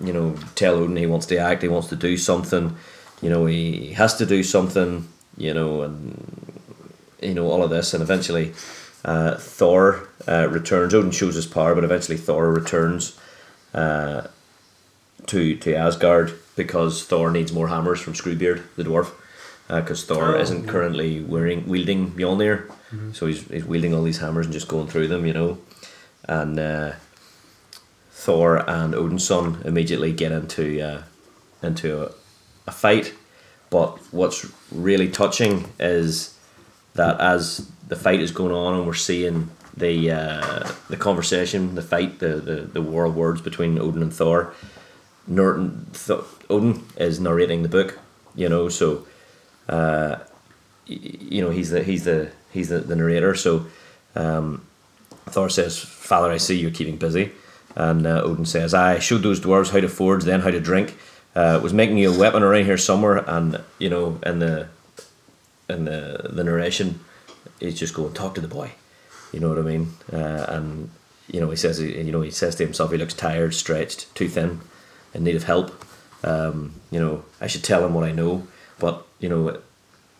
[0.00, 2.76] you know, tell Odin he wants to act, he wants to do something.
[3.22, 5.08] You know, he has to do something.
[5.36, 6.60] You know, and
[7.22, 8.52] you know all of this, and eventually
[9.04, 10.94] uh, Thor uh, returns.
[10.94, 13.18] Odin shows his power, but eventually Thor returns
[13.74, 14.26] uh,
[15.26, 19.10] to to Asgard because Thor needs more hammers from Screwbeard, the dwarf,
[19.68, 20.70] because Thor Oh, isn't yeah.
[20.70, 22.70] currently wearing wielding Mjolnir,
[23.14, 25.58] so he's, he's wielding all these hammers and just going through them, you know,
[26.24, 26.92] and uh,
[28.12, 31.02] Thor and Odin's son immediately get into uh,
[31.62, 32.10] into a,
[32.66, 33.14] a fight.
[33.70, 36.36] But what's really touching is
[36.94, 41.82] that as the fight is going on and we're seeing the uh, the conversation, the
[41.82, 44.54] fight, the, the, the war of words between Odin and Thor,
[45.26, 47.98] Norton, Th- Odin is narrating the book,
[48.34, 49.06] you know, so
[49.68, 50.16] uh,
[50.88, 50.98] y-
[51.34, 53.34] you know he's the he's the he's the, the narrator.
[53.34, 53.66] So
[54.14, 54.66] um,
[55.26, 57.32] Thor says, "Father, I see you're keeping busy,"
[57.76, 60.96] and uh, Odin says, "I showed those dwarves how to forge, then how to drink.
[61.34, 64.68] Uh, was making you a weapon around here somewhere." And you know, in the
[65.68, 67.00] in the the narration,
[67.58, 68.72] he's just going, "Talk to the boy."
[69.32, 69.94] You know what I mean?
[70.12, 70.90] Uh, and
[71.28, 74.28] you know, he says, you know, he says to himself, he looks tired, stretched, too
[74.28, 74.60] thin,
[75.14, 75.84] in need of help.
[76.24, 78.46] Um, you know, I should tell him what I know,
[78.78, 79.60] but you know,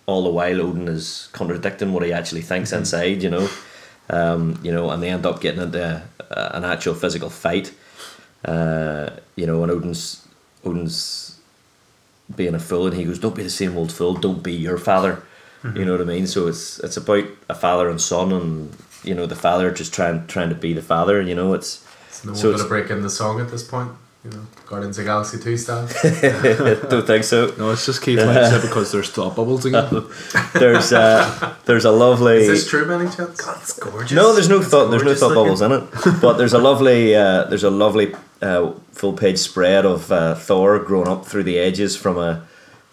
[0.07, 3.23] all the while Odin is contradicting what he actually thinks inside.
[3.23, 3.49] You know,
[4.09, 7.75] um, you know, and they end up getting into an actual physical fight.
[8.45, 10.27] Uh, you know, and Odin's
[10.65, 11.39] Odin's
[12.35, 14.15] being a fool, and he goes, "Don't be the same old fool.
[14.15, 15.23] Don't be your father."
[15.63, 16.27] You know what I mean?
[16.27, 20.27] So it's it's about a father and son, and you know the father just trying
[20.27, 21.21] trying to be the father.
[21.21, 23.51] You know, it's It's no So one going it's- to break in the song at
[23.51, 23.93] this point.
[24.25, 25.87] You know, Guardians of Galaxy 2 style.
[26.91, 27.55] don't think so.
[27.57, 29.89] No, it's just Keith Ledger because there's thought bubbles again.
[30.53, 32.37] There's a there's a lovely.
[32.43, 33.43] Is this true, any chance?
[33.45, 34.13] That's gorgeous.
[34.13, 34.89] No, there's no It's thought.
[34.91, 35.43] There's no thought looking.
[35.45, 36.21] bubbles in it.
[36.21, 37.15] But there's a lovely.
[37.17, 41.57] Uh, there's a lovely uh, full page spread of uh, Thor growing up through the
[41.57, 42.47] ages from a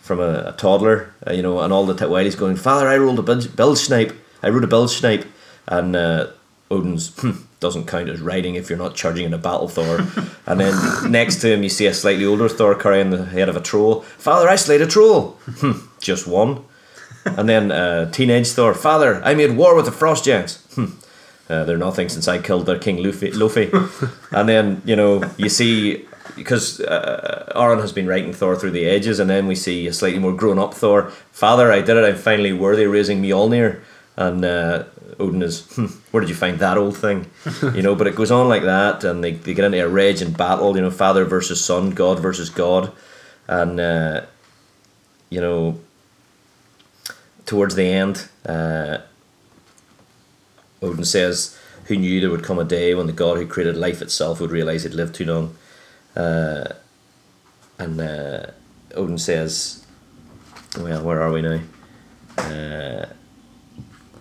[0.08, 1.14] from a, a toddler.
[1.28, 3.56] Uh, you know, and all the time while he's going, Father, I rolled a bilge,
[3.56, 4.14] bilge snipe.
[4.42, 5.26] I rode a bilge snipe,
[5.68, 6.28] and uh,
[6.72, 10.00] Odin's hmm, doesn't count as riding if you're not charging in a battle, Thor.
[10.46, 13.56] and then next to him, you see a slightly older Thor carrying the head of
[13.56, 14.02] a troll.
[14.02, 15.38] Father, I slayed a troll.
[15.58, 16.64] Hmm, just one.
[17.26, 20.64] And then uh, teenage Thor, Father, I made war with the Frost Giants.
[20.78, 20.92] Hmm.
[21.50, 23.32] Uh, they're nothing since I killed their king Laufey.
[23.32, 23.72] Laufey.
[24.32, 26.06] and then, you know, you see,
[26.38, 29.94] because uh, Aaron has been writing Thor through the ages, and then we see a
[29.94, 31.10] slightly more grown up Thor.
[31.32, 33.82] Father, I did it, I'm finally worthy raising Mjolnir.
[34.16, 34.86] And uh,
[35.20, 37.30] Odin is, hmm, where did you find that old thing?
[37.76, 40.22] you know, but it goes on like that, and they, they get into a rage
[40.22, 42.92] and battle, you know, father versus son, God versus God.
[43.48, 44.26] And, uh,
[45.30, 45.80] you know,
[47.46, 49.00] towards the end, uh,
[50.82, 54.02] Odin says, Who knew there would come a day when the god who created life
[54.02, 55.56] itself would realize he'd lived too long?
[56.18, 56.74] Uh,
[57.78, 58.48] and uh,
[58.96, 59.86] Odin says,
[60.78, 61.60] Well, where are we now?
[62.38, 63.06] Uh,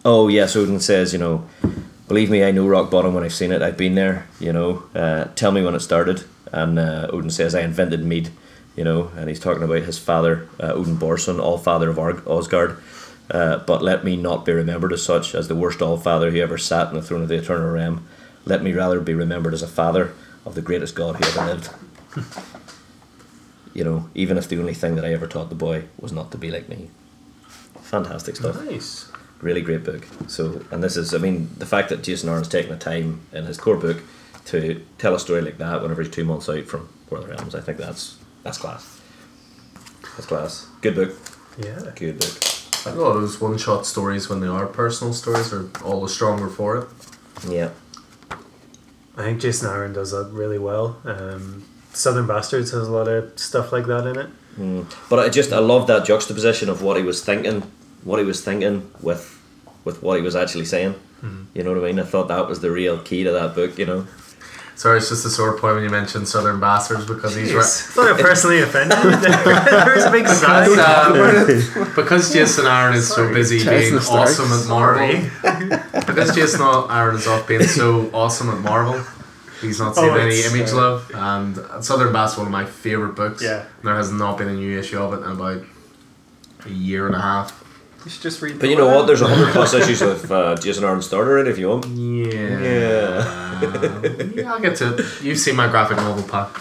[0.04, 1.48] oh, yes, Odin says, You know,
[2.06, 3.62] believe me, I know rock bottom when I've seen it.
[3.62, 4.84] I've been there, you know.
[4.94, 6.24] Uh, tell me when it started.
[6.52, 8.30] And uh, Odin says, I invented mead,
[8.76, 12.24] you know, and he's talking about his father, uh, Odin Borson, all father of Arg-
[12.26, 12.76] Osgard.
[13.30, 16.38] Uh, but let me not be remembered as such, as the worst all father who
[16.38, 18.06] ever sat on the throne of the eternal realm.
[18.44, 20.12] Let me rather be remembered as a father
[20.44, 21.70] of the greatest God who ever lived.
[23.74, 26.30] You know, even if the only thing that I ever taught the boy was not
[26.32, 26.90] to be like me.
[27.82, 29.10] Fantastic stuff Nice.
[29.40, 30.06] really great book.
[30.28, 33.44] So, and this is, I mean, the fact that Jason Aaron's taken the time in
[33.44, 34.02] his core book
[34.46, 37.34] to tell a story like that whenever he's two months out from War of the
[37.34, 39.00] Realms, I think that's that's class.
[40.16, 40.66] That's class.
[40.80, 41.12] Good book.
[41.58, 41.80] Yeah.
[41.94, 42.28] Good book.
[42.28, 45.68] I think a lot of those one shot stories, when they are personal stories, are
[45.84, 46.88] all the stronger for it.
[47.48, 47.70] Yeah.
[49.16, 51.00] I think Jason Aaron does that really well.
[51.04, 51.64] Um,
[51.96, 54.28] Southern Bastards has a lot of stuff like that in it.
[54.58, 54.94] Mm.
[55.10, 57.62] But I just I love that juxtaposition of what he was thinking,
[58.04, 59.22] what he was thinking with,
[59.84, 60.94] with what he was actually saying.
[61.54, 61.98] You know what I mean?
[61.98, 63.78] I thought that was the real key to that book.
[63.78, 64.06] You know.
[64.76, 67.56] Sorry, it's just a sore point when you mentioned Southern Bastards because he's Jeez.
[67.56, 67.94] right.
[67.94, 68.98] Thought I personally offended.
[69.22, 70.66] There's a big Because, sigh.
[70.78, 75.30] uh, because Jason Aaron is so busy being awesome at Marvel,
[76.06, 79.02] because Jason Aaron is off being so awesome at Marvel,
[79.60, 81.10] he's not seen Oh, any image uh, love.
[81.14, 83.42] And Southern Bass is one of my favourite books.
[83.42, 83.64] Yeah.
[83.82, 85.62] There has not been a new issue of it in about
[86.64, 87.62] a year and a half.
[88.04, 88.60] You should just read.
[88.60, 89.06] But you know what?
[89.06, 91.86] There's a hundred plus issues of uh, Jason Aaron starter in it if you want.
[91.86, 92.60] Yeah.
[92.60, 93.60] Yeah.
[94.34, 95.22] yeah, I'll get to it.
[95.22, 96.56] You've seen my graphic novel pack.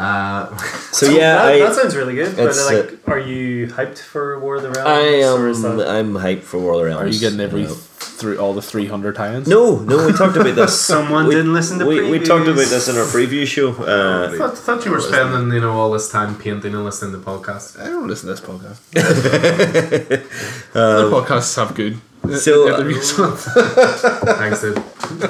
[0.00, 0.56] Uh,
[0.92, 2.36] So yeah, that, I, that sounds really good.
[2.36, 4.88] But it's, like, are you hyped for War of the Realms?
[4.88, 5.76] I or is am.
[5.76, 7.02] that- I'm hyped for War of the Realms.
[7.02, 7.74] Are you getting every No.
[8.20, 9.46] through all the three hundred tie-ins?
[9.48, 10.78] No, no, we talked about this.
[10.94, 13.68] Someone we, didn't listen to we, we talked about this in our preview show.
[13.72, 17.12] I Uh, thought, thought you were spending you know all this time painting and listening
[17.12, 17.78] to podcasts.
[17.80, 18.78] I don't listen to this podcast.
[20.74, 21.98] Other podcasts have good uh,
[22.38, 23.36] So, uh.
[24.36, 24.78] Thanks, dude.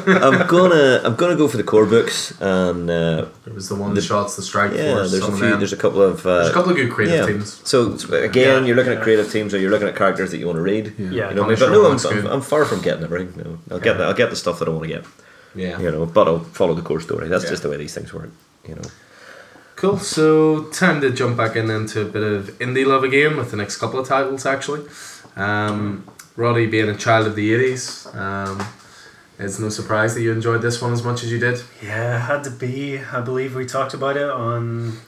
[0.08, 3.94] I'm gonna I'm gonna go for the core books and uh, There was the one
[3.94, 5.12] the, shots, the strike yeah, force.
[5.12, 5.38] there's a few.
[5.50, 5.58] them.
[5.60, 7.26] There's a couple of uh, There's a couple of good creative yeah.
[7.26, 7.60] teams.
[7.68, 10.38] So so again, Yeah, you're looking at creative teams, or you're looking at characters that
[10.38, 10.94] you want to read.
[10.98, 11.10] Yeah.
[11.10, 11.28] Yeah.
[11.30, 12.26] You know, Punisher but no, I'm, I'm.
[12.34, 13.40] I'm far from getting everything.
[13.42, 15.04] No, I'll get the, I'll get the stuff that I want to get.
[15.54, 15.78] Yeah.
[15.80, 17.28] You know, but I'll follow the core story.
[17.28, 17.50] That's Yeah.
[17.50, 18.30] just the way these things work.
[18.68, 18.82] You know.
[19.76, 19.98] Cool.
[19.98, 23.56] So time to jump back in into a bit of indie love again with the
[23.56, 24.82] next couple of titles actually.
[25.36, 26.04] Um,
[26.40, 28.66] Roddy being a child of the eighties, um,
[29.38, 31.62] it's no surprise that you enjoyed this one as much as you did.
[31.82, 32.98] Yeah, it had to be.
[32.98, 34.98] I believe we talked about it on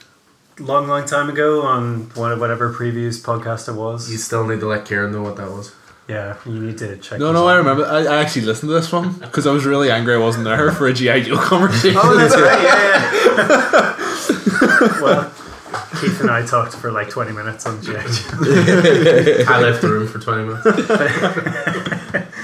[0.59, 4.11] long, long time ago on one of whatever previous podcast it was.
[4.13, 5.75] You still need to let Karen know what that was.
[6.07, 7.19] yeah, you need to check.
[7.19, 7.87] No, these no, I remember.
[7.87, 10.71] I, I actually listened to this one because I was really angry I wasn't there
[10.73, 11.99] for a GI Joe conversation.
[12.05, 12.63] Oh, that's right.
[12.63, 13.97] Yeah,
[14.93, 15.01] yeah.
[15.03, 15.33] well,
[16.03, 18.01] Keith and I talked for like twenty minutes on GI Joe.
[19.49, 20.67] I left the room for twenty minutes.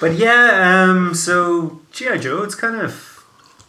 [0.00, 3.22] But yeah, um, so GI Joe, it's kind of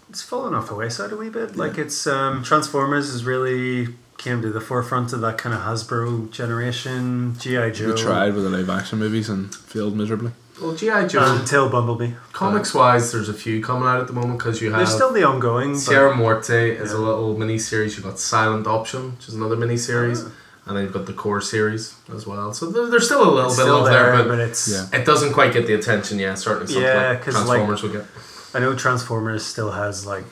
[0.10, 1.58] it's fallen off the wayside a wee bit.
[1.58, 6.32] Like it's um, Transformers is really came to the forefront of that kind of Hasbro
[6.32, 7.36] generation.
[7.38, 7.92] GI Joe.
[7.92, 10.32] They tried with the live action movies and failed miserably.
[10.62, 11.38] Well, GI Joe.
[11.40, 12.14] until Bumblebee.
[12.34, 15.12] comics wise, there's a few coming out at the moment because you have There's still
[15.12, 15.76] the ongoing.
[15.78, 17.96] Sierra Muerte is a little mini series.
[17.96, 20.30] You've got Silent Option, which is another mini series, Ah.
[20.68, 22.54] and then you've got the core series as well.
[22.54, 24.68] So there, there's still a little it's bit still of there, there, but but it's.
[24.72, 24.86] Yeah.
[25.00, 26.38] it doesn't quite get the attention yet.
[26.38, 28.06] Certainly, Yeah, because like- Transformers would get.
[28.54, 30.26] I know Transformers still has like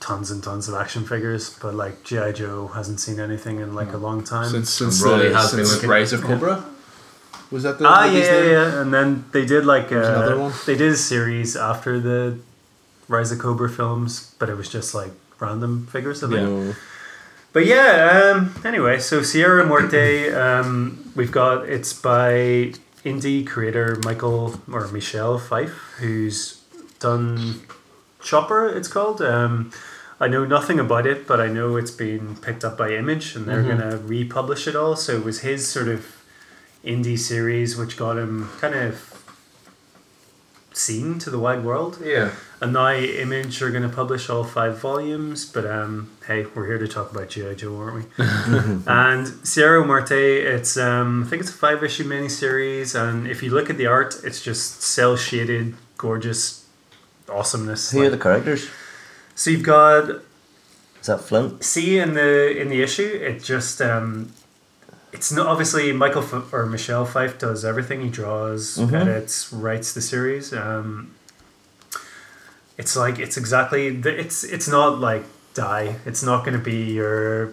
[0.00, 3.92] tons and tons of action figures, but like GI Joe hasn't seen anything in like
[3.92, 4.50] a long time.
[4.50, 6.64] Since since, Broly the, has been since looking- Rise of Cobra.
[7.50, 8.50] Was that the ah, yeah, yeah, name?
[8.50, 10.52] yeah, and then they did like was another uh, one.
[10.66, 12.38] they did a series after the
[13.08, 15.10] Rise of Cobra films, but it was just like
[15.40, 16.76] random figures of it.
[17.52, 22.72] But yeah, um, anyway, so Sierra Muerte, um, we've got it's by
[23.04, 26.60] indie creator Michael or Michel Fiffe, who's
[27.00, 27.62] done
[28.20, 29.20] Copra, it's called.
[29.22, 29.72] Um,
[30.20, 33.46] I know nothing about it, but I know it's been picked up by Image and
[33.46, 33.78] they're Mhm.
[33.78, 34.94] going to republish it all.
[34.94, 36.04] So it was his sort of
[36.84, 39.06] indie series which got him kind of
[40.72, 41.98] seen to the wide world.
[42.02, 46.66] Yeah, And now Image are going to publish all five volumes, but um, hey, we're
[46.66, 47.54] here to talk about G.I.
[47.54, 48.24] Joe, aren't we?
[48.86, 53.50] and Sierra Muerte, it's um, I think it's a five issue miniseries, and if you
[53.50, 56.66] look at the art, it's just cell shaded, gorgeous
[57.28, 57.90] awesomeness.
[57.90, 58.68] Who are the characters?
[59.34, 60.08] so you've got
[61.00, 61.64] Is that Flint?
[61.64, 64.32] see in the in the issue, it just um,
[65.12, 68.00] it's not obviously Michael F- or Michel Fiffe does everything.
[68.02, 68.92] He draws, Mhm.
[69.02, 70.52] edits, writes the series.
[70.52, 71.10] Um,
[72.78, 75.24] it's like it's exactly the, it's it's not like
[75.54, 75.96] die.
[76.06, 77.52] It's not going to be your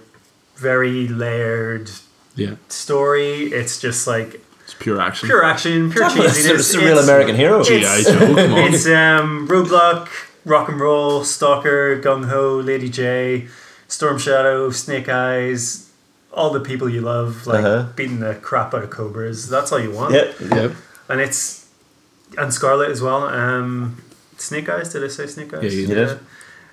[0.55, 1.89] very layered
[2.35, 3.43] Yeah, story.
[3.51, 5.27] It's just like it's pure action.
[5.27, 6.59] pure action, pure It's, cheesiness.
[6.59, 7.63] it's a real American hero.
[7.63, 7.77] G.I.
[7.99, 8.73] it's- Joe, come on.
[8.73, 10.07] It's um, Roadblock,
[10.45, 13.47] Rock and Roll, Stalker, Gung Ho, Lady Jaye,
[13.87, 15.86] Storm Shadow, Snake Eyes,
[16.37, 17.87] all the people you love, like Uh-huh.
[17.95, 19.49] beating the crap out of cobras.
[19.49, 20.13] That's all you want.
[20.13, 20.35] Yep.
[20.57, 20.71] Yep.
[21.09, 21.65] And it's
[22.37, 23.23] and Scarlett as well.
[23.23, 24.01] Um,
[24.37, 24.91] Snake Eyes.
[24.93, 25.63] Did I say Snake Eyes?
[25.63, 26.19] Yeah, you You did.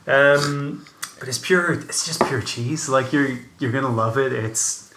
[0.06, 0.84] Um,
[1.18, 1.72] but it's pure.
[1.72, 2.88] It's just pure cheese.
[2.88, 4.32] Like you're you're gonna love it.
[4.32, 4.92] It's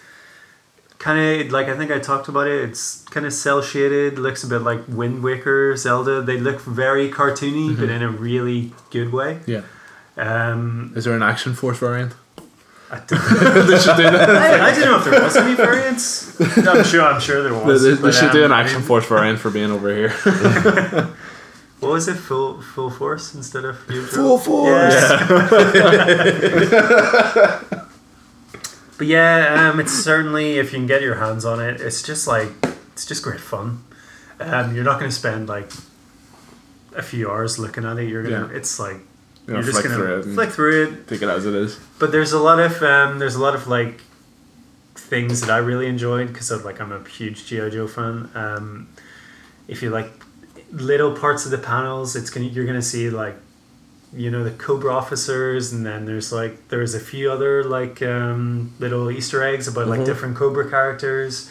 [0.98, 2.68] kind of like I think I talked about it.
[2.68, 4.18] It's kind of cell shaded.
[4.18, 6.20] Looks a bit like Wind Waker, Zelda.
[6.20, 9.38] They look very cartoony, but in a really good way.
[9.46, 9.62] Yeah.
[10.16, 12.12] Um, Is there an Action Force variant?
[12.90, 14.30] I, don't, they should do that.
[14.30, 16.40] I, I don't know if there was any variants.
[16.40, 17.02] I'm sure.
[17.02, 17.82] I'm sure there was.
[17.82, 20.14] they- they but, should do an um, Action Force variant for being over here.
[21.80, 22.14] What was it?
[22.14, 24.94] Full full force instead of full force.
[24.94, 25.28] Yeah.
[28.98, 32.26] but yeah, um, it's certainly if you can get your hands on it, it's just
[32.26, 32.48] like
[32.92, 33.84] it's just great fun.
[34.40, 35.70] Um, you're not going to spend like
[36.96, 38.08] a few hours looking at it.
[38.08, 38.48] You're gonna.
[38.48, 38.56] Yeah.
[38.56, 38.98] It's like
[39.48, 41.08] You know, you're just gonna through flick through it.
[41.08, 41.80] take it as it is.
[41.98, 44.02] But there's a lot of um, there's a lot of like
[44.94, 48.28] things that I really enjoyed because of like I'm a huge GI Joe fan.
[48.34, 48.88] Um,
[49.66, 50.10] if you like
[50.70, 53.36] little parts of the panels, it's gonna you're gonna see like
[54.12, 58.72] you know the Cobra officers, and then there's like there's a few other like um,
[58.78, 60.06] little Easter eggs about like Mhm.
[60.06, 61.50] different Cobra characters,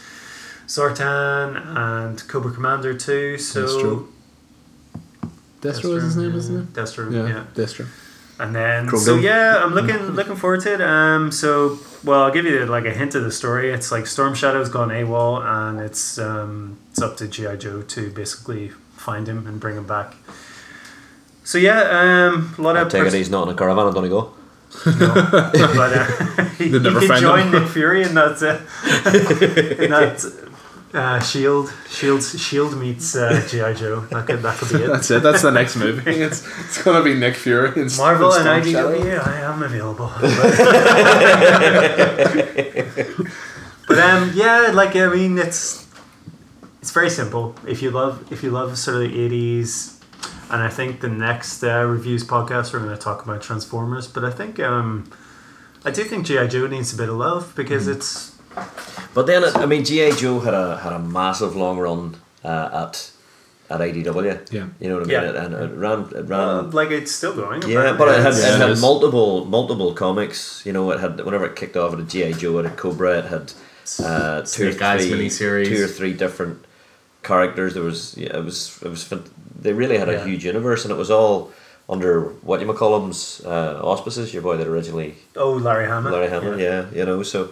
[0.67, 3.37] Zartan and Cobra Commander too.
[3.39, 4.07] So
[5.67, 5.91] Destro.
[5.91, 6.73] Destro is his name, isn't it?
[6.73, 7.43] Destro, Yeah, yeah.
[7.53, 7.87] Destro.
[8.39, 10.81] And then Chrome so yeah, I'm looking looking forward to it.
[10.81, 13.71] Um, so well, I'll give you like a hint of the story.
[13.71, 18.11] It's like Storm Shadow's gone AWOL, and it's um, it's up to GI Joe to
[18.11, 20.15] basically find him and bring him back.
[21.43, 21.79] So yeah,
[22.29, 24.35] um, a lot I of take it he's not in a caravan on Donegal.
[24.85, 27.51] no, but uh, you They'd never can find join him.
[27.53, 28.61] Nick Fury and that's uh,
[29.79, 30.46] in that
[30.93, 34.01] uh, Shield Shield Shield meets uh, GI Joe.
[34.01, 34.87] That could that could be it.
[34.87, 35.21] That's it.
[35.21, 36.21] That's the next movie.
[36.27, 37.81] It's it's gonna be Nick Fury.
[37.81, 38.63] And Marvel and and.
[38.63, 40.07] IDW, I am available.
[43.87, 45.85] but um, yeah, like I mean, it's
[46.81, 47.53] it's very simple.
[47.67, 49.99] If you love if you love sort of the eighties,
[50.49, 54.07] and I think the next uh, reviews podcast we're going to talk about Transformers.
[54.07, 55.11] But I think um,
[55.83, 58.36] I do think GI Joe needs a bit of love because it's
[59.13, 62.85] But then, it, I mean, GA Joe had a had a massive long run uh,
[62.87, 63.11] at
[63.69, 64.51] at IDW.
[64.51, 64.67] Yeah.
[64.79, 65.33] You know what I mean?
[65.35, 65.43] Yeah.
[65.45, 66.39] And it ran it ran.
[66.39, 67.61] uh, like it's still going.
[67.63, 67.97] yeah, apparently.
[67.97, 68.81] but it had, Yeah, it it had is.
[68.81, 70.63] multiple multiple comics.
[70.65, 73.19] You know, it had whenever it kicked off, it had GI Joe, it had Cobra,
[73.19, 73.53] it had
[74.03, 75.67] uh, two or Snake Eyes three miniseries.
[75.67, 76.63] two or three different
[77.23, 77.73] characters.
[77.73, 79.09] There was yeah, it was it was
[79.59, 80.25] they really had a Yeah.
[80.25, 81.51] huge universe, and it was all
[81.89, 84.33] under what you call them's uh, auspices.
[84.33, 86.09] Your boy that originally oh, Larry Hama.
[86.11, 86.85] Larry Hamill, yeah.
[86.93, 87.23] you know.
[87.23, 87.49] So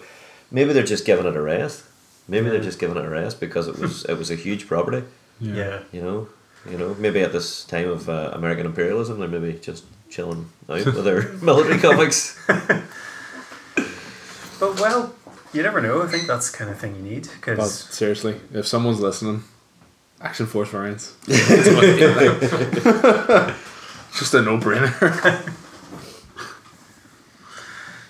[0.55, 1.83] maybe they're just giving it a rest.
[2.27, 2.53] Maybe Yeah.
[2.53, 5.03] they're just giving it a rest because it was it was a huge property.
[5.39, 5.55] Yeah.
[5.55, 5.79] yeah.
[5.91, 6.27] You know,
[6.71, 6.95] you know.
[6.97, 11.21] Maybe at this time of uh, American imperialism, they're maybe just chilling out with their
[11.49, 12.19] military comics.
[14.57, 15.13] But well,
[15.51, 16.01] you never know.
[16.01, 19.43] I think that's the kind of thing you need But because seriously, if someone's listening,
[20.21, 21.13] Action Force variants.
[24.17, 24.91] Just a no-brainer.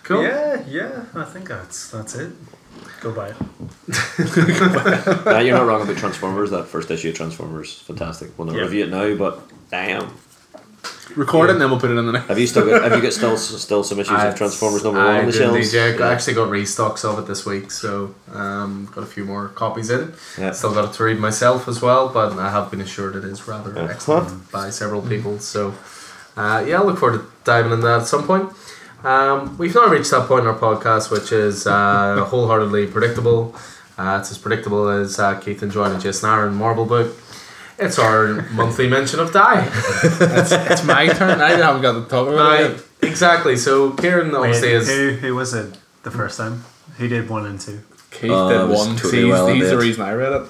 [0.05, 0.23] Cool.
[0.23, 1.05] yeah, yeah.
[1.15, 2.31] I think that's that's it.
[3.01, 3.35] Go buy it.
[5.25, 6.51] yeah, you're not wrong about Transformers.
[6.51, 8.37] That first issue of Transformers, fantastic.
[8.37, 8.63] We'll not Yeah.
[8.63, 9.41] review it now, but
[9.71, 10.13] damn.
[11.15, 12.27] Record it and then we'll put it in the next.
[12.27, 12.83] Have you still got?
[12.83, 15.31] Have you got still still some issues I- of Transformers number I one on the
[15.31, 15.73] shelves?
[15.73, 16.05] indeed, yeah.
[16.07, 19.89] I actually got restocks of it this week, so um, got a few more copies
[19.89, 20.13] in.
[20.37, 20.51] Yeah.
[20.51, 23.47] Still got it to read myself as well, but I have been assured it is
[23.47, 23.87] rather Uh-huh.
[23.91, 25.39] excellent by several people.
[25.39, 25.73] So
[26.37, 28.49] uh, yeah, I look forward to diving in that at some point.
[29.05, 33.55] Um, we've now reached that point in our podcast, which is uh, wholeheartedly predictable.
[33.97, 37.15] Uh, it's as predictable as uh, Keith enjoying a Jason Aaron Marvel book.
[37.77, 39.69] It's our monthly mention of Die.
[40.03, 41.41] It's, it's my turn.
[41.41, 42.81] I haven't got to talk about it.
[43.01, 43.55] Exactly.
[43.57, 44.87] So Kieran obviously Wait, is.
[44.89, 46.63] who, who was it the first time?
[46.97, 47.81] Who did one and two?
[48.11, 48.95] Keith Uh, did one.
[48.95, 50.47] totally See, well he's the reason I read it.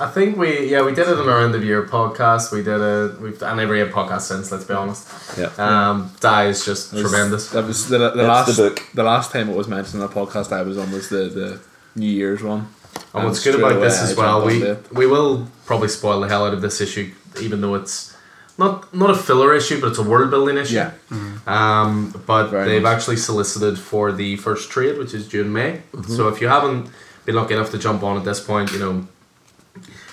[0.00, 2.52] I think we yeah we did it in our end of year podcast.
[2.52, 3.20] We did it.
[3.20, 4.50] We've and every podcast since.
[4.52, 5.08] Let's be honest.
[5.38, 5.50] Yeah.
[5.58, 7.50] Um, Die is just was- tremendous.
[7.50, 8.82] That was the, the That's last the book.
[8.94, 11.60] the last time it was mentioned in a podcast I was on was the, the
[11.94, 12.68] New Year's one.
[13.14, 16.54] And what's good about this as well, we we will probably spoil the hell out
[16.54, 17.10] of this issue,
[17.40, 18.14] even though it's
[18.58, 20.74] not not a filler issue, but it's a world building issue.
[20.76, 20.92] Yeah.
[21.46, 22.96] Um, but Very they've much.
[22.96, 25.82] actually solicited for the first trade, which is June May.
[25.92, 26.14] Mm-hmm.
[26.16, 26.90] So if you haven't
[27.24, 29.06] been lucky enough to jump on at this point, you know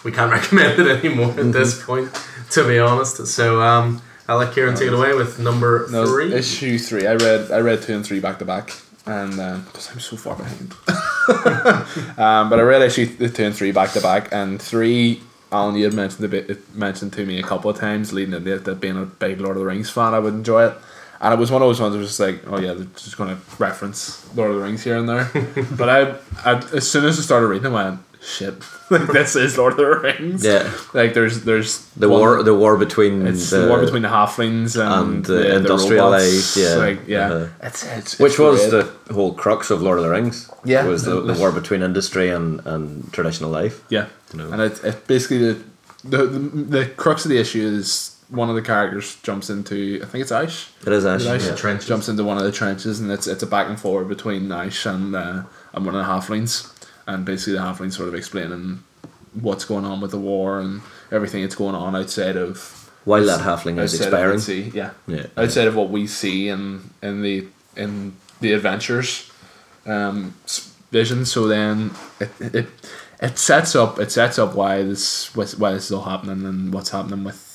[0.03, 1.47] we can't recommend it anymore Mm-hmm.
[1.47, 2.09] at this point,
[2.51, 3.25] to be honest.
[3.27, 6.33] So um, I'll let Kieran take it away with number No, three.
[6.33, 7.05] issue three.
[7.07, 8.71] I read I read two and three back to back,
[9.05, 9.31] and
[9.65, 10.73] because I'm so far behind.
[12.17, 15.21] um, but I read issue two and three back to back, and three.
[15.51, 18.53] Alan, you had mentioned a bit, mentioned to me a couple of times, leading into
[18.53, 20.73] it, that being a big Lord of the Rings fan, I would enjoy it.
[21.19, 23.17] And it was one of those ones it was just like, oh yeah, they're just
[23.17, 25.27] going to reference Lord of the Rings here and there.
[25.75, 26.15] but I,
[26.45, 28.53] I, as soon as I started reading, I went, shit,
[28.91, 30.43] like this is Lord of the Rings.
[30.45, 30.71] Yeah.
[30.93, 34.79] Like there's there's The one- war, the war between it's the, war between the halflings
[34.79, 36.57] and, and the the, the industrialized, robots.
[36.57, 36.75] yeah.
[36.75, 37.31] like, yeah.
[37.31, 37.47] Uh-huh.
[37.63, 38.85] It's, it's, which it's was great.
[39.07, 40.49] the whole crux of Lord of the Rings.
[40.65, 40.85] Yeah.
[40.85, 43.83] was the, the war between industry and, and traditional life.
[43.89, 44.51] yeah, You know.
[44.51, 45.63] and it, it basically the,
[46.03, 46.39] the the
[46.77, 50.31] the crux of the issue is one of the characters jumps into I think it's
[50.31, 50.69] Ash.
[50.85, 51.29] It is Is actually.
[51.37, 51.55] Ash Yeah.
[51.55, 51.87] Trenches.
[51.87, 54.85] jumps into one of the trenches, and it's it's a back and forward between Ash
[54.85, 55.43] and uh,
[55.73, 56.71] and one of the halflings,
[57.09, 58.83] and basically the halflings sort of explaining
[59.33, 60.81] what's going on with the war and
[61.11, 64.27] everything that's going on outside of While that halfling is expiring.
[64.29, 65.25] what we see, yeah, Yeah.
[65.37, 69.31] outside of what we see in in the in the adventures
[69.85, 70.33] um,
[70.91, 71.25] vision.
[71.25, 72.67] So then it, it
[73.21, 76.89] it sets up it sets up why this why this is all happening and what's
[76.91, 77.45] happening with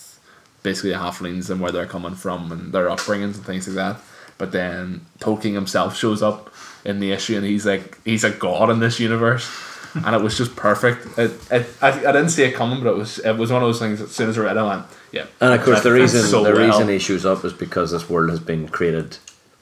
[0.63, 3.97] basically the halflings and where they're coming from and their upbringings and things like that.
[4.39, 6.51] But then Tolkien himself shows up
[6.85, 9.51] in the issue and he's like he's a god in this universe.
[9.95, 11.07] and it was just perfect.
[11.17, 13.69] It, it, I, I didn't see it coming, but it was it was one of
[13.69, 14.01] those things.
[14.01, 16.43] As soon as I read it, I went, "Yeah." And of course, the reason so
[16.43, 16.67] the well.
[16.67, 19.19] reason he shows up is because this world has been created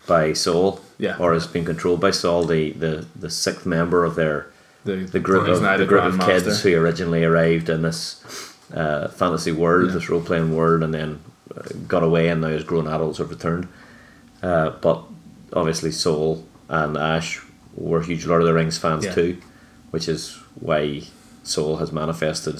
[0.06, 1.16] by Saul, Yeah.
[1.18, 4.46] or has been controlled by Saul, the, the, the sixth member of their
[4.84, 6.26] the the group of the group of Grandmaster.
[6.44, 8.24] kids who originally arrived in this
[8.74, 9.94] uh, fantasy world, Yeah.
[9.94, 11.20] this role playing world, and then
[11.54, 13.68] uh, got away, and now as grown adults have returned.
[14.42, 15.04] Uh, but
[15.52, 16.42] obviously, Saul
[16.72, 17.40] and Ash
[17.76, 19.14] were huge Lord of the Rings fans Yeah.
[19.14, 19.36] too,
[19.92, 21.02] which is why
[21.44, 22.56] Saul has manifested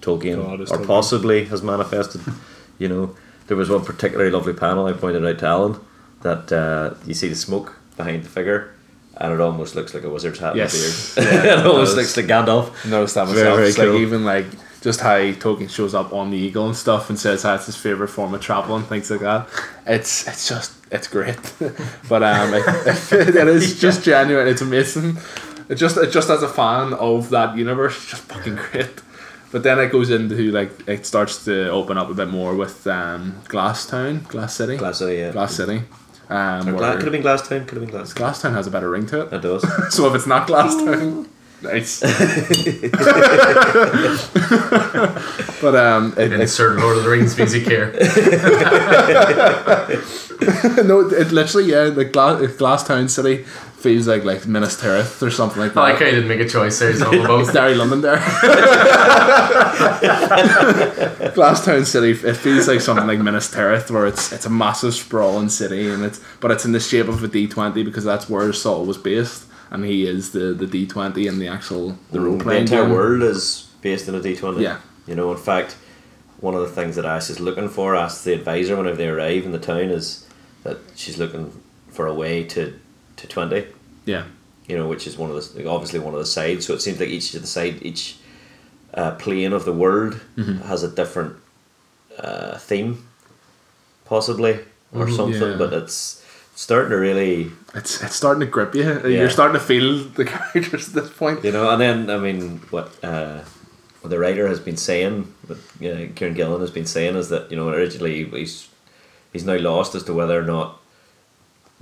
[0.00, 0.86] Tolkien, God or Tolkien.
[0.86, 2.20] possibly has manifested.
[2.78, 3.16] you know,
[3.48, 5.80] there was one particularly lovely panel I pointed out to Alan
[6.22, 8.74] that uh, you see the smoke behind the figure.
[9.20, 11.16] And it almost looks like a wizard's hat Yes.
[11.16, 11.44] and beard.
[11.44, 12.70] Yeah, it almost looks like Gandalf.
[12.88, 13.56] noticed that Very, myself.
[13.56, 14.46] very it's like even like
[14.80, 18.08] just how Tolkien shows up on the eagle and stuff and says that's his favorite
[18.08, 19.48] form of travel and things like that.
[19.86, 21.36] It's it's just it's great,
[22.08, 24.46] but um, it, it is just genuine.
[24.48, 25.18] It's amazing.
[25.68, 28.90] It just it just as a fan of that universe, it's just fucking great.
[29.50, 32.86] But then it goes into like it starts to open up a bit more with
[32.86, 35.32] um, Glass Town, Glass City, Glass City, yeah.
[35.32, 35.82] Glass City.
[36.28, 37.64] Um, Gla- could have been Glass Town.
[37.64, 38.16] could have been Glasstown.
[38.16, 39.32] Glass Town has a better ring to it.
[39.32, 39.64] It does.
[39.90, 41.26] So if it's not Glass Town,
[41.62, 42.00] nice.
[45.60, 47.92] but um, it, it's Insert Lord of the Rings music here.
[50.84, 53.44] no, it literally yeah, the glass Glass Town City
[53.78, 55.80] feels like like Minas Tirith or something like that.
[55.80, 56.90] I like how you didn't make a choice there.
[56.90, 57.52] It's all It's both.
[57.52, 58.18] Derry London there.
[61.34, 65.48] Glasstown City, it feels like something like Minas Tirith, where it's it's a massive sprawling
[65.48, 68.52] city, and it's but it's in the shape of a D twenty because that's where
[68.52, 72.38] Saul was based, and he is the the D twenty and the actual the role
[72.38, 72.66] playing.
[72.66, 72.94] the entire game.
[72.94, 74.60] world is based in a D20.
[74.60, 74.80] Yeah.
[75.06, 75.76] You know, in fact,
[76.40, 79.44] one of the things that Ash is looking for, asks the advisor whenever they arrive
[79.44, 80.26] in the town, is
[80.64, 81.52] that she's looking
[81.88, 82.78] for a way to,
[83.16, 83.64] to 20.
[84.04, 84.24] Yeah.
[84.66, 86.66] you know, which is one of the obviously one of the sides.
[86.66, 88.16] So it seems like each of the side, each
[88.94, 90.62] uh, plane of the world Mm-hmm.
[90.68, 91.36] has a different
[92.18, 93.06] uh, theme,
[94.04, 94.58] possibly
[94.92, 95.50] or Mhm, something.
[95.52, 95.56] yeah.
[95.56, 96.22] But it's
[96.54, 98.82] starting to really, It's it's starting to grip you.
[98.82, 99.06] Yeah.
[99.06, 101.44] You're starting to feel the characters at this point.
[101.44, 101.70] you know.
[101.70, 103.40] And then I mean, what uh,
[104.00, 107.50] what the writer has been saying, what uh, Kieron Gillen has been saying, is that
[107.50, 108.68] you know originally he's
[109.32, 110.80] he's now lost as to whether or not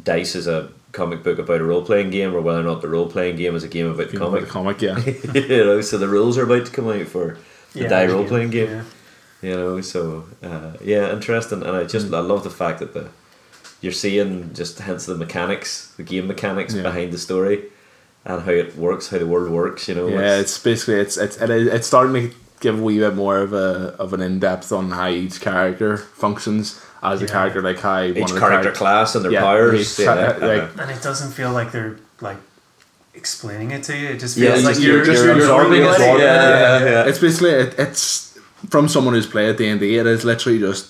[0.03, 2.89] Dice is a comic book about a role playing game or whether or not the
[2.89, 4.41] role playing game is a game about You know, comic.
[4.45, 4.99] the comic, yeah.
[5.35, 7.39] you know, so the rules are about to come out for
[7.75, 8.71] the Yeah, die role playing game.
[8.71, 8.83] yeah.
[9.43, 13.09] You know, so uh, yeah, interesting, and I just I love the fact that the
[13.81, 16.83] you're seeing just hence the mechanics, the game mechanics Yeah.
[16.83, 17.65] behind the story,
[18.25, 19.89] and how it works, how the world works.
[19.89, 23.15] You know, Yeah, it's basically it's it's it is- starting to give a wee bit
[23.15, 27.61] more of a of an in depth on how each character functions as a character,
[27.63, 29.81] like how one each of the character charac- class and their Yeah, powers.
[29.99, 32.39] each Yeah, cha- like- And it doesn't feel like they're like
[33.15, 34.09] explaining it to you.
[34.09, 35.89] It just feels you- like you're you're, just you're absorbing it.
[35.91, 36.83] absorbing Yeah, it.
[36.83, 37.05] yeah, yeah.
[37.09, 38.37] It's basically it, it's
[38.71, 39.99] from someone who's played D and D.
[39.99, 40.87] It is literally just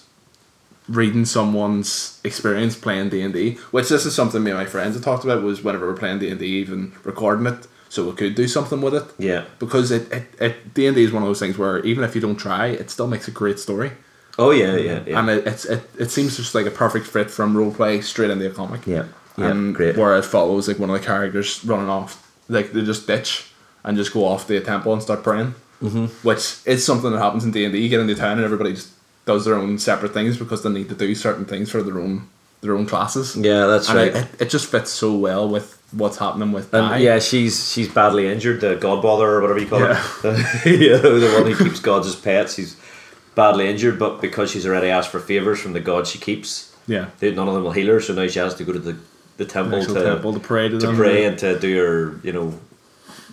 [0.89, 3.55] reading someone's experience playing D and D.
[3.71, 5.43] Which this is something me and my friends have talked about.
[5.43, 8.81] Was whenever we're playing D and D, even recording it so we could do something
[8.81, 9.05] with it.
[9.19, 9.45] yeah.
[9.59, 12.21] Because it it D and D is one of those things where even if you
[12.21, 13.93] don't try, it still makes a great story.
[14.39, 15.19] Oh yeah, yeah, yeah.
[15.19, 18.31] and it, it's it, it seems just like a perfect fit from role play straight
[18.31, 18.87] into a comic.
[18.87, 19.07] yeah,
[19.39, 19.97] yeah, and great.
[19.97, 23.51] where it follows like one of the characters running off, like they just ditch
[23.83, 26.07] and just go off to a temple and start praying, mm-hmm.
[26.27, 27.81] which is something that happens in D and D.
[27.81, 28.93] You get into town and everybody just
[29.27, 32.29] does their own separate things because they need to do certain things for their own
[32.63, 33.37] their own classes.
[33.37, 34.09] Yeah, that's and right.
[34.09, 36.99] it, it, it just fits so well with what's happening with And Di.
[36.99, 40.03] yeah, she's she's badly injured, the Godfather or whatever you call Yeah.
[40.25, 40.67] it.
[40.81, 42.55] you know, the one who keeps gods as pets.
[42.55, 42.77] She's
[43.35, 47.11] badly injured, but because she's already asked for favors from the god she keeps, yeah.
[47.19, 48.01] they, none of them will heal her.
[48.01, 48.97] So now she has to go to the
[49.37, 50.97] the temple Actual to temple to pray to, to them.
[50.97, 52.59] pray and to do her, you know,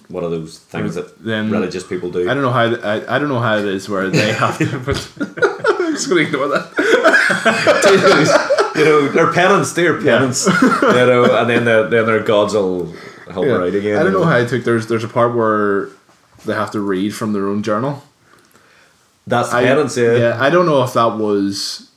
[0.10, 2.30] one of those things that Then- religious people do.
[2.30, 5.64] I don't know how I, I don't know how it is where they have to.
[5.98, 6.72] Just gonna ignore that.
[8.76, 10.52] you know, their penance, their penance, you
[10.82, 12.94] know, and then the, then their gods will
[13.32, 13.98] help her out again.
[13.98, 14.64] I don't know how I took.
[14.64, 15.90] There's there's a part where
[16.45, 18.03] they have to read from their own journal.
[19.26, 20.15] That's I, penance, yeah.
[20.15, 21.90] yeah, I don't know if that was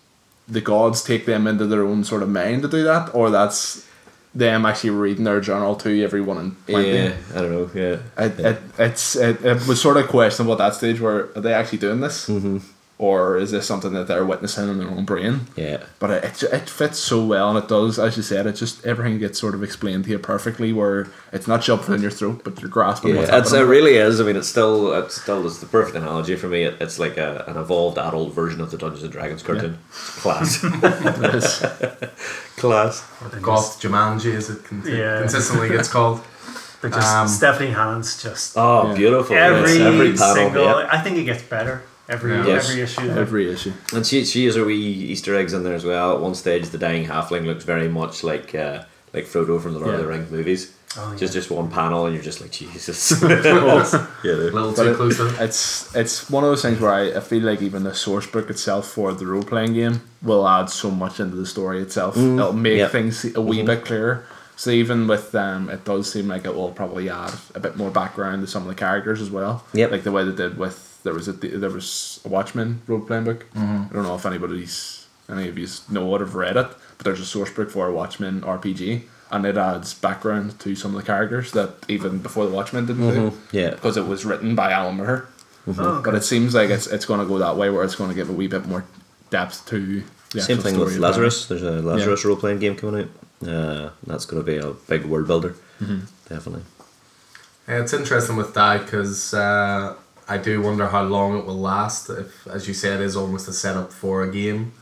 [0.49, 3.85] the gods take them into their own sort of mind to do that, or that's
[4.33, 6.57] them actually reading their journal to everyone and.
[6.69, 7.71] Yeah, I don't know.
[7.75, 11.41] Yeah, It, it, it's it, it was sort of questionable at that stage where are
[11.41, 12.59] they actually doing this, mm-hmm.
[12.99, 15.41] Or is this something that they're witnessing in their own brain?
[15.55, 15.85] yeah.
[15.99, 18.85] But it, it, it fits so well, and it does, as you said, it just
[18.87, 22.43] everything gets sort of explained to you perfectly, where it's not shoved in your throat,
[22.45, 24.21] but you're grasping Yeah, what's it's, it really is.
[24.21, 26.63] I mean, it's still it's still it's the perfect analogy for me.
[26.63, 29.79] It, it's like a, an evolved adult version of the Dungeons and Dragons cartoon.
[29.93, 31.59] Class, It is.
[32.57, 33.07] class.
[33.43, 35.19] Goth Jumanji, as it con- Yeah.
[35.21, 36.21] consistently gets called.
[36.83, 38.95] But just Um, Stephanie Hans just Oh, Yeah.
[38.95, 39.35] beautiful!
[39.35, 40.65] every, yes, every panel, single.
[40.65, 40.89] yeah.
[40.93, 42.69] I think it gets better every Yes.
[42.71, 43.11] every issue.
[43.11, 43.73] Every issue.
[43.93, 46.13] And she she has her wee Easter eggs in there as well.
[46.15, 49.79] At one stage, the dying halfling looks very much like uh, like Frodo from the
[49.81, 50.13] Lord of the Yeah.
[50.17, 50.73] Rings movies.
[50.99, 51.19] Oh, yeah.
[51.19, 53.11] Just just one panel, and you're just like Jesus.
[53.23, 53.29] A
[54.25, 55.41] yeah, little too close to it.
[55.41, 58.49] It's it's one of those things where I, I feel like even the source book
[58.49, 62.17] itself for the role playing game will add so much into the story itself.
[62.17, 62.89] It'll make yeah.
[62.89, 64.25] things a wee bit clearer.
[64.59, 67.91] So even with um, it does seem like it will probably add a bit more
[67.91, 69.65] background to some of the characters as well.
[69.75, 69.91] Yep.
[69.91, 73.25] Like the way they did with there was a there was a Watchmen role playing
[73.25, 73.47] book.
[73.55, 76.69] I don't know if anybody's any of you know what or have read it,
[76.99, 79.03] but there's a source book for a Watchmen RPG.
[79.29, 83.11] And it adds background to some of the characters that even before the Watchmen didn't
[83.11, 83.71] do yeah.
[83.71, 85.29] because it was written by Alan Moore.
[85.67, 88.11] Oh, But it seems like it's it's going to go that way where it's going
[88.11, 88.85] to give a wee bit more
[89.31, 90.99] depth to the Same actual thing story with.
[90.99, 91.47] Lazarus.
[91.47, 93.49] There's a Lazarus role playing game coming out.
[93.49, 95.57] Uh, that's going to be a big world builder.
[95.81, 96.01] Mm-hmm.
[96.29, 96.65] Definitely.
[97.67, 99.97] Yeah, it's interesting with that because uh,
[100.29, 102.11] I do wonder how long it will last.
[102.11, 104.73] If, as you said, it is almost a setup for a game.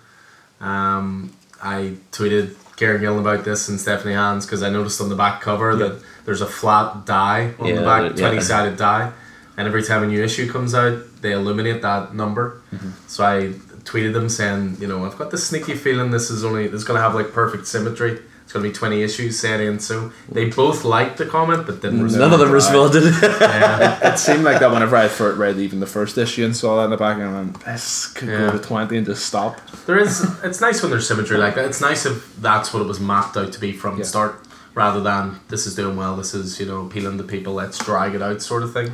[0.60, 5.16] Um, I tweeted Kieron Gillen about this and Stephanie Hans because I noticed on the
[5.16, 8.26] back cover that there's a flat die on Yeah, the back, yeah.
[8.26, 9.12] twenty sided die,
[9.56, 12.62] and every time a new issue comes out, they illuminate that number.
[12.72, 12.90] Mm-hmm.
[13.06, 13.52] So I
[13.84, 16.84] tweeted them saying, you know, I've got this sneaky feeling this is only this is
[16.84, 18.20] gonna have like perfect symmetry.
[18.44, 19.80] It's gonna be twenty issues set in.
[19.80, 22.20] So they both liked the comment, but didn't respond.
[22.20, 23.02] None of them responded.
[23.40, 24.12] Yeah.
[24.12, 26.84] It seemed like that whenever I first read even the first issue and saw that
[26.84, 28.50] in the back, and I went, "This could Yeah.
[28.50, 30.26] go to twenty and just stop." There is.
[30.44, 31.64] It's nice when there's symmetry like that.
[31.64, 34.02] It's nice if that's what it was mapped out to be from Yeah.
[34.02, 34.40] the start,
[34.74, 36.14] rather than this is doing well.
[36.16, 37.54] This is you know appealing to people.
[37.54, 38.92] Let's drag it out, sort of thing.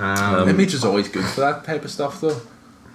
[0.00, 2.40] Um, image is always good for that type of stuff, though.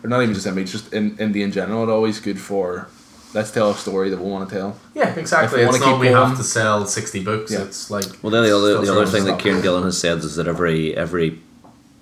[0.03, 1.83] Or not even just image, just in indie in general.
[1.83, 2.87] It's always good for
[3.35, 4.79] let's tell a story that we want to tell.
[4.95, 5.61] Yeah, exactly.
[5.61, 7.51] If we It's not keep we have to sell sixty books.
[7.51, 7.63] Yeah.
[7.63, 9.41] It's like Well, then the other the other thing that stuff.
[9.41, 11.39] Kieron Gillen has said is that every every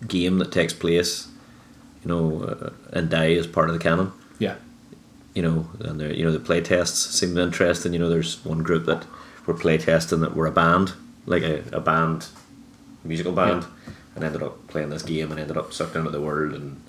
[0.08, 1.28] game that takes place,
[2.04, 4.12] you know, uh, and die is part of the canon.
[4.40, 4.56] Yeah.
[5.34, 7.94] You know, and there you know the play tests seem interesting.
[7.94, 9.06] You know, there's one group that
[9.46, 10.94] were play testing that were a band,
[11.26, 12.28] like a, a band,
[13.04, 13.66] musical band,
[14.16, 16.80] and ended up playing this game and ended up sucked into the world and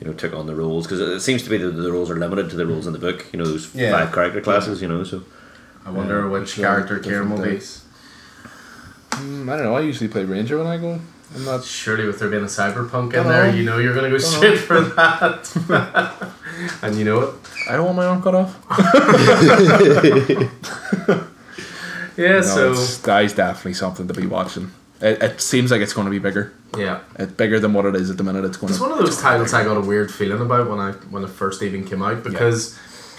[0.00, 2.16] you know took on the roles because it seems to be that the roles are
[2.16, 3.26] limited to the roles in the book.
[3.32, 3.92] You know, those Yeah.
[3.92, 4.82] five character classes.
[4.82, 5.22] You know, so
[5.84, 7.60] I wonder Yeah, which which character one, Kieran will be.
[9.16, 9.76] Mm, I don't know.
[9.76, 11.00] I usually play ranger when I go.
[11.34, 11.64] I'm not.
[11.64, 13.28] Surely, with there being a cyberpunk in Dunno.
[13.30, 14.36] there, you know you're gonna go Dunno.
[14.36, 16.30] straight for that,
[16.82, 17.34] and you know it.
[17.68, 18.56] I don't want my arm cut off.
[22.18, 22.28] Yeah.
[22.36, 24.70] No, so it's, that is definitely something to be watching.
[25.00, 26.52] It, it seems like it's going to be bigger.
[26.76, 28.44] yeah, It's bigger than what it is at the minute.
[28.44, 28.88] It's going it's to.
[28.88, 31.62] one of those titles I got a weird feeling about when I when it first
[31.62, 32.78] even came out because.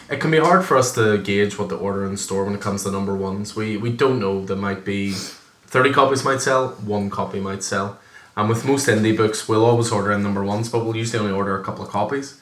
[0.09, 2.61] It can be hard for us to gauge what the order in store when it
[2.61, 3.57] comes to number ones.
[3.57, 4.45] We we don't know.
[4.45, 7.99] There might be thirty copies might sell, one copy might sell.
[8.37, 11.33] And with most indie books, we'll always order in number ones, but we'll usually only
[11.33, 12.39] order a couple of copies.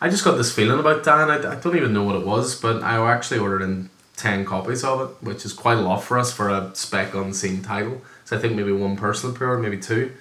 [0.00, 1.28] I just got this feeling about Dan.
[1.28, 4.84] I, I don't even know what it was, but I actually ordered in 10 copies
[4.84, 8.02] of it, which is quite a lot for us for a spec unseen title.
[8.28, 10.12] So I think maybe one person pre ordered, maybe two.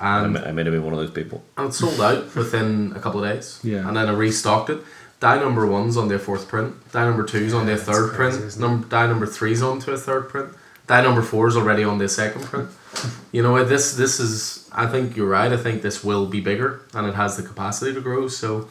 [0.00, 1.44] I, And, may- I may have been one of those people.
[1.56, 3.60] and it sold out within a couple of days.
[3.62, 3.86] Yeah.
[3.86, 4.80] And then I restocked it.
[5.20, 6.74] Die number one's on their fourth print.
[6.92, 8.44] Die number two's on their third crazy, print.
[8.48, 8.66] isn't it?
[8.66, 10.48] Num- die number three's on to a third print.
[10.88, 12.68] Die number four's already on their second print.
[13.32, 13.68] You know what?
[13.68, 14.68] This this is.
[14.72, 15.52] I think you're right.
[15.52, 18.26] I think this will be bigger, and it has the capacity to grow.
[18.26, 18.68] So,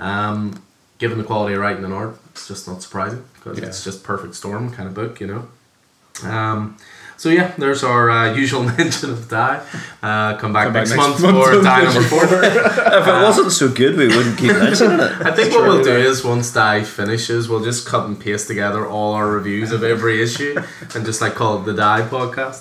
[0.00, 0.60] um,
[0.98, 3.66] given the quality of writing and art, it's just not surprising because Yeah.
[3.66, 5.20] it's just perfect storm kind of book.
[5.20, 6.28] You know.
[6.28, 6.76] Um,
[7.20, 9.56] so yeah, there's our uh, usual mention of Die.
[10.02, 11.44] Uh, come back Come back next, next month, month.
[11.48, 12.24] for Die number four.
[13.00, 15.12] If it wasn't so good, we wouldn't keep mentioning it.
[15.28, 18.86] I think what we'll do is once Die finishes, we'll just cut and paste together
[18.86, 20.54] all our reviews of every issue
[20.94, 22.60] and just like call it the Die podcast.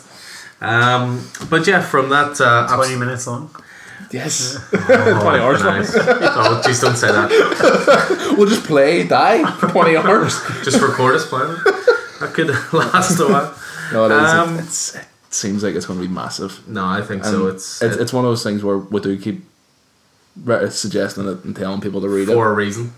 [0.61, 3.49] Um, but yeah, from that, uh, abs- 20 minutes long.
[4.11, 4.57] Yes.
[4.73, 5.64] Oh, 20 hours.
[5.64, 5.91] nice.
[5.95, 7.30] oh, please don't say that.
[8.38, 10.34] we'll just play, die for 20 hours.
[10.65, 11.52] Just record us playing.
[11.53, 11.64] it.
[12.19, 13.56] That could last a while.
[13.91, 14.30] No, it is.
[14.34, 16.68] Um, it's, it seems like it's going to be massive.
[16.68, 17.48] No, I think And so.
[17.48, 19.44] It's, it's, it's one of those things where we do keep
[20.44, 22.36] re- suggesting it and telling people to read for it.
[22.36, 22.94] For a reason.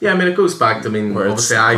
[0.00, 1.74] Yeah, I mean, it goes back to, I mean, Where obviously, I.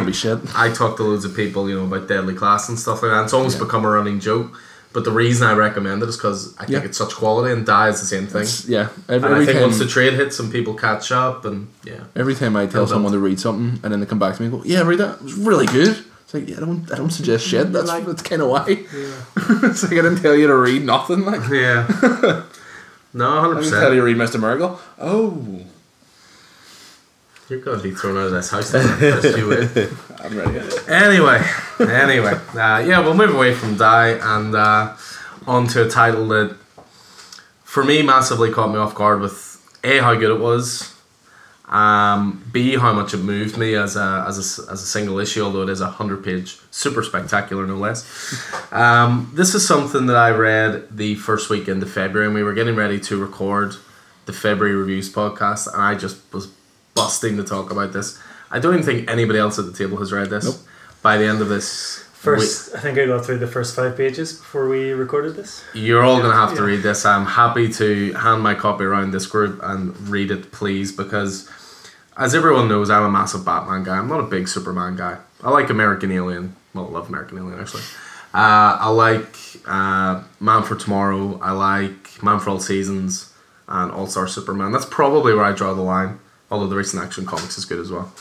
[0.57, 3.25] I talk to loads of people, you know, about Deadly Class and stuff like that.
[3.25, 3.65] It's almost Yeah.
[3.65, 4.59] become a running joke.
[4.95, 6.85] But the reason I recommend it is because I think Yeah.
[6.89, 8.43] it's such quality, and Die is the same thing.
[8.43, 8.89] It's- yeah.
[9.09, 12.05] And Every, I think time, once the trade hits, some people catch up, and yeah,
[12.15, 14.47] every time I tell someone to read something and then they come back to me
[14.49, 15.17] and go, "Yeah, read that.
[15.17, 15.99] It was really good."
[16.35, 17.73] It's like, yeah, I don't, I don't suggest shit.
[17.73, 18.65] That's that's kind of why.
[18.69, 21.25] it's like I didn't tell you to read nothing.
[21.25, 21.87] Like yeah.
[23.13, 24.81] no, hundred I didn't tell you to read Mister Miracle.
[24.99, 25.65] Oh,
[27.49, 28.73] You're gonna be thrown out of this house.
[28.73, 28.85] then.
[29.01, 29.97] Yes, you.
[30.19, 30.59] I'm ready.
[30.89, 31.41] anyway,
[31.79, 34.97] anyway, uh, yeah, we'll move away from Die and uh,
[35.47, 36.57] onto a title that,
[37.63, 40.94] for me, massively caught me off guard with a how good it was,
[41.69, 45.43] um, b how much it moved me as a as a, as a single issue,
[45.43, 48.05] although it is a hundred page, super spectacular no less.
[48.75, 52.55] Um, this is something that I read the first week into February, and we were
[52.55, 53.77] getting ready to record
[54.27, 56.49] the February reviews podcast, and I just was
[56.97, 58.21] busting to talk about this.
[58.51, 60.45] I don't even think anybody else at the table has read this.
[60.45, 60.57] Nope.
[61.03, 64.33] By the end of this, First, I think I got through the first five pages
[64.33, 65.63] before we recorded this.
[65.75, 66.67] you're all going to have to Yeah.
[66.69, 67.05] read this.
[67.05, 71.49] I'm happy to hand my copy around this group and read it, please, because
[72.17, 73.99] as everyone knows, I'm a massive Batman guy.
[73.99, 75.19] I'm not a big Superman guy.
[75.43, 76.57] I like American Alien.
[76.73, 77.83] Well, I love American Alien actually.
[78.33, 79.37] Uh, I like
[79.67, 81.39] uh, Man for Tomorrow.
[81.43, 83.33] I like Man for All Seasons
[83.69, 84.73] and All Star Superman.
[84.73, 86.19] That's probably where I draw the line.
[86.51, 88.13] Although the recent Action Comics is good as well.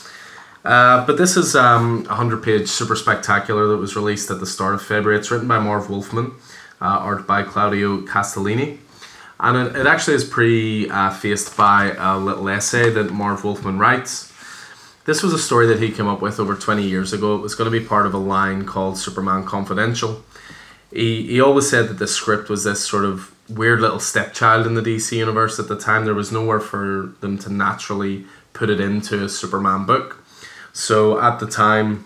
[0.64, 4.46] Uh, but this is um, a 100 page super spectacular that was released at the
[4.46, 5.18] start of February.
[5.18, 6.32] It's written by Marv Wolfman,
[6.80, 8.78] uh, art by Claudio Castellini.
[9.38, 11.14] And it, it actually is pre uh,
[11.56, 14.32] by a little essay that Marv Wolfman writes.
[15.04, 17.36] This was a story that he came up with over 20 years ago.
[17.36, 20.24] It was going to be part of a line called Superman Confidential.
[20.90, 24.74] He, he always said that the script was this sort of weird little stepchild in
[24.74, 26.06] the DC universe at the time.
[26.06, 28.24] There was nowhere for them to naturally
[28.54, 30.23] put it into a Superman book.
[30.74, 32.04] So at the time,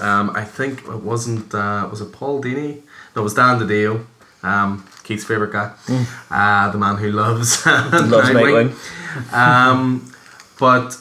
[0.00, 2.82] um, I think it wasn't, uh, was it Paul Dini?
[3.16, 4.04] No, it was Dan DiDio,
[4.42, 5.72] um, Keith's favourite guy,
[6.30, 9.32] uh, the man who loves, Loves Nightwing.
[9.32, 10.12] Um,
[10.60, 10.96] but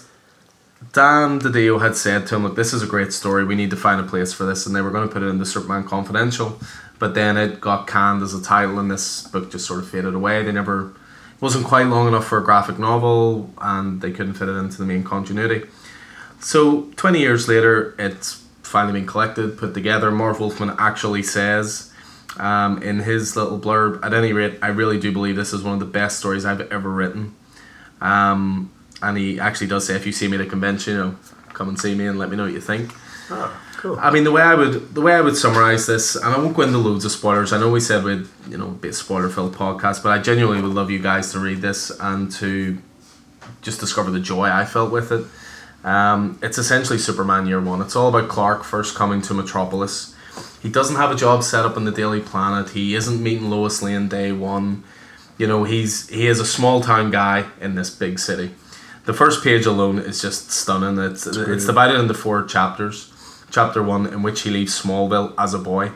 [0.94, 3.44] Dan DiDio had said to him, "Look, this is a great story.
[3.44, 5.28] We need to find a place for this," and they were going to put it
[5.28, 6.58] into Superman Confidential.
[7.00, 10.16] But then it got canned as a title, and this book just sort of faded
[10.16, 10.42] away.
[10.42, 10.88] They never,
[11.36, 14.78] it wasn't quite long enough for a graphic novel, and they couldn't fit it into
[14.78, 15.68] the main continuity.
[16.40, 20.12] So, 20 years later, it's finally been collected, put together.
[20.12, 21.92] Marv Wolfman actually says
[22.38, 25.74] um, in his little blurb, at any rate, I really do believe this is one
[25.74, 27.36] of the best stories I've ever written.
[28.02, 31.16] Um, and he actually does say, if you see me at a convention, you know,
[31.54, 32.92] come and see me and let me know what you think.
[33.30, 33.98] Oh, cool.
[34.00, 36.56] I mean, the way I would the way I would summarize this, and I won't
[36.56, 37.52] go into loads of spoilers.
[37.52, 40.62] I know we said we'd you know be a spoiler filled podcast, but I genuinely
[40.62, 42.78] would love you guys to read this and to
[43.62, 45.26] just discover the joy I felt with it.
[45.88, 47.82] Um, it's essentially Superman Year One.
[47.82, 50.14] It's all about Clark first coming to Metropolis.
[50.62, 52.72] He doesn't have a job set up in the Daily Planet.
[52.72, 54.84] He isn't meeting Lois Lane day one.
[55.38, 58.54] You know, he's he is a small town guy in this big city.
[59.06, 61.02] The first page alone is just stunning.
[61.02, 63.14] It's it's divided into four chapters.
[63.50, 65.94] Chapter one, in which he leaves Smallville as a boy,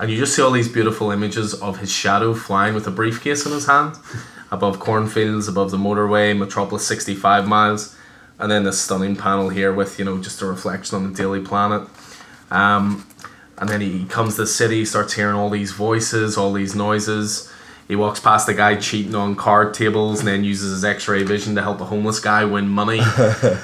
[0.00, 3.46] and you just see all these beautiful images of his shadow flying with a briefcase
[3.46, 3.94] in his hand,
[4.50, 7.94] above cornfields, above the motorway, Metropolis sixty five miles,
[8.38, 11.40] and then this stunning panel here with you know just a reflection on the Daily
[11.40, 11.88] Planet.
[12.50, 13.06] Um,
[13.58, 17.52] and then he comes to the city, starts hearing all these voices, all these noises.
[17.88, 21.22] He walks past a guy cheating on card tables and then uses his x ray
[21.24, 23.00] vision to help a homeless guy win money.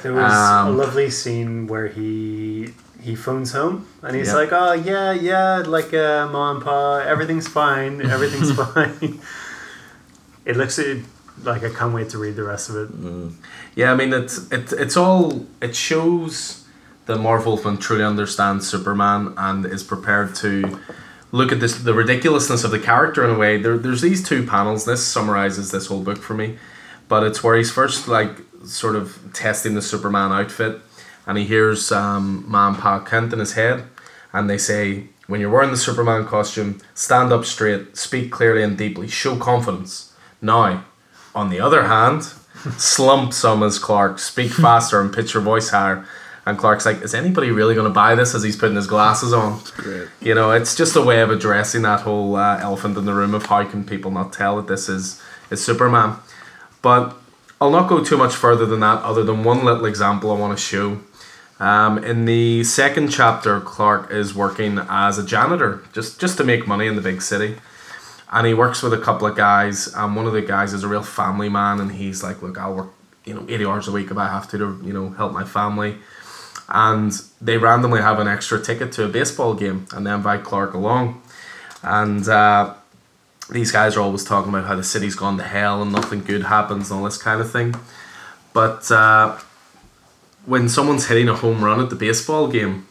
[0.03, 0.35] There was a
[0.67, 5.93] Um, lovely scene where he he phones home and he's like, "Oh yeah, yeah, like
[5.93, 9.19] uh, mom and pa, everything's fine, everything's fine."
[10.43, 11.03] It looks it,
[11.43, 13.33] like I can't wait to read the rest of it.
[13.75, 16.65] Yeah, I mean it's it, it's all it shows
[17.05, 20.79] that Marv Wolfman truly understands Superman and is prepared to
[21.31, 23.57] look at this the ridiculousness of the character in a way.
[23.57, 24.85] There, there's these two panels.
[24.85, 26.57] This summarizes this whole book for me,
[27.07, 30.79] but it's where he's first like sort of testing the Superman outfit,
[31.27, 33.83] and he hears um, Ma and Pa Kent in his head,
[34.33, 35.09] and they say.
[35.27, 40.13] When you're wearing the Superman costume, stand up straight, speak clearly and deeply, show confidence.
[40.39, 40.85] Now,
[41.35, 42.23] on the other hand,
[42.77, 46.05] slump some as Clark, speak faster and pitch your voice higher.
[46.47, 49.33] And Clark's like, is anybody really going to buy this as he's putting his glasses
[49.33, 49.61] on?
[49.77, 50.07] Great.
[50.21, 53.33] You know, it's just a way of addressing that whole uh, elephant in the room
[53.33, 56.17] of how can people not tell that this is, is Superman.
[56.83, 57.17] But
[57.59, 60.55] I'll not go too much further than that, other than one little example I want
[60.55, 60.99] to show.
[61.59, 66.67] Um, in the second chapter, Clark is working as a janitor, just, just to make
[66.67, 67.55] money in the big city
[68.31, 70.87] and he works with a couple of guys and one of the guys is a
[70.87, 72.93] real family man and he's like look i'll work
[73.25, 75.43] you know 80 hours a week if i have to to you know help my
[75.43, 75.97] family.
[76.67, 80.73] And they randomly have an extra ticket to a baseball game and they invite clark
[80.73, 81.21] along.
[81.83, 82.73] And uh,
[83.51, 86.43] these guys are always talking about how the city's gone to hell and nothing good
[86.43, 87.75] happens and all this kind of thing.
[88.51, 89.37] But uh,
[90.47, 92.87] when someone's hitting a home run at the baseball game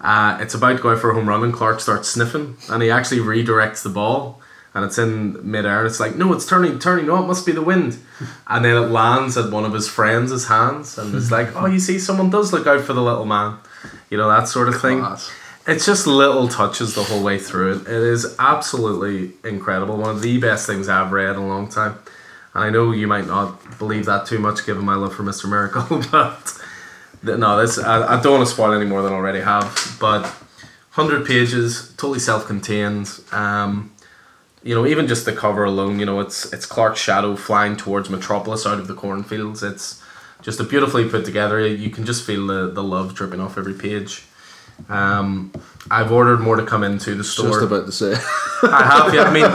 [0.00, 2.90] uh, it's about to go for a home run and Clark starts sniffing and he
[2.90, 4.40] actually redirects the ball
[4.76, 7.52] and it's in midair and it's like no it's turning turning no it must be
[7.52, 7.98] the wind
[8.46, 11.80] and then it lands at one of his friends' hands and it's like oh you
[11.80, 13.56] see someone does look out for the little man
[14.10, 15.30] you know that sort of thing Class.
[15.66, 17.82] it's just little touches the whole way through it.
[17.82, 19.96] It is absolutely incredible.
[19.96, 21.98] One of the best things I've read in a long time.
[22.54, 25.48] And I know you might not believe that too much given my love for Mr.
[25.48, 29.40] Miracle, but no, this I, I don't want to spoil any more than I already
[29.40, 29.96] have.
[30.00, 30.22] But
[30.94, 33.20] 100 pages, totally self contained.
[33.32, 33.92] Um,
[34.66, 38.10] you know, even just the cover alone, you know, it's it's Clark's shadow flying towards
[38.10, 39.62] Metropolis out of the cornfields.
[39.62, 40.02] It's
[40.42, 41.66] just a beautifully put together.
[41.66, 44.24] You can just feel the, the love dripping off every page.
[44.88, 45.52] Um,
[45.90, 47.48] I've ordered more to come into the store.
[47.60, 48.12] Just about to say.
[48.62, 49.22] I have, yeah.
[49.22, 49.50] I mean,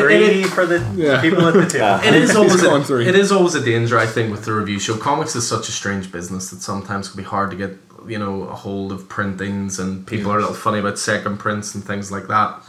[0.00, 1.20] Three for the Yeah.
[1.20, 2.00] people at the table.
[2.04, 4.96] it is always a, it is always a danger, I think, with the review show.
[4.96, 8.42] Comics is such a strange business that sometimes can be hard to get you know
[8.44, 12.10] a hold of printings, and people are a little funny about second prints and things
[12.12, 12.60] like that.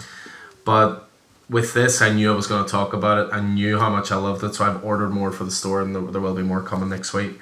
[0.67, 1.07] But
[1.49, 3.33] with this, I knew I was going to talk about it.
[3.33, 5.95] I knew how much I loved it, so I've ordered more for the store, and
[5.95, 7.39] there, there will be more coming next week.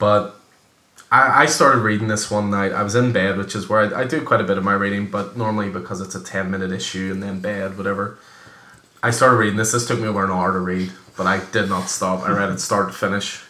[0.00, 0.34] But
[1.12, 2.72] I, I started reading this one night.
[2.72, 4.72] I was in bed, which is where I, I do quite a bit of my
[4.72, 8.18] reading, but normally because it's a 10 minute issue and then bed, whatever.
[9.04, 9.70] I started reading this.
[9.70, 12.28] This took me over an hour to read, but I did not stop.
[12.28, 13.40] I read it start to finish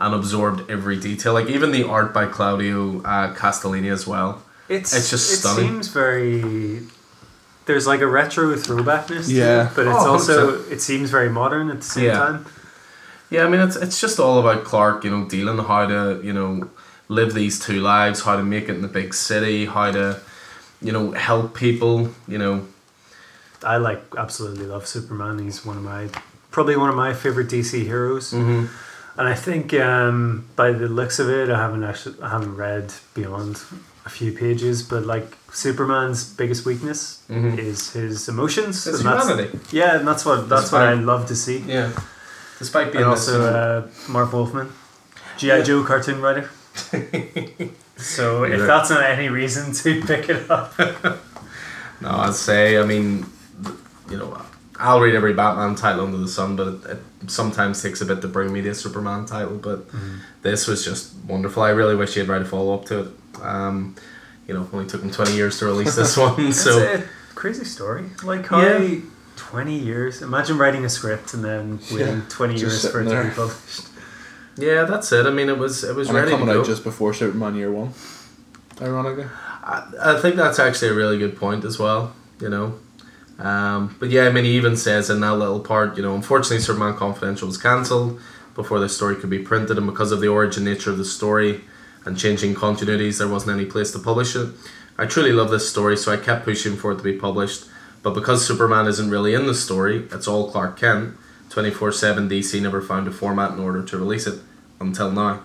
[0.00, 1.34] and absorbed every detail.
[1.34, 4.42] Like even the art by Claudio uh, Castellini as well.
[4.70, 5.66] It's It's just stunning.
[5.66, 6.80] it seems very.
[7.66, 9.26] There's like a retro throwbackness.
[9.26, 9.68] to Yeah.
[9.70, 12.18] it, but it's Oh, also it seems very modern at the same Yeah.
[12.18, 12.46] time.
[13.30, 16.32] Yeah, I mean it's it's just all about Clark, you know, dealing how to, you
[16.32, 16.68] know,
[17.08, 20.20] live these two lives, how to make it in the big city, how to,
[20.82, 22.62] you know, help people, you know.
[23.62, 25.38] I like absolutely love Superman.
[25.38, 26.08] He's one of my
[26.50, 28.32] probably one of my favorite DC heroes.
[28.32, 28.66] Mm-hmm.
[29.16, 32.92] And I think um, by the looks of it, I haven't actually I haven't read
[33.14, 33.62] beyond
[34.06, 37.56] a few pages, but like Superman's biggest weakness Mhm.
[37.58, 38.86] is his emotions.
[38.86, 41.58] It's and that's- Yeah, and that's what that's what I love to see.
[41.66, 41.90] Yeah.
[42.58, 44.68] Despite being And also you uh, Marv Wolfman,
[45.38, 46.50] GI Joe cartoon writer.
[47.96, 48.66] So if Yeah.
[48.66, 50.74] that's not any reason to pick it up,
[52.00, 53.24] No, I'd say, I mean,
[54.10, 54.36] you know,
[54.84, 56.84] I'll read every Batman title under the sun, but it,
[57.22, 59.56] it sometimes takes a bit to bring me to a Superman title.
[59.56, 59.86] But
[60.42, 61.62] this was just wonderful.
[61.62, 63.08] I really wish he had write a follow up to it.
[63.42, 63.96] Um,
[64.46, 66.78] you know, only took him 20 years to release this one, it's so.
[66.94, 67.02] a
[67.34, 68.04] crazy story.
[68.22, 69.00] Like how Yeah.
[69.36, 70.22] twenty years.
[70.22, 73.34] Imagine writing a script and then waiting Yeah, twenty years for it sitting to be
[73.34, 73.88] published.
[74.56, 75.26] Yeah, that's it.
[75.26, 76.60] I mean, it was it was And they're ready to coming go.
[76.60, 77.92] out just before Superman Year One.
[78.80, 79.26] Ironically.
[79.64, 82.14] I, I think that's actually a really good point as well.
[82.40, 82.74] You know,
[83.38, 86.60] um, but yeah, I mean, he even says in that little part, you know, unfortunately,
[86.60, 88.20] Superman Confidential was cancelled
[88.54, 91.62] before the story could be printed, and because of the origin nature of the story
[92.04, 94.50] and changing continuities, there wasn't any place to publish it.
[94.96, 97.64] I truly love this story, so I kept pushing for it to be published.
[98.02, 101.16] But because Superman isn't really in the story, it's all Clark Kent.
[101.50, 104.40] Twenty four seven DC never found a format in order to release it
[104.80, 105.42] until now.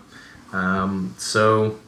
[0.52, 1.80] Um, so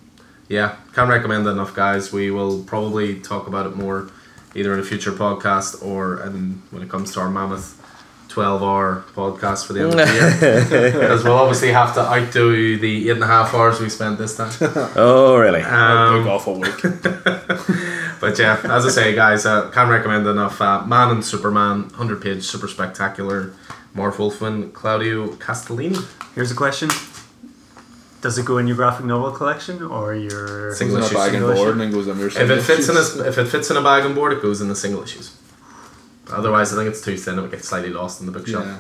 [0.48, 2.12] yeah, can't recommend enough, guys.
[2.14, 4.10] We will probably talk about it more
[4.56, 7.78] either in a future podcast or in, when it comes to our mammoth
[8.30, 10.92] 12 hour podcast for the end of the year.
[11.02, 14.38] Because we'll obviously have to outdo the eight and a half hours we spent this
[14.38, 14.52] time.
[14.96, 15.62] Oh, really?
[15.62, 16.82] Um, Um, awful week.
[18.22, 20.62] but yeah, as I say, guys, uh, can't recommend enough.
[20.62, 23.54] Uh, Man and Superman, 100 page, super spectacular.
[23.94, 25.98] Marv Wolfman, Claudio Castellini.
[26.34, 26.90] Here's a question:
[28.22, 31.26] Does it go in your graphic novel collection or your Single Goes in a issue,
[31.32, 31.82] bag and board issue.
[31.82, 33.82] and goes in your If it fits in a a, if it fits in a
[33.82, 35.36] bag and board, it goes in the single issues.
[36.32, 37.38] Otherwise, I think it's too thin.
[37.38, 38.66] It would get slightly lost in the bookshelf.
[38.66, 38.78] Yeah.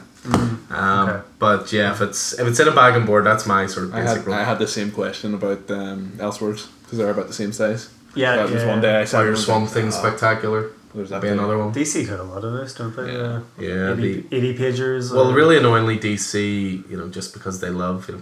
[0.69, 1.19] Um, Okay.
[1.39, 3.95] But yeah, if it's if it's in a bag and board, that's my sort of
[3.95, 4.35] I basic had rule.
[4.35, 7.89] I had the same question about um, Elseworlds because they're about the same size.
[8.15, 10.69] Yeah, that was yeah, one day I saw your everyone Swamp saying, Thing "Ah, spectacular.
[10.93, 11.73] There's that be thing." another one.
[11.73, 13.11] DC got a lot of this, don't they?
[13.11, 13.39] Yeah.
[13.57, 13.93] Yeah.
[13.93, 15.11] 80, The, 80 pagers.
[15.13, 18.22] well, or- really annoyingly, DC, you know, just because they love you know,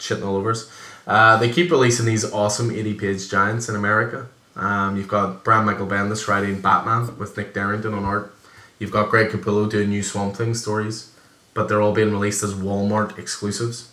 [0.00, 0.70] shitting all over us,
[1.06, 4.26] uh, they keep releasing these awesome eighty-page giants in America.
[4.56, 8.34] Um, you've got Brian Michael Bendis writing Batman with Nick Derington on art.
[8.78, 11.12] You've got Greg Capullo doing new Swamp Thing stories,
[11.54, 13.88] but they're all being released as Walmart exclusives.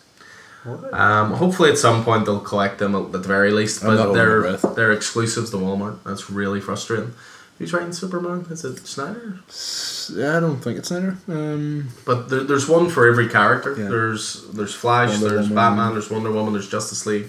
[0.63, 0.93] What?
[0.93, 4.91] Um, hopefully, at some point they'll collect them at the very least, but they're they're
[4.91, 5.99] exclusives to Walmart.
[6.03, 7.13] That's really frustrating.
[7.57, 8.45] Who's writing Superman?
[8.51, 9.39] Is it Snyder?
[9.49, 11.17] I don't think it's Snyder.
[11.27, 13.75] Um, But there, there's one for every character.
[13.77, 13.87] Yeah.
[13.89, 15.55] There's there's Flash, Wonder there's Woman.
[15.55, 17.27] Batman, there's Wonder Woman, there's Justice League.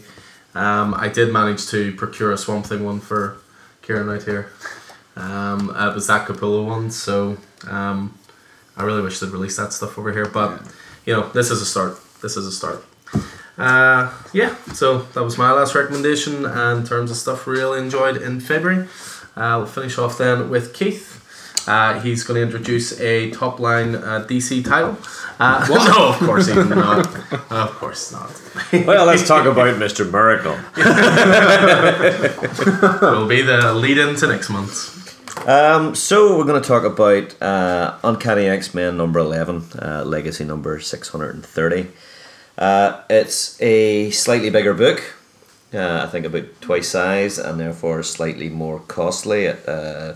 [0.55, 3.39] Um, I did manage to procure a Swamp Thing one for
[3.83, 4.51] Kieran right here.
[5.17, 8.17] Um, it was that Capullo one, so um,
[8.77, 10.27] I really wish they'd release that stuff over here.
[10.27, 10.59] But Yeah.
[11.07, 11.99] you know, this is a start.
[12.21, 12.85] This is a start.
[13.57, 18.17] Uh, yeah, so that was my last recommendation and in terms of stuff really enjoyed
[18.17, 18.87] in February.
[19.39, 21.15] Uh, we'll finish off then with Keith.
[21.69, 24.97] Uh, he's going to introduce a top line uh, DC title.
[25.39, 27.07] Uh, no, of course he's not.
[27.53, 28.33] Of course not.
[28.87, 30.11] Well, let's talk about Mr.
[30.11, 30.53] Miracle.
[33.03, 34.97] Will be the lead in to next month.
[35.47, 40.45] Um, so we're going to talk about uh, Uncanny X Men number eleven, uh, Legacy
[40.45, 41.89] number six hundred and thirty.
[42.57, 45.15] Uh, it's a slightly bigger book,
[45.75, 50.15] uh, I think about twice size, and therefore slightly more costly at uh,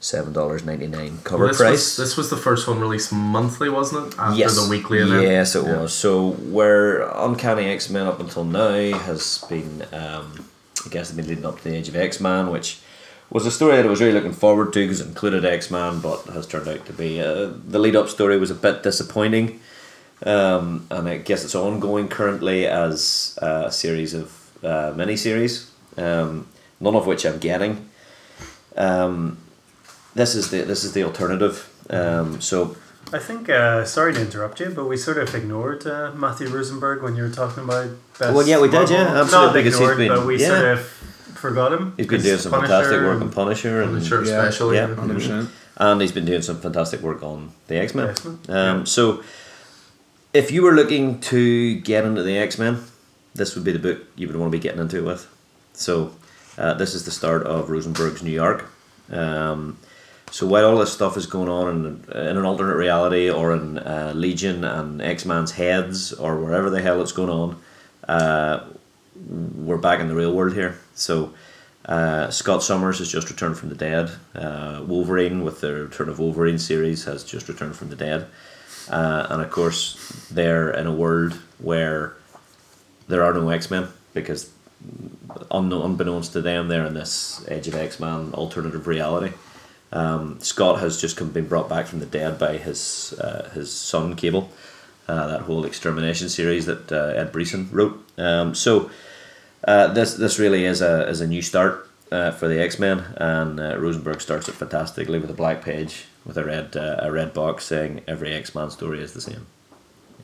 [0.00, 1.72] seven dollars ninety nine cover this price.
[1.72, 4.18] Was, this was the first one released monthly, wasn't it?
[4.18, 5.22] After yes, the weekly event.
[5.22, 5.82] yes, it Yeah.
[5.82, 5.92] was.
[5.92, 10.48] So where Uncanny X Men up until now has been, um,
[10.84, 12.80] I guess, they've been leading up to the Age of X Man, which
[13.30, 16.00] was a story that I was really looking forward to because it included X Man,
[16.00, 19.60] but has turned out to be uh, the lead up story was a bit disappointing.
[20.26, 26.46] Um, and I guess it's ongoing currently as uh, a series of uh, miniseries, um,
[26.80, 27.88] none of which I'm getting.
[28.76, 29.38] Um,
[30.14, 31.68] this is the this is the alternative.
[31.90, 32.76] Um, so
[33.12, 37.02] I think, uh, sorry to interrupt you, but we sort of ignored uh, Matthew Rosenberg
[37.02, 39.22] when you were talking about best Well, yeah, we did, yeah, Marvel.
[39.22, 40.48] absolutely, Not because ignored, been- but we yeah.
[40.48, 40.80] sort of
[41.34, 41.92] forgot him.
[41.96, 44.74] he's been doing some Punisher fantastic work on and Punisher and And Yeah, special.
[44.74, 44.94] yeah.
[44.94, 45.50] hundred percent.
[45.76, 48.08] and he's been doing some fantastic work on the X Men.
[48.10, 48.84] X-Men, Um, yeah.
[48.84, 49.22] So,
[50.32, 52.78] if you were looking to get into the X Men,
[53.34, 55.28] this would be the book you would want to be getting into it with.
[55.72, 56.14] So,
[56.58, 58.70] uh, this is the start of Rosenberg's New York.
[59.10, 59.78] Um,
[60.30, 63.78] so while all this stuff is going on in, in an alternate reality or in
[63.78, 67.60] uh, Legion and X Man's heads or wherever the hell it's going on,
[68.08, 68.64] uh,
[69.28, 70.78] we're back in the real world here.
[70.94, 71.34] So
[71.84, 74.10] uh, Scott Summers has just returned from the dead.
[74.34, 78.26] Uh, Wolverine, with the Return of Wolverine series, has just returned from the dead.
[78.88, 82.14] Uh, and of course, they're in a world where
[83.12, 84.50] there are no X Men because,
[85.50, 89.34] unbeknownst to them, they're in this Age of X Men alternative reality.
[89.92, 94.16] Um, Scott has just been brought back from the dead by his uh, his son
[94.16, 94.50] Cable,
[95.08, 98.02] uh, that whole extermination series that uh, Ed Brisson wrote.
[98.16, 98.90] Um, so
[99.68, 103.04] uh, this this really is a is a new start uh, for the X Men,
[103.18, 107.34] and uh, Rosenberg starts it fantastically with a black page with a red a red
[107.34, 109.46] box saying every X Man story is the same,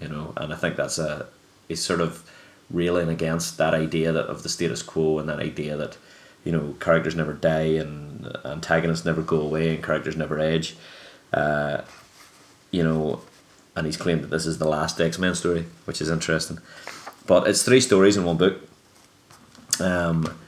[0.00, 1.26] you know, and I think that's a
[1.68, 2.24] he's sort of
[2.70, 5.96] railing against that idea that of the status quo and that idea that
[6.44, 10.76] you know characters never die and antagonists never go away and characters never age,
[11.32, 11.82] uh,
[12.70, 13.20] you know,
[13.76, 16.58] and he's claimed that this is the last X Men story, which is interesting,
[17.26, 18.60] but it's three stories in one book.
[19.80, 20.38] Um,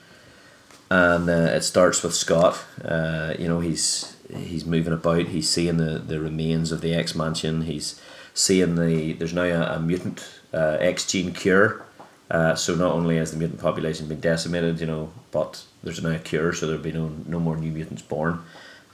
[0.90, 2.62] and uh, it starts with Scott.
[2.84, 5.26] Uh, you know, he's he's moving about.
[5.26, 7.62] He's seeing the, the remains of the X Mansion.
[7.62, 8.00] He's
[8.34, 11.84] seeing the there's now a, a mutant uh, X gene cure.
[12.30, 16.10] Uh, so not only has the mutant population been decimated, you know, but there's now
[16.10, 18.44] a cure, so there'll be no no more new mutants born.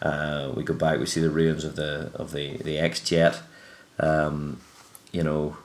[0.01, 3.41] Uh, we go back, we see the ruins of the of the the X Jet.
[3.99, 4.61] Um,
[5.13, 5.57] you know,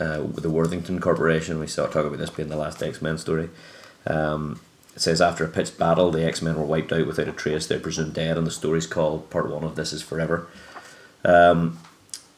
[0.00, 1.58] uh, the Worthington Corporation.
[1.58, 3.48] We saw talk about this being the last X Men story.
[4.06, 4.60] Um,
[4.94, 7.66] it says after a pitched battle, the X Men were wiped out without a trace.
[7.66, 10.46] They're presumed dead, and the story's called Part One of This Is Forever.
[11.24, 11.78] Um,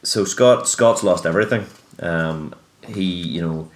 [0.01, 1.65] so Scott Scott's lost everything.
[1.99, 2.55] Um,
[2.87, 3.69] he, you know,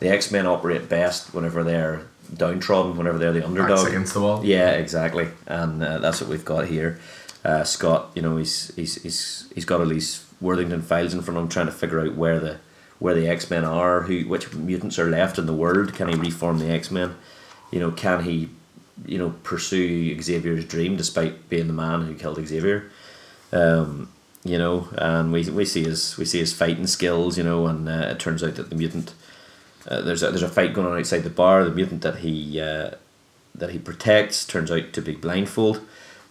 [0.00, 2.02] the X Men operate best whenever they're
[2.34, 3.88] downtrodden, whenever they're the Backs underdog.
[3.88, 4.44] against the wall.
[4.44, 6.98] Yeah, exactly, and uh, that's what we've got here.
[7.44, 11.38] Uh, Scott, you know, he's he's he's he's got all these Worthington files in front
[11.38, 12.58] of him, trying to figure out where the
[12.98, 15.94] where the X Men are, who which mutants are left in the world.
[15.94, 17.16] Can he reform the X Men?
[17.70, 18.50] You know, can he,
[19.04, 22.90] you know, pursue Xavier's dream despite being the man who killed Xavier?
[23.52, 24.10] Um,
[24.44, 27.36] you know, and we, we see his we see his fighting skills.
[27.36, 29.12] You know, and uh, it turns out that the mutant
[29.88, 31.64] uh, there's a, there's a fight going on outside the bar.
[31.64, 32.92] The mutant that he uh,
[33.54, 35.80] that he protects turns out to be Blindfold,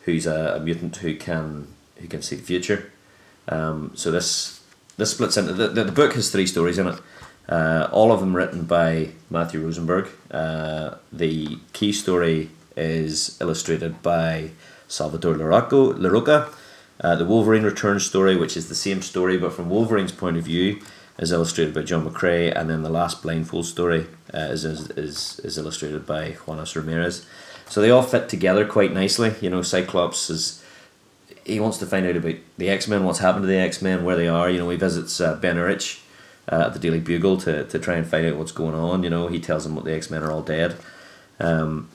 [0.02, 1.68] who's a, a mutant who can
[1.98, 2.92] who can see the future.
[3.48, 4.62] Um, so this
[4.98, 7.00] this splits into the, the, the book has three stories in it.
[7.48, 10.08] Uh, all of them written by Matthew Rosenberg.
[10.32, 14.52] Uh, the key story is illustrated by
[14.88, 16.54] Salvador Larocco, Larroca.
[17.02, 20.44] Uh, the Wolverine Return story, which is the same story but from Wolverine's point of
[20.44, 20.80] view,
[21.18, 25.58] is illustrated by John McCrea, and then the last Blindfold story uh, is, is, is,
[25.58, 27.26] illustrated by Juanan Ramirez.
[27.70, 29.36] So they all fit together quite nicely.
[29.42, 30.64] You know, Cyclops is
[31.46, 34.04] he wants to find out about the X Men, what's happened to the X Men,
[34.04, 34.50] where they are.
[34.50, 35.72] You know, he visits uh, Ben uh,
[36.50, 39.04] at the Daily Bugle to, to try and find out what's going on.
[39.04, 40.76] You know, he tells him what the X Men are all dead.
[41.40, 41.90] Um,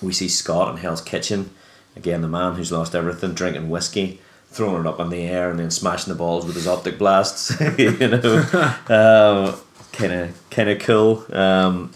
[0.00, 1.50] we see Scott in Hell's Kitchen,
[1.96, 4.20] again the man who's lost everything, drinking whiskey,
[4.52, 7.58] throwing it up in the air, and then smashing the balls with his optic blasts.
[7.78, 9.58] you know,
[9.92, 11.24] kind of kind of cool.
[11.32, 11.92] Um,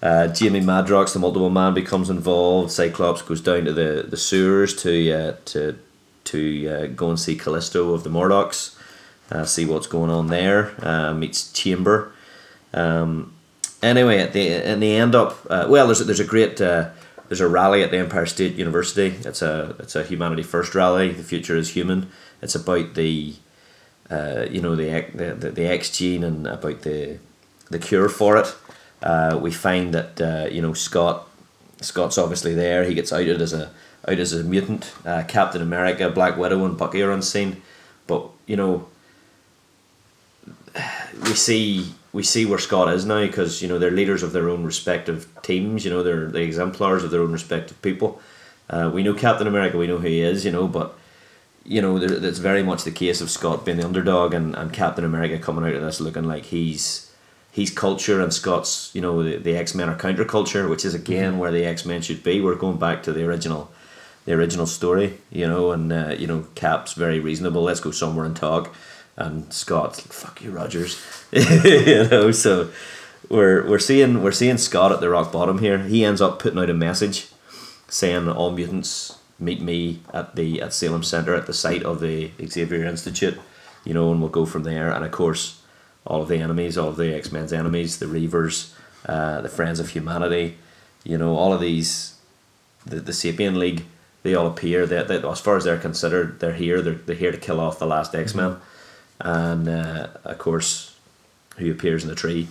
[0.00, 2.70] uh, Jamie Madrox, the multiple man, becomes involved.
[2.70, 5.78] Cyclops goes down to the, the sewers to uh, to
[6.24, 8.78] to uh, go and see Callisto of the Morlocks,
[9.30, 10.74] uh, see what's going on there.
[10.84, 12.12] Uh, meets Chamber.
[12.72, 13.32] Um,
[13.82, 15.86] anyway, at the and they end up uh, well.
[15.86, 16.90] There's a, there's a great uh,
[17.28, 19.14] there's a rally at the Empire State University.
[19.24, 21.12] It's a it's a humanity first rally.
[21.12, 22.10] The future is human.
[22.40, 23.34] It's about the
[24.10, 27.18] uh, you know the, the the X gene and about the
[27.70, 28.54] the cure for it.
[29.02, 31.28] Uh, we find that uh, you know Scott
[31.80, 32.84] Scott's obviously there.
[32.84, 33.70] He gets outed as a
[34.06, 34.92] out as a mutant.
[35.04, 37.62] Uh, Captain America, Black Widow, and Bucky are on scene,
[38.06, 38.88] but you know
[41.22, 44.48] we see we see where Scott is now because you know they're leaders of their
[44.48, 45.84] own respective teams.
[45.84, 48.20] You know they're the exemplars of their own respective people.
[48.68, 49.78] Uh, we know Captain America.
[49.78, 50.44] We know who he is.
[50.44, 50.98] You know, but
[51.64, 54.72] you know there, it's very much the case of Scott being the underdog and, and
[54.72, 57.08] Captain America coming out of this looking like he's
[57.52, 61.38] he's culture and Scott's you know the, the X Men are counterculture, which is again
[61.38, 62.40] where the X Men should be.
[62.40, 63.70] We're going back to the original
[64.24, 67.62] the original story, you know, and uh, you know Cap's very reasonable.
[67.62, 68.74] Let's go somewhere and talk
[69.18, 72.30] and Scott's like, "Fuck you, Rogers," you know.
[72.30, 72.70] So
[73.28, 75.78] we're we're seeing we're seeing Scott at the rock bottom here.
[75.78, 77.28] He ends up putting out a message
[77.88, 82.30] saying all mutants meet me at the at Salem Center at the site of the
[82.46, 83.38] Xavier Institute,
[83.84, 84.90] you know, and we'll go from there.
[84.90, 85.60] And of course,
[86.06, 88.72] all of the enemies, all of the X Men's enemies, the Reavers,
[89.06, 90.56] uh, the Friends of Humanity,
[91.02, 92.16] you know, all of these,
[92.86, 93.84] the the Sapien League,
[94.22, 94.86] they all appear.
[94.86, 96.80] That as far as they're considered, they're here.
[96.80, 98.58] They're, they're here to kill off the last X Men
[99.20, 100.94] and uh, of course,
[101.56, 102.48] who appears in the tree,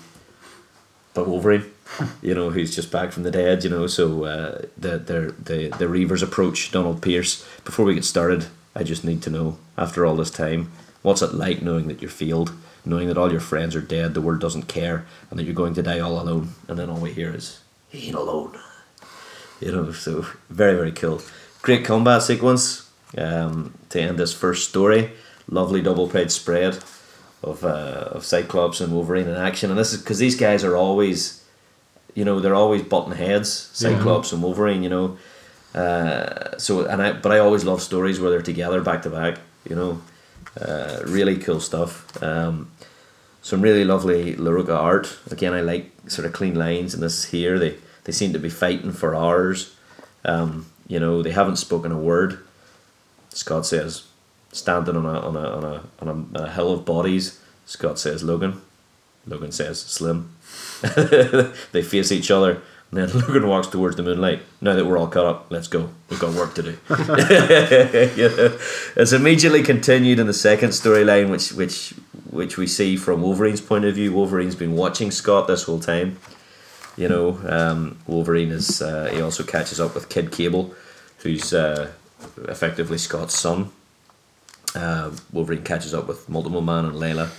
[1.14, 1.66] but Wolverine,
[2.22, 3.88] you know, who's just back from the dead, you know.
[3.88, 7.46] So uh, the the the the Reavers approach Donald Pierce.
[7.64, 10.72] Before we get started, I just need to know, after all this time,
[11.02, 12.52] what's it like knowing that you're failed,
[12.86, 15.74] knowing that all your friends are dead, the world doesn't care, and that you're going
[15.76, 18.60] to die all alone, and then all we hear is he ain't alone.
[19.60, 21.22] You know, so very very cool.
[21.62, 25.14] Great combat sequence um, to end this first story
[25.50, 26.80] lovely double page spread
[27.44, 30.76] of uh, of Cyclops and Wolverine in action, and this is because these guys are
[30.76, 31.44] always,
[32.16, 34.84] you know they're always button heads, Cyclops and Wolverine.
[34.84, 35.18] You know,
[35.74, 39.40] uh, so and I but I always love stories where they're together back to back.
[39.70, 40.02] You know,
[40.60, 42.22] uh, really cool stuff.
[42.24, 42.72] Um,
[43.42, 45.18] some really lovely Larroca art.
[45.32, 47.60] Again, I like sort of clean lines in this here.
[47.60, 49.76] They they seem to be fighting for hours.
[50.26, 52.40] Um, you know, they haven't spoken a word.
[53.30, 54.07] Scott says,
[54.58, 57.40] standing on a on a on a on a, a hill of bodies.
[57.66, 58.62] Scott says, Logan.
[59.28, 60.32] Logan says, Slim.
[61.74, 62.62] they face each other.
[62.92, 64.42] And then Logan walks towards the moonlight.
[64.62, 65.90] Now that we're all caught up, let's go.
[66.10, 66.78] We've got work to do.
[68.96, 71.94] It's immediately continued in the second storyline, which which
[72.30, 74.14] which we see from Wolverine's point of view.
[74.14, 76.18] Wolverine's been watching Scott this whole time.
[76.96, 78.82] You know, um, Wolverine is.
[78.82, 80.74] Uh, he also catches up with Kid Cable,
[81.20, 81.92] who's uh,
[82.48, 83.72] effectively Scott's son.
[84.76, 87.30] Uh, Wolverine catches up with Multiple Man and Layla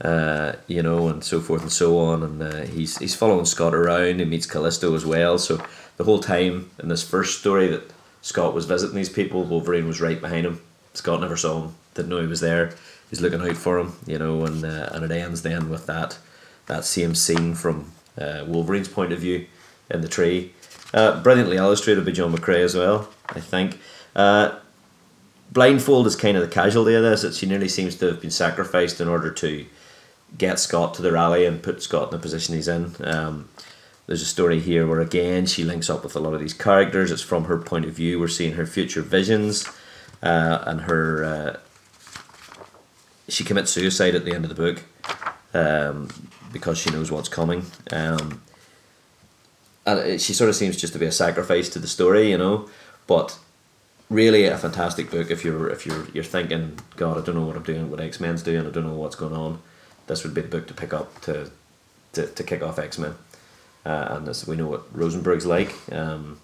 [0.00, 2.22] uh, you know, and so forth and so on.
[2.22, 4.18] And uh, he's he's following Scott around.
[4.18, 5.38] He meets Callisto as well.
[5.38, 5.62] So
[5.96, 7.90] the whole time in this first story that
[8.22, 10.60] Scott was visiting these people, Wolverine was right behind him.
[10.94, 12.74] Scott never saw him, didn't know he was there.
[13.10, 16.18] He's looking out for him, you know, and uh, and it ends then with that
[16.66, 19.46] that same scene from uh, Wolverine's point of view
[19.90, 20.52] in the tree.
[20.92, 23.78] Uh, brilliantly illustrated by John McCrea as well, I think.
[24.14, 24.58] Uh,
[25.56, 27.24] Blindfold is kind of the casualty of this.
[27.24, 29.64] It she nearly seems to have been sacrificed in order to
[30.36, 32.94] get Scott to the rally and put Scott in the position he's in.
[33.00, 33.48] Um,
[34.06, 37.10] there's a story here where again she links up with a lot of these characters.
[37.10, 38.20] It's from her point of view.
[38.20, 39.66] We're seeing her future visions
[40.22, 41.24] uh, and her.
[41.24, 41.56] Uh,
[43.26, 44.82] she commits suicide at the end of the book
[45.54, 46.10] um,
[46.52, 47.64] because she knows what's coming.
[47.90, 48.42] Um,
[49.86, 52.68] and she sort of seems just to be a sacrifice to the story, you know.
[53.06, 53.38] But
[54.08, 57.56] really a fantastic book if you're if you're you're thinking, God, I don't know what
[57.56, 59.60] I'm doing, what X Men's doing, I don't know what's going on.
[60.06, 61.50] This would be the book to pick up to
[62.12, 63.14] to, to kick off X Men.
[63.84, 65.72] Uh, and as we know what Rosenberg's like.
[65.92, 66.40] Um,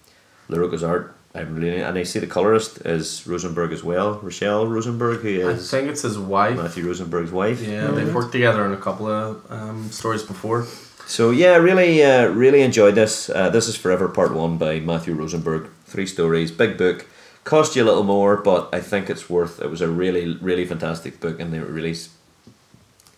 [0.48, 5.20] Larroca's art, I'm really and I see the colorist is Rosenberg as well, Rachelle Rosenberg,
[5.20, 6.56] who I think it's his wife.
[6.56, 7.62] Matthew Rosenberg's wife.
[7.62, 10.66] Yeah, they've worked together in a couple of um, stories before.
[11.06, 13.30] So yeah, really, uh, really enjoyed this.
[13.30, 15.68] Uh, this is Forever Part One by Matthew Rosenberg.
[15.86, 17.06] Three stories, big book.
[17.44, 19.60] Cost you a little more, but I think it's worth.
[19.60, 21.96] It was a really, really fantastic book, and they really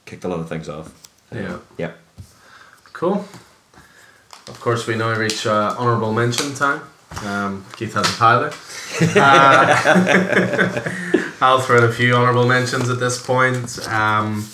[0.06, 0.88] kicked a lot of things off.
[1.32, 1.58] Uh, Yeah.
[1.78, 1.92] yeah.
[2.92, 3.26] Cool.
[4.48, 6.80] Of course, we now reach uh, honourable mention time.
[7.24, 8.52] Um, Keith has a there.
[9.22, 10.80] Uh,
[11.40, 13.86] I'll throw in a few honourable mentions at this point.
[13.88, 14.44] Um,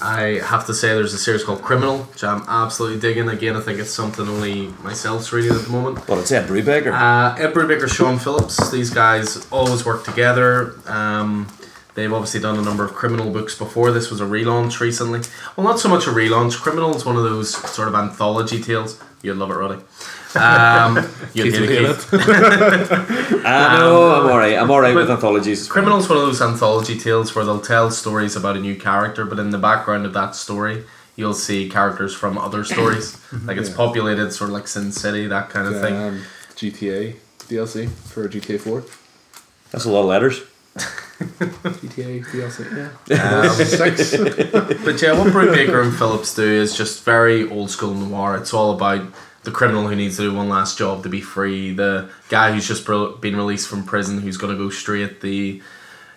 [0.00, 3.28] I have to say there's a series called Criminal, which I'm absolutely digging.
[3.28, 6.06] Again, I think it's something only myself's reading at the moment.
[6.06, 6.92] But it's Ed Brubaker.
[6.92, 10.74] Uh, Ed Brubaker, Sean Phillips, these guys always work together.
[10.86, 11.48] Um,
[11.94, 13.90] they've obviously done a number of criminal books before.
[13.90, 15.20] This was a relaunch recently.
[15.56, 16.60] Well, not so much a relaunch.
[16.60, 19.02] Criminal is one of those sort of anthology tales.
[19.22, 19.82] You'd love it, Roddy.
[20.36, 20.96] Um,
[21.34, 24.12] you'd Keith hate it, will I know.
[24.20, 24.58] I'm alright.
[24.58, 25.66] I'm alright with anthologies.
[25.68, 29.24] Criminal's is one of those anthology tales where they'll tell stories about a new character,
[29.24, 30.84] but in the background of that story,
[31.16, 33.16] you'll see characters from other stories.
[33.44, 33.76] like it's Yeah.
[33.76, 35.96] populated, sort of like Sin City, that kind of thing.
[35.96, 36.22] Um,
[36.56, 37.16] GTA
[37.48, 38.84] DLC for GTA Four.
[39.70, 40.42] That's a lot of letters.
[40.78, 42.90] GTA DLC.
[43.08, 43.40] Yeah.
[43.40, 44.16] Um, Six.
[44.84, 48.36] But yeah, what Brubaker and Phillips do is just very old school noir.
[48.36, 49.06] It's all about
[49.48, 52.68] the criminal who needs to do one last job to be free, the guy who's
[52.68, 55.62] just been released from prison who's going to go straight, the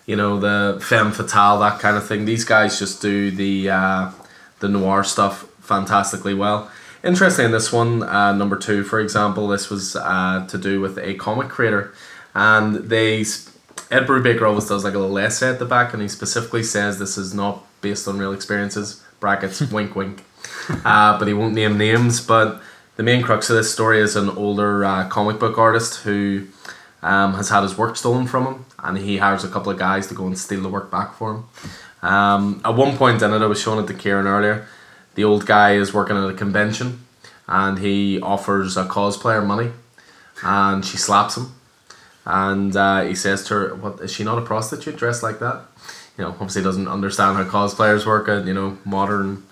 [0.06, 2.26] you know the femme fatale, that kind of thing.
[2.26, 4.12] These guys just do the uh,
[4.60, 6.70] the noir stuff fantastically well.
[7.06, 10.98] Interesting in this one, uh, number two, for example, this was uh, to do with
[10.98, 11.94] a comic creator,
[12.36, 13.20] and they
[13.90, 17.00] Ed Brubaker always does like a little essay at the back, and he specifically says
[17.00, 19.02] this is not based on real experiences.
[19.22, 20.26] Brackets, wink, wink.
[20.84, 22.20] Uh, but he won't name names.
[22.20, 22.62] But
[22.96, 26.48] the main crux of this story is an older uh, comic book artist who
[27.02, 30.08] um, has had his work stolen from him, and he hires a couple of guys
[30.08, 31.46] to go and steal the work back for him.
[32.02, 34.68] Um, at one point in it, I was showing it to Kieran earlier.
[35.16, 37.06] The old guy is working at a convention,
[37.48, 39.72] and he offers a cosplayer money,
[40.44, 41.54] and she slaps him
[42.26, 45.62] and uh, he says to her, "What is she not a prostitute dressed like that?"
[46.18, 49.44] You know, obviously doesn't understand how cosplayers work at you know modern,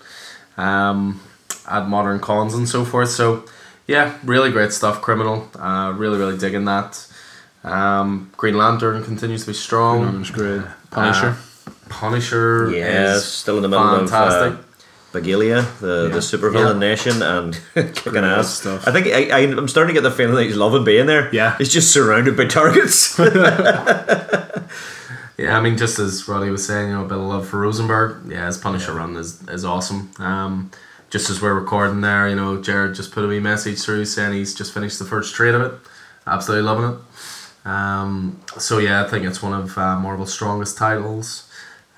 [0.56, 1.20] um,
[1.68, 3.10] at modern cons and so forth.
[3.10, 3.44] So,
[3.86, 5.00] yeah, really great stuff.
[5.02, 7.06] Criminal, uh, really really digging that.
[7.64, 10.00] Um, Green Lantern continues to be strong.
[10.04, 10.64] Orange Grid.
[10.90, 11.36] Punisher.
[11.88, 14.52] Punisher, Yeah, is still in the middle fantastic.
[14.54, 14.62] of uh,
[15.18, 16.14] Bagalia, the, Yeah.
[16.14, 16.78] the supervillain Yeah.
[16.78, 18.54] nation, and kicking ass.
[18.60, 18.86] stuff.
[18.86, 21.28] I think I, I, I'm starting to get the feeling that he's loving being there.
[21.34, 21.58] Yeah.
[21.58, 23.18] He's just surrounded by targets.
[25.38, 27.60] Yeah, I mean, just as Roddy was saying, you know, a bit of love for
[27.60, 28.30] Rosenberg.
[28.30, 30.10] Yeah, his Punisher run is, is awesome.
[30.18, 30.70] Um,
[31.10, 34.32] just as we're recording there, you know, Jared just put a wee message through saying
[34.32, 35.78] he's just finished the first trade of it.
[36.26, 37.68] Absolutely loving it.
[37.68, 41.48] Um, so yeah, I think it's one of uh, Marvel's strongest titles.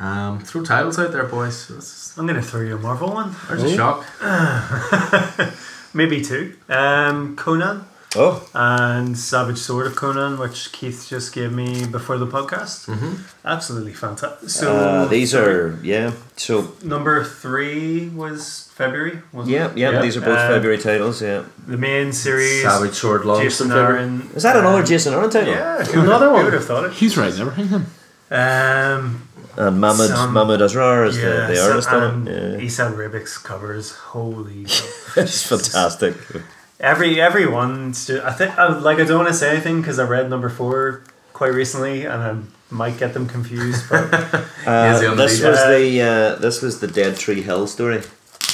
[0.00, 2.14] Um, throw titles out there, boys.
[2.16, 4.04] I'm gonna throw you a Marvel one, There's a shock.
[5.94, 6.56] maybe two.
[6.68, 7.84] Um, Conan
[8.14, 12.86] Oh, and Savage Sword of Conan, which Keith just gave me before the podcast.
[12.86, 13.14] Mm-hmm.
[13.44, 14.50] Absolutely fantastic.
[14.50, 16.12] So uh, these are yeah.
[16.36, 19.20] So number three was February.
[19.32, 19.78] Wasn't yeah, it?
[19.78, 21.22] yeah, These are both Uh, February titles.
[21.22, 21.44] Yeah.
[21.66, 22.62] The main series.
[22.62, 23.72] Savage Sword launched Jason.
[23.72, 24.28] Aaron.
[24.34, 25.54] Is that another um, Jason Aaron title?
[25.54, 26.44] Yeah, Another who one?
[26.44, 26.92] would have thought it?
[26.92, 27.68] He's writing everything.
[27.68, 27.86] Him.
[28.30, 32.30] Um, And Mahmoud Some- Mahmoud Asrar is yeah, the, the so- artist on it.
[32.60, 32.66] Yeah.
[32.66, 33.92] Esad Ribic's covers.
[34.12, 34.62] Holy.
[35.16, 36.14] it's fantastic.
[36.82, 37.90] Every every one,
[38.24, 41.04] I think I, like I don't want to say anything because I read number four
[41.32, 42.36] quite recently and I
[42.74, 43.88] might get them confused.
[43.88, 44.12] But
[44.66, 45.50] Uh, the this detail.
[45.50, 48.02] was the uh, this was the Dead Tree Hill story.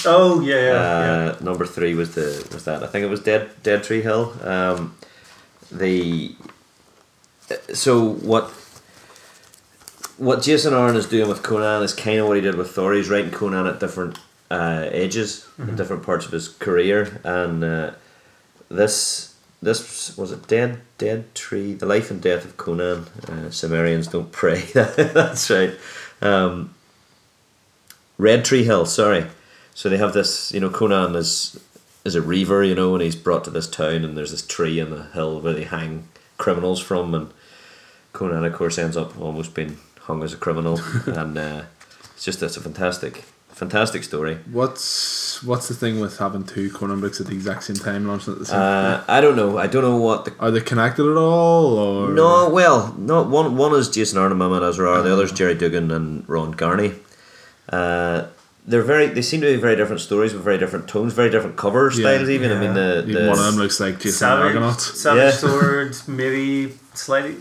[0.06, 3.48] oh yeah, yeah, uh, Number three was the was that I think it was Dead
[3.62, 4.34] Dead Tree Hill.
[4.42, 4.94] Um,
[5.72, 6.34] the
[7.72, 8.50] so what
[10.18, 12.92] what Jason Aaron is doing with Conan is kind of what he did with Thor.
[12.92, 14.18] He's writing Conan at different
[14.50, 15.70] uh, ages, Mm-hmm.
[15.70, 17.90] at different parts of his career, and uh,
[18.70, 23.06] this this was it Dead Dead Tree, the life and death of Conan.
[23.26, 24.60] Uh, Cimmerians don't pray.
[24.74, 25.74] That's right.
[26.20, 26.74] Um,
[28.18, 29.26] Red Tree Hill, sorry.
[29.74, 31.58] So they have this, you know, Conan is
[32.04, 34.80] is a reaver, you know, and he's brought to this town, and there's this tree
[34.80, 37.30] in the hill where they hang criminals from, and
[38.12, 41.62] Conan, of course, ends up almost being hung as a criminal, and uh,
[42.14, 43.24] it's just it's a fantastic,
[43.58, 44.38] fantastic story.
[44.50, 48.32] What's what's the thing with having two Conan books at the exact same time launching
[48.34, 49.58] at the same Uh, I don't know.
[49.58, 51.66] I don't know what the Are they connected at all?
[51.78, 53.22] Or No, well, no.
[53.22, 55.02] One one is Jason Aaron and Mahmoud Asrar.
[55.02, 56.94] The other's Gerry Duggan and Ron Garney.
[57.68, 58.26] Uh,
[58.66, 59.06] they're very.
[59.06, 62.00] They seem to be very different stories with very different tones, very different cover Yeah,
[62.02, 62.28] styles.
[62.30, 64.80] even I mean, the, the one of them looks like Jason Savage, Argonaut.
[64.80, 65.30] Savage Yeah.
[65.30, 67.36] Sword, maybe slightly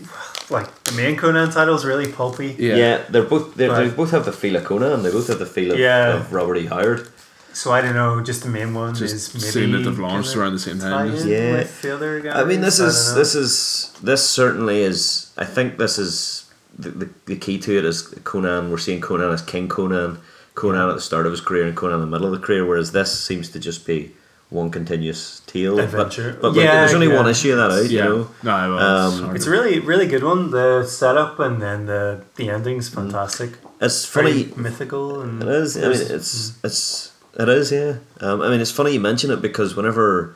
[0.50, 2.56] like the main Conan title is really pulpy.
[2.58, 2.74] yeah.
[2.76, 3.04] Yeah.
[3.08, 5.02] they're both they, they both have the feel of Conan.
[5.02, 6.16] They both have the feel of, Yeah.
[6.16, 6.66] of Robert E.
[6.66, 7.08] Howard.
[7.52, 8.22] So I don't know.
[8.22, 11.08] Just the main one Just is maybe seeing that they've launched around the same time.
[11.26, 11.52] Yeah.
[11.52, 12.36] with guys.
[12.36, 15.32] I mean, this I is this is this certainly is.
[15.36, 16.44] I think this is
[16.78, 18.70] the, the, the key to it is Conan.
[18.70, 20.20] We're seeing Conan as King Conan,
[20.54, 22.64] Conan at the start of his career, and Conan in the middle of the career.
[22.64, 24.12] Whereas this seems to just be
[24.50, 25.78] one continuous tale.
[25.78, 26.32] Adventure.
[26.32, 27.16] But, but like, Yeah, there's only yeah.
[27.16, 27.90] one issue of that out.
[27.90, 28.04] Yeah.
[28.04, 28.30] You know.
[28.42, 30.50] No, well, Um, it's It's a really, really good one.
[30.50, 33.50] The setup and then the the ending's fantastic.
[33.80, 34.44] It's funny.
[34.44, 35.76] Very mythical and It is.
[35.76, 37.70] I mean, it's it's it is.
[37.70, 37.96] Yeah.
[38.20, 40.34] Um, I mean, it's funny you mention it because whenever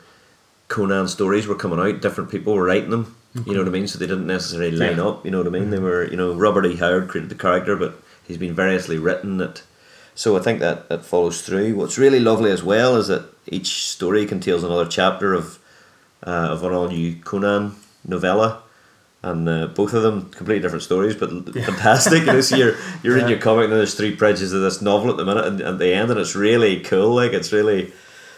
[0.69, 3.15] Conan stories were coming out, different people were writing them.
[3.45, 3.87] You know what I mean?
[3.87, 5.07] So they didn't necessarily line Yeah.
[5.07, 5.25] up.
[5.25, 5.71] You know what I mean?
[5.71, 6.03] They were.
[6.07, 6.75] You know, Robert E.
[6.75, 7.95] Howard created the character, but
[8.27, 9.37] he's been variously written.
[9.37, 9.63] That.
[10.15, 11.75] So I think that that follows through.
[11.75, 15.59] What's really lovely as well is that each story contains another chapter of
[16.25, 17.75] uh, of an all new Conan
[18.07, 18.59] novella.
[19.25, 22.21] And uh, both of them completely different stories, but l- fantastic.
[22.25, 23.35] You know, so you're you're reading Yeah.
[23.35, 25.93] your comic, and there's three pages of this novel at the minute, and at the
[25.93, 27.15] end, and it's really cool.
[27.15, 27.93] Like it's really,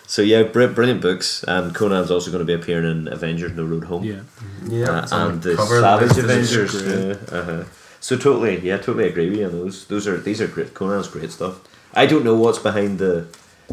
[0.06, 1.43] so yeah, br- brilliant books.
[1.47, 4.22] And Conan's also going to be appearing in Avengers: No Road Home, yeah.
[4.68, 6.73] Yeah, uh, and the Savage list, Avengers.
[6.84, 7.64] Yeah, uh-huh.
[8.06, 9.45] So totally, yeah, totally agree with you.
[9.48, 10.76] on Those those are these are great.
[10.76, 11.60] Conan's great stuff.
[11.91, 13.26] I don't know what's behind the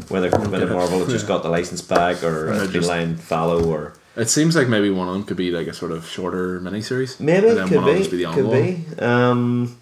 [0.09, 3.63] whether whether Marvel have just got the license back or And it's been lying fallow
[3.63, 3.93] or.
[4.17, 7.21] It seems like maybe one of them could be like a sort of shorter miniseries.
[7.21, 8.85] Maybe and then could one be, be the could ongoing.
[8.85, 8.99] be.
[9.01, 9.77] Um,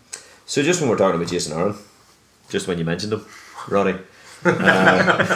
[0.47, 1.77] so just when we're talking about Jason Aaron,
[2.48, 3.24] just when you mentioned him,
[3.68, 3.98] Roddy,
[4.44, 5.27] uh,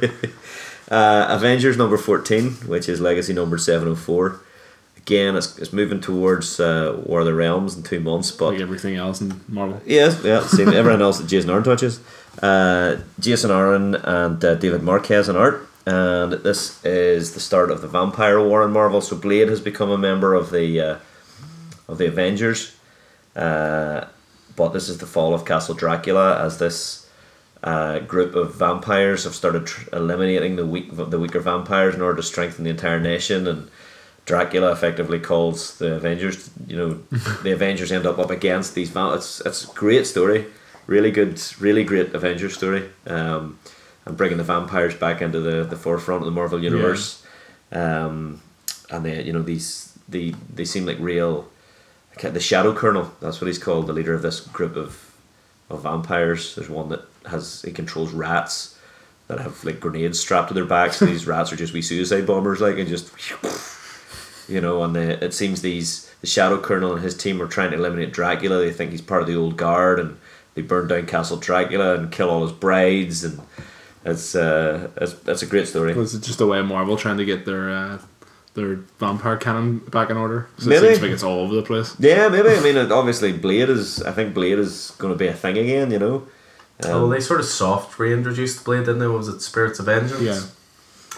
[0.90, 4.40] uh, Avengers number fourteen, which is Legacy number seven hundred four.
[5.02, 8.60] Again, it's, it's moving towards uh, War of the Realms in two months, but Like
[8.60, 9.80] everything else in Marvel.
[9.86, 10.68] Yes, yeah, same.
[10.74, 12.00] Everyone else that Jason Aaron touches.
[12.42, 15.66] Uh, Jason Aaron and uh, David Marquez on art.
[15.86, 19.00] And this is the start of the Vampire War in Marvel.
[19.00, 20.96] So Blade has become a member of the uh,
[21.88, 22.76] of the Avengers.
[23.34, 24.04] Uh,
[24.56, 27.08] but this is the fall of Castle Dracula as this
[27.62, 32.16] uh, group of vampires have started tr- eliminating the weak the weaker vampires in order
[32.16, 33.70] to strengthen the entire nation and
[34.30, 36.50] Dracula effectively calls the Avengers.
[36.68, 36.90] You know,
[37.42, 38.90] the Avengers end up up against these.
[38.90, 40.46] Val- it's it's a great story,
[40.86, 42.88] really good, really great Avengers story.
[43.06, 43.58] Um,
[44.06, 47.22] and bringing the vampires back into the, the forefront of the Marvel universe.
[47.72, 48.40] Um,
[48.90, 51.48] and they, you know, these they they seem like real.
[52.20, 55.12] The Shadow Colonel, that's what he's called, the leader of this group of
[55.70, 56.54] of vampires.
[56.54, 58.78] There's one that has he controls rats
[59.26, 61.00] that have like grenades strapped to their backs.
[61.00, 63.10] and these rats are just wee suicide bombers, like and just
[64.50, 64.82] you know.
[64.82, 68.12] And the, it seems these the Shadow Colonel and his team are trying to eliminate
[68.12, 68.58] Dracula.
[68.58, 70.18] They think he's part of the old guard, and
[70.54, 73.40] they burn down Castle Dracula and kill all his brides, and
[74.04, 75.94] it's uh, it's, it's a great story.
[75.94, 77.98] Was it just a way of Marvel trying to get their uh,
[78.54, 80.48] their vampire canon back in order?
[80.56, 81.94] 'Cause it seems like it's all over the place.
[81.98, 82.48] Yeah, maybe.
[82.50, 84.02] I mean, obviously, Blade is.
[84.02, 85.90] I think Blade is going to be a thing again.
[85.90, 86.14] You know.
[86.82, 89.06] Um, oh, they sort of soft reintroduced Blade, didn't they?
[89.06, 90.22] What was it Spirits of Vengeance?
[90.22, 90.40] Yeah.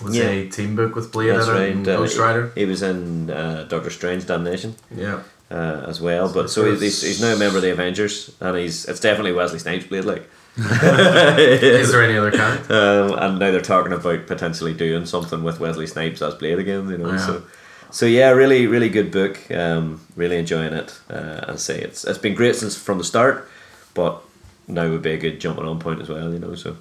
[0.03, 0.25] Was Yeah.
[0.29, 1.71] a team book with Blade that's right.
[1.73, 2.51] and uh, Ghost Rider.
[2.55, 5.21] He, he was in uh, Doctor Strange Damnation Yeah.
[5.51, 6.29] uh, as well.
[6.29, 9.33] So But so he's, he's now a member of the Avengers, and he's it's definitely
[9.33, 10.29] Wesley Snipes Blade, like.
[10.57, 12.73] Is there any other character?
[12.75, 16.89] Um, and now they're talking about potentially doing something with Wesley Snipes as Blade again.
[16.91, 17.17] You know, Yeah.
[17.27, 17.43] so
[17.91, 19.39] so yeah, really, really good book.
[19.51, 20.99] Um, really enjoying it.
[21.11, 23.49] Uh, and say it's it's been great since from the start,
[23.95, 24.23] but
[24.69, 26.33] now would be a good jumping on point as well.
[26.33, 26.77] You know, so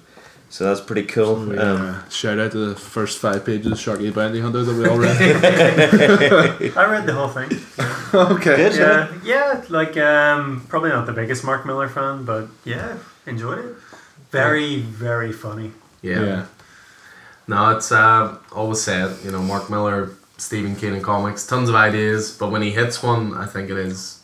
[0.52, 1.46] so that's pretty cool.
[1.46, 4.62] We, Um, uh, shout out to the first five pages of Sharky the Bounty Hunter
[4.62, 5.16] that we all read.
[6.76, 7.48] I read the whole thing.
[8.14, 8.56] okay.
[8.56, 8.76] Good.
[8.76, 13.76] Yeah, yeah, like um, probably not the biggest Mark Millar fan, but yeah, enjoyed it.
[14.30, 15.72] Very, very funny.
[16.02, 16.22] Yeah.
[16.22, 16.46] Yeah.
[17.48, 21.74] No, it's uh, always said, you know, Mark Millar, Stephen King in comics, tons of
[21.74, 24.22] ideas, but when he hits one, I think it is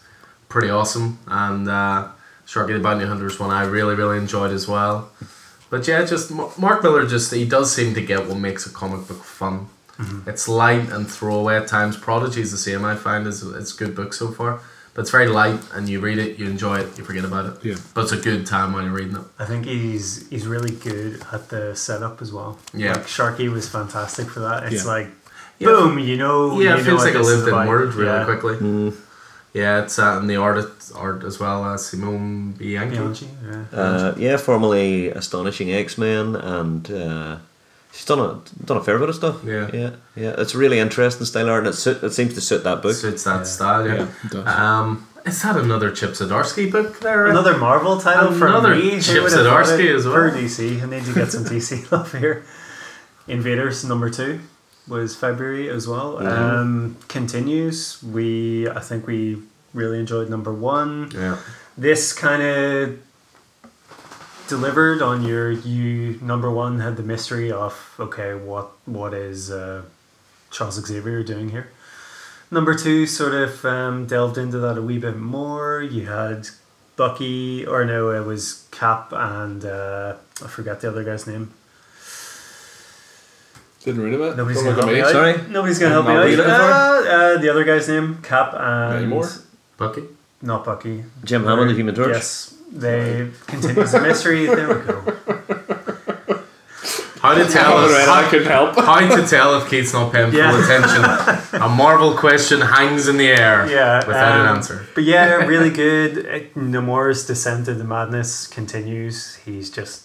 [0.50, 1.18] pretty awesome.
[1.26, 2.08] And uh,
[2.46, 5.10] Sharky the Bounty Hunter is one I really, really enjoyed as well.
[5.70, 9.06] But yeah, just Mark Millar, just he does seem to get what makes a comic
[9.08, 9.68] book fun.
[10.26, 11.96] It's light and throwaway at times.
[11.96, 12.84] Prodigy is the same.
[12.84, 14.60] I find is it's a good book so far,
[14.94, 17.64] but it's very light, and you read it, you enjoy it, you forget about it.
[17.64, 17.74] Yeah.
[17.94, 19.24] But it's a good time while you're reading it.
[19.40, 22.58] I think he's he's really good at the setup as well.
[22.72, 22.92] Yeah.
[22.92, 24.72] like Sharky was fantastic for that.
[24.72, 24.90] It's Yeah.
[24.92, 25.08] like
[25.58, 25.66] Yeah.
[25.68, 26.52] boom, you know.
[26.60, 27.66] Yeah, you it know feels like a lived in about.
[27.66, 28.24] word really yeah.
[28.24, 28.54] quickly.
[28.56, 28.94] mm,
[29.54, 30.64] Yeah, it's uh, and the art
[30.94, 32.96] art as well as Simone Bianchi.
[32.96, 33.64] Bianchi, yeah.
[33.78, 37.36] uh, yeah, formerly astonishing X Men, and uh,
[37.92, 39.42] she's done a done a fair bit of stuff.
[39.44, 39.70] Yeah.
[39.72, 40.34] yeah, yeah.
[40.38, 42.94] It's really interesting style art, and it suit, it seems to suit that book.
[42.94, 43.42] Suits that Yeah.
[43.44, 43.94] style, yeah.
[43.94, 44.46] Yeah, it does.
[44.46, 47.26] Um, is that another Chip Zdarsky book there?
[47.26, 48.90] Another Marvel title for Another me.
[48.92, 50.14] Who Chip would Zdarsky as well.
[50.14, 52.44] Per DC, I need to get some DC love here.
[53.26, 54.40] Invaders number two
[54.88, 56.14] was February as well.
[56.14, 56.26] Mm-hmm.
[56.26, 58.02] Um, continues.
[58.02, 59.42] We I think we
[59.74, 61.10] really enjoyed number one.
[61.14, 61.38] Yeah,
[61.76, 62.98] This kind of
[64.48, 69.82] delivered on your you number one had the mystery of okay what what is uh,
[70.50, 71.70] Charles Xavier doing here.
[72.50, 75.82] Number two sort of um, delved into that a wee bit more.
[75.82, 76.48] You had
[76.96, 81.52] Bucky, or no, it was Cap and uh, I forget the other guy's name.
[83.84, 84.36] Didn't read about it.
[84.36, 85.00] Nobody's Don't gonna help me me.
[85.02, 85.12] out.
[85.12, 85.34] Sorry?
[85.50, 86.24] Nobody's gonna help me Not out.
[86.24, 89.28] what you looking Uh, uh, the other guy's name, Cap and Any more?
[89.76, 90.02] Bucky.
[90.42, 91.04] not Bucky.
[91.24, 92.08] Jim Hammond, the Human Torch.
[92.10, 94.46] Yes, they continues the mystery.
[94.46, 95.02] There we go.
[97.20, 98.76] How to tell us right, I how, couldn't help.
[98.78, 101.04] how to tell if Keith's not paying full attention?
[101.60, 104.86] A Marvel question hangs in the air Yeah, without um, an answer.
[104.94, 106.52] But yeah, really good.
[106.54, 109.34] Namor's descent into madness continues.
[109.44, 110.04] He's just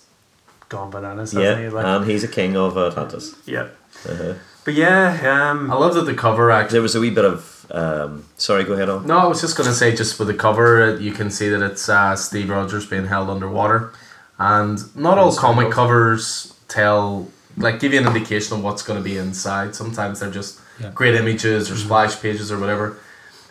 [0.74, 1.70] gone bananas, hasn't Yeah, he?
[1.70, 3.26] Like, and he's a king of Atlantis.
[3.45, 3.68] yeah.
[4.10, 4.34] Uh-huh.
[4.66, 6.74] But yeah, um, I love that the cover actually.
[6.78, 7.66] There was a wee bit of.
[7.72, 9.06] Um, sorry, go ahead on.
[9.08, 11.48] No, I was just going to say, just with the cover, uh, you can see
[11.50, 13.91] that it's uh, Steve Rogers being held underwater.
[14.38, 17.28] And not all comic covers tell,
[17.58, 19.76] like, give you an indication of what's going to be inside.
[19.76, 20.91] Sometimes they're just Yeah.
[20.94, 22.98] great images or splash pages or whatever.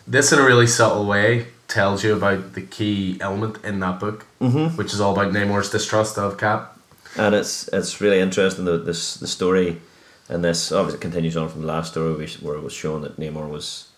[0.07, 4.25] This, in a really subtle way, tells you about the key element in that book,
[4.41, 4.77] Mm-hmm.
[4.77, 6.72] which is all about Namor's distrust of Cap.
[7.17, 9.81] And it's it's really interesting the this the story.
[10.29, 13.49] And this obviously continues on from the last story where it was shown that Namor
[13.49, 13.89] was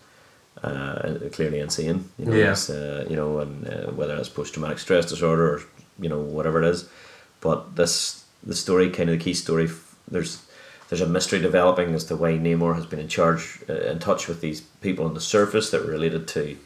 [0.62, 2.10] uh, clearly insane.
[2.18, 2.56] You know, Yeah.
[2.68, 5.62] uh, you know and uh, whether it's post-traumatic stress disorder or
[6.00, 6.88] you know whatever it is.
[7.40, 9.68] But this the story kind of the key story
[10.10, 10.42] there's
[10.88, 14.26] there's a mystery developing as to why Namor has been in charge uh, in touch
[14.28, 16.56] with these people on the surface that were related to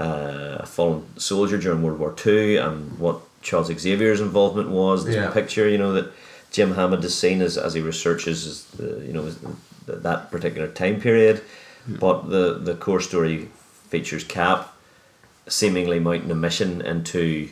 [0.00, 5.04] uh, a fallen soldier during World War Two and what Charles Xavier's involvement was.
[5.04, 5.28] There's Yeah.
[5.28, 6.12] a picture, you know, that
[6.50, 9.30] Jim Hammond is seen as, as he researches, the, you know,
[9.86, 11.42] the, that particular time period.
[11.86, 11.96] Hmm.
[11.96, 13.48] But the, the core story
[13.88, 14.74] features Cap
[15.46, 17.48] seemingly mounting a mission into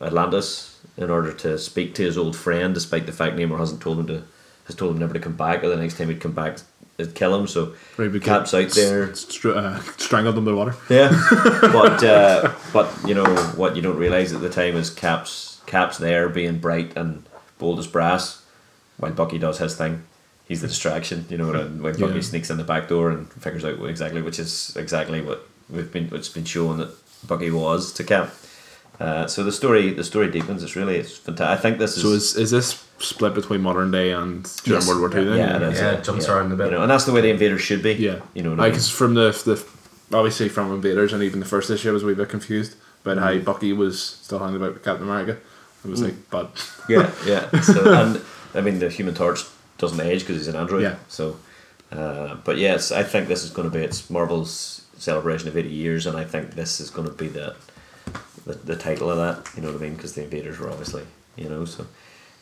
[0.00, 3.98] Atlantis in order to speak to his old friend, despite the fact Namor hasn't told
[3.98, 4.22] him to
[4.64, 6.58] has told him never to come back, or the next time he'd come back,
[7.00, 7.46] it'd kill him.
[7.46, 9.14] So Right, Cap's out there.
[9.14, 10.74] str- uh, strangled under the water.
[10.88, 11.10] Yeah,
[11.60, 13.24] but uh, but you know
[13.56, 17.24] what you don't realize at the time is Cap's Cap's there being bright and
[17.58, 18.42] bold as brass,
[18.98, 20.02] while Bucky does his thing.
[20.46, 21.52] He's the distraction, you know.
[21.52, 22.20] And when Bucky Yeah.
[22.22, 25.92] sneaks in the back door and figures out what exactly, which is exactly what we've
[25.92, 26.90] been, what's been shown that
[27.26, 28.34] Bucky was to Cap.
[28.98, 30.62] Uh, so the story, the story deepens.
[30.64, 31.58] It's really, it's fantastic.
[31.58, 32.02] I think this is.
[32.02, 34.88] So is is this split between modern day and during Yes.
[34.88, 35.24] World War Two?
[35.24, 36.66] Then yeah, it is, Yeah, it jumps around a bit.
[36.66, 37.92] You know, and that's the way the invaders should be.
[37.94, 38.20] Yeah.
[38.34, 38.50] you know.
[38.50, 38.82] what I Like mean?
[38.82, 42.14] from the the obviously from Invaders and even the first issue I was a wee
[42.14, 42.74] bit confused
[43.04, 45.38] about how Bucky was still hanging about with Captain America.
[45.84, 46.50] It was like, but
[46.88, 47.48] Yeah, yeah.
[47.62, 48.20] So, and
[48.54, 49.44] I mean, the Human Torch
[49.78, 50.82] doesn't age because he's an android.
[50.82, 50.96] Yeah.
[51.08, 51.36] So,
[51.92, 55.70] uh, but yes, I think this is going to be it's Marvel's celebration of eighty
[55.70, 57.54] years, and I think this is going to be the
[58.46, 59.50] the, the title of that.
[59.56, 59.94] You know what I mean?
[59.94, 61.04] Because the Invaders were obviously,
[61.36, 61.86] you know, so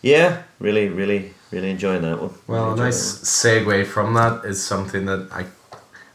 [0.03, 2.35] yeah, really, really, really enjoying that one.
[2.47, 5.47] Well, Really a nice segue from that is something that I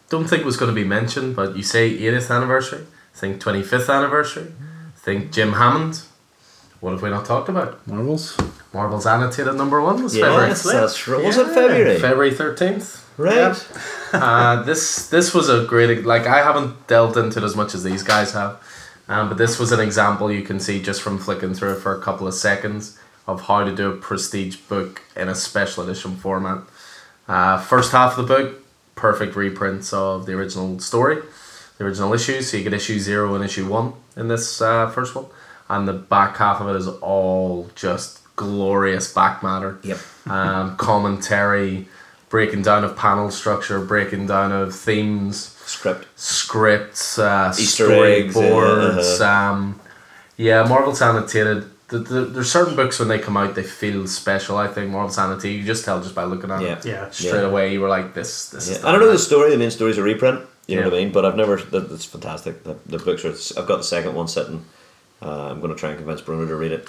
[0.10, 4.52] don't think was going to be mentioned, but you say 80th anniversary, think 25th anniversary,
[4.96, 6.02] think Jim Hammond.
[6.80, 7.86] What have we not talked about?
[7.88, 8.38] Marvels.
[8.74, 10.30] Marvel's annotated number one was that one.
[10.30, 10.50] February.
[10.50, 11.24] Yes, that's right.
[11.24, 12.00] Was it February?
[12.00, 13.02] February 13th.
[13.18, 13.68] Right.
[14.14, 17.84] uh, this this was a great like I haven't delved into it as much as
[17.84, 18.62] these guys have,
[19.08, 21.96] um, but this was an example you can see just from flicking through it for
[21.96, 26.16] a couple of seconds of how to do a prestige book in a special edition
[26.18, 26.64] format.
[27.28, 28.64] Uh, first half of the book,
[28.96, 31.22] perfect reprints of the original story,
[31.78, 32.50] the original issues.
[32.52, 35.26] So you get issue zero and issue one in this uh, first one,
[35.70, 39.98] and the back half of it is all just glorious back matter Yep.
[40.26, 41.88] um, commentary,
[42.30, 46.08] breaking down of panel structure, breaking down of themes, Script.
[46.20, 49.22] scripts, uh, Easter eggs, storyboards.
[49.22, 49.80] uh, um,
[50.36, 51.70] yeah, Marvel's annotated.
[51.94, 54.58] The, the, there's certain books when they come out they feel special.
[54.58, 55.60] I think Marvels annotated.
[55.60, 56.78] You just tell just by looking at Yeah.
[56.80, 56.86] it.
[56.86, 57.10] Yeah.
[57.12, 57.48] Straight Yeah.
[57.52, 58.78] away, you were like, "This, this Yeah.
[58.78, 59.52] is." I don't know the story.
[59.52, 60.42] The main story's a reprint.
[60.68, 61.12] You know what I mean?
[61.12, 61.58] But I've never.
[61.58, 62.64] That, that's fantastic.
[62.64, 63.60] The, the books are.
[63.60, 64.66] I've got the second one sitting.
[65.22, 66.88] Uh, I'm going to try and convince Bruno to read it.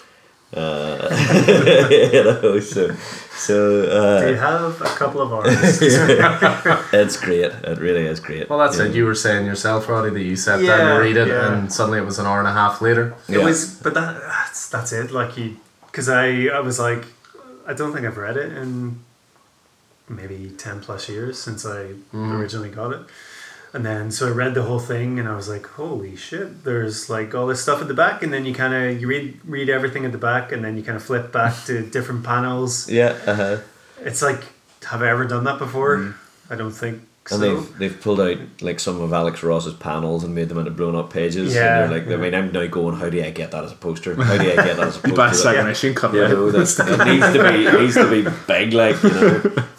[0.55, 1.09] Uh,
[2.13, 2.95] you know, so
[3.37, 5.83] so Do you uh, have a couple of artists?
[5.83, 7.51] it's great.
[7.53, 8.49] It really is great.
[8.49, 8.85] Well, that's yeah.
[8.85, 8.95] it.
[8.95, 11.53] You were saying yourself, Roddy, that you sat down Yeah, to read it, yeah.
[11.53, 13.15] and suddenly it was an hour and a half later.
[13.29, 13.45] It Yeah.
[13.45, 15.11] was, but that that's, that's it.
[15.11, 15.57] Like you,
[15.87, 17.05] because I I was like,
[17.67, 19.01] I don't think I've read it in
[20.09, 22.39] maybe ten plus years since I Mm.
[22.39, 23.01] originally got it,
[23.75, 26.65] and then so I read the whole thing and I was like, holy shit!
[26.65, 29.39] There's like all this stuff at the back, and then you kind of you read
[29.45, 32.89] read everything at the back, and then you kind of flip back to different panels.
[32.89, 33.17] Yeah.
[33.27, 33.59] Uh-huh.
[34.01, 34.41] It's like,
[34.85, 36.15] have I ever done that before?
[36.49, 37.35] I don't think so.
[37.37, 40.71] And they've they've pulled out like some of Alex Ross's panels and made them into
[40.71, 41.55] blown up pages.
[41.55, 41.85] Yeah.
[41.85, 43.77] And they're like, I mean, I'm now going, how do I get that as a
[43.77, 44.15] poster?
[44.23, 45.17] How do I get that as a You poster?
[45.17, 45.73] buy a second Yeah.
[45.73, 46.53] issue and cut You it out.
[46.53, 49.43] that's, that needs to be it needs to be big, like you know.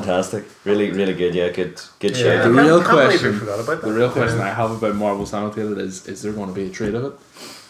[0.00, 1.34] Fantastic, really, really good.
[1.34, 2.42] Yeah, good, good Yeah.
[2.42, 2.52] show.
[2.52, 3.86] The real can't believe we question- forgot about that.
[3.88, 6.70] The real question I have about Marvels Annotated is: Is there going to be a
[6.70, 7.12] trade of it?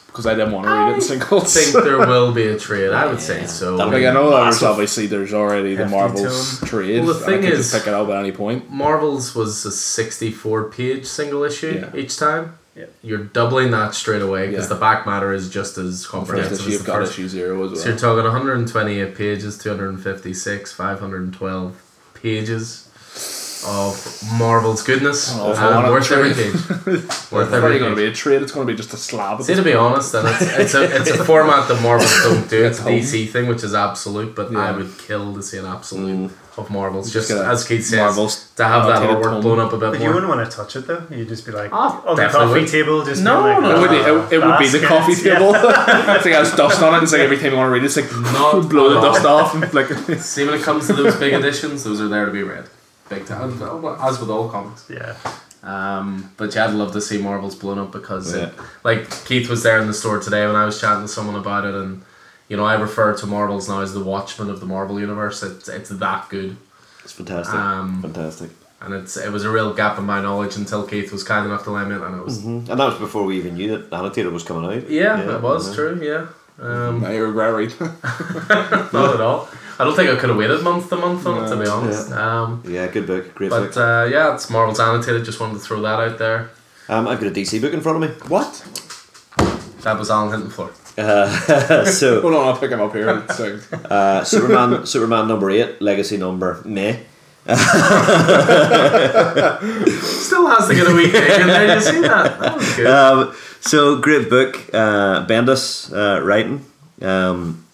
[0.06, 2.90] Because I didn't want to read it in I think there will be a trade.
[2.90, 3.78] I would say so.
[3.78, 6.68] That'll like I know there's obviously there's already the Marvel's tome.
[6.68, 7.02] trade.
[7.02, 8.70] Well, the and thing I could is- just pick it up at any point.
[8.70, 11.98] Marvel's was a 64 page single issue Yeah.
[11.98, 12.56] each time.
[12.76, 12.86] Yeah.
[13.02, 14.74] You're doubling that straight away because Yeah.
[14.74, 17.12] the back matter is just as First comprehensive issue as you've the got first.
[17.12, 17.80] issue zero as well.
[17.80, 21.81] So you're talking 128 pages, 256, 512
[22.22, 22.88] pages
[23.66, 25.32] of Marvel's goodness.
[25.36, 26.54] Oh, if I and want a worth every page.
[26.86, 28.42] It's worth going to be a trade.
[28.42, 29.40] It's going to be just a slab.
[29.40, 32.48] At See, to be honest, and it's, it's a it's a format that Marvel don't
[32.48, 32.64] do.
[32.64, 32.84] It's a.
[32.84, 34.34] DC thing, which is absolute.
[34.34, 36.30] But I would kill to see an absolute Mm.
[36.58, 37.10] Of Marvels.
[37.12, 39.78] Just Just get a as Keith says, Marvel's to have that artwork blown up a
[39.78, 41.02] bit But you wouldn't want to touch it though.
[41.10, 42.68] You'd just be like Oh, on the coffee would.
[42.68, 44.86] table, just No, like, no, It would, be, "Ah, it, it would be the baskets."
[44.88, 45.34] coffee Yeah.
[45.38, 45.54] table.
[45.56, 47.02] it's like has dust on it.
[47.04, 49.24] It's like every time you want to read it, it's like Not blow the dust
[49.24, 49.54] off.
[49.54, 49.88] And like
[50.20, 52.64] See, when it comes to those big editions, those are there to be read.
[53.08, 53.52] Big time.
[54.00, 54.84] As with all comics.
[54.90, 55.14] Yeah,
[55.62, 58.52] Um, but yeah, I'd love to see Marvel's blown up because, it,
[58.84, 61.64] like, Keith was there in the store today when I was chatting to someone about
[61.64, 62.02] it, and
[62.52, 65.42] you know, I refer to Marvels now as the Watchmen of the Marvel universe.
[65.42, 66.56] It's it's that good,
[67.02, 68.50] It's fantastic, Um, fantastic.
[68.82, 71.64] and it's it was a real gap in my knowledge until Keith was kind enough
[71.64, 72.68] to lend me it, and it was Mhm.
[72.68, 74.90] And that was before we even knew that Annotated was coming out.
[74.90, 75.74] yeah, it was yeah.
[75.74, 76.26] true, yeah.
[76.60, 77.78] Um, now you regret reading.
[78.92, 79.48] not at all.
[79.78, 81.76] I don't think I could have waited month to month on it to be No.
[81.76, 82.12] honest.
[82.12, 83.76] Um, Yeah, good book, great but book.
[83.78, 85.24] uh, yeah, it's Marvels annotated.
[85.24, 86.50] Just wanted to throw that out there.
[86.90, 88.14] Um, I've got a DC book in front of me.
[88.28, 88.52] what?
[89.84, 90.70] That was Alan hitting the floor.
[90.96, 93.24] Uh, so Hold on, I'll pick him up here.
[93.28, 96.98] It's like, uh, Superman, Superman number eight, legacy number meh.
[97.44, 97.56] Still
[100.46, 101.74] has to get a wee kick in there.
[101.74, 102.38] You see that?
[102.38, 102.86] That.
[102.86, 106.64] Um, so great book, uh, Bendis uh, writing,
[107.00, 107.64] um,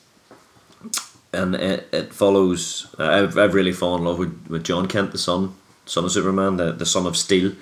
[1.34, 2.94] and it, it follows.
[2.98, 5.54] Uh, I've, I've really fallen in love with, with Jon Kent, the son,
[5.84, 7.52] son of Superman, the, the son of Steel,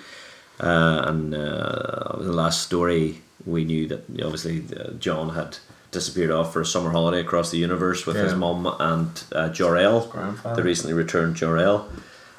[0.61, 5.59] uh, and uh, the last story we knew that obviously uh, Jon had
[5.93, 10.09] disappeared off for a summer holiday across the universe with his mum and uh, Jor-El,
[10.09, 10.57] grandfather.
[10.57, 11.89] the recently returned Jor-El.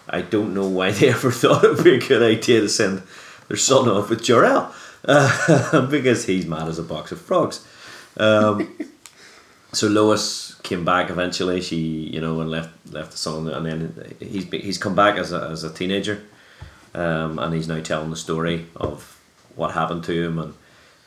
[0.10, 3.02] I don't know why they ever thought it would be a good idea to send
[3.48, 4.74] their son off with Jor-El.
[5.06, 7.66] Uh, because he's mad as a box of frogs.
[8.18, 8.78] Um,
[9.72, 11.62] so Lois came back eventually.
[11.62, 15.32] She, you know, and left left the son, and then he's he's come back as
[15.32, 16.24] a as a teenager,
[16.94, 19.20] um, and he's now telling the story of
[19.56, 20.54] what happened to him and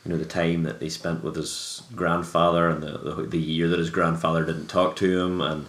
[0.05, 3.67] you know the time that he spent with his grandfather and the, the the year
[3.67, 5.41] that his grandfather didn't talk to him.
[5.41, 5.67] And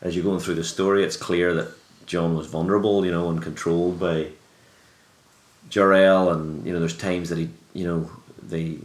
[0.00, 1.68] as you're going through the story it's clear that
[2.06, 4.28] Jon was vulnerable you know and controlled by
[5.70, 8.10] Jor-El and you know there's times that he you know
[8.42, 8.78] they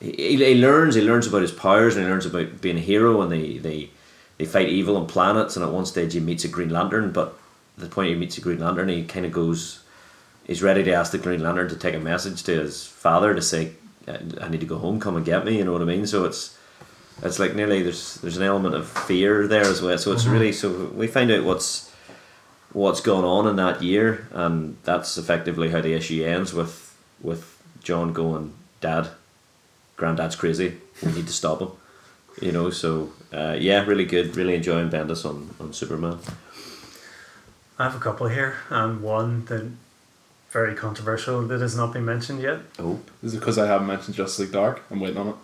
[0.00, 3.22] he, he learns he learns about his powers and he learns about being a hero.
[3.22, 3.90] And they they
[4.36, 5.56] they fight evil on planets.
[5.56, 7.38] And at one stage he meets a Green Lantern but
[7.78, 9.82] the point he meets a Green Lantern he kind of goes
[10.46, 13.40] he's ready to ask the Green Lantern to take a message to his father to
[13.40, 13.72] say
[14.06, 16.06] I need to go home come and get me you know what I mean?
[16.06, 16.56] So it's
[17.22, 19.98] it's like nearly there's there's an element of fear there as well.
[19.98, 21.92] So it's really so we find out what's
[22.72, 27.62] what's going on in that year and that's effectively how the issue ends with with
[27.82, 29.08] Jon going dad
[29.96, 30.78] granddad's crazy.
[31.04, 31.70] We need to stop him.
[32.40, 34.36] You know so uh, yeah really good.
[34.36, 36.18] Really enjoying Bendis on, on Superman.
[37.76, 39.68] I have a couple here, and one that
[40.54, 42.60] very controversial that has not been mentioned yet.
[42.78, 44.82] oh Is it because I haven't mentioned Justice League Dark?
[44.90, 45.34] I'm waiting on it.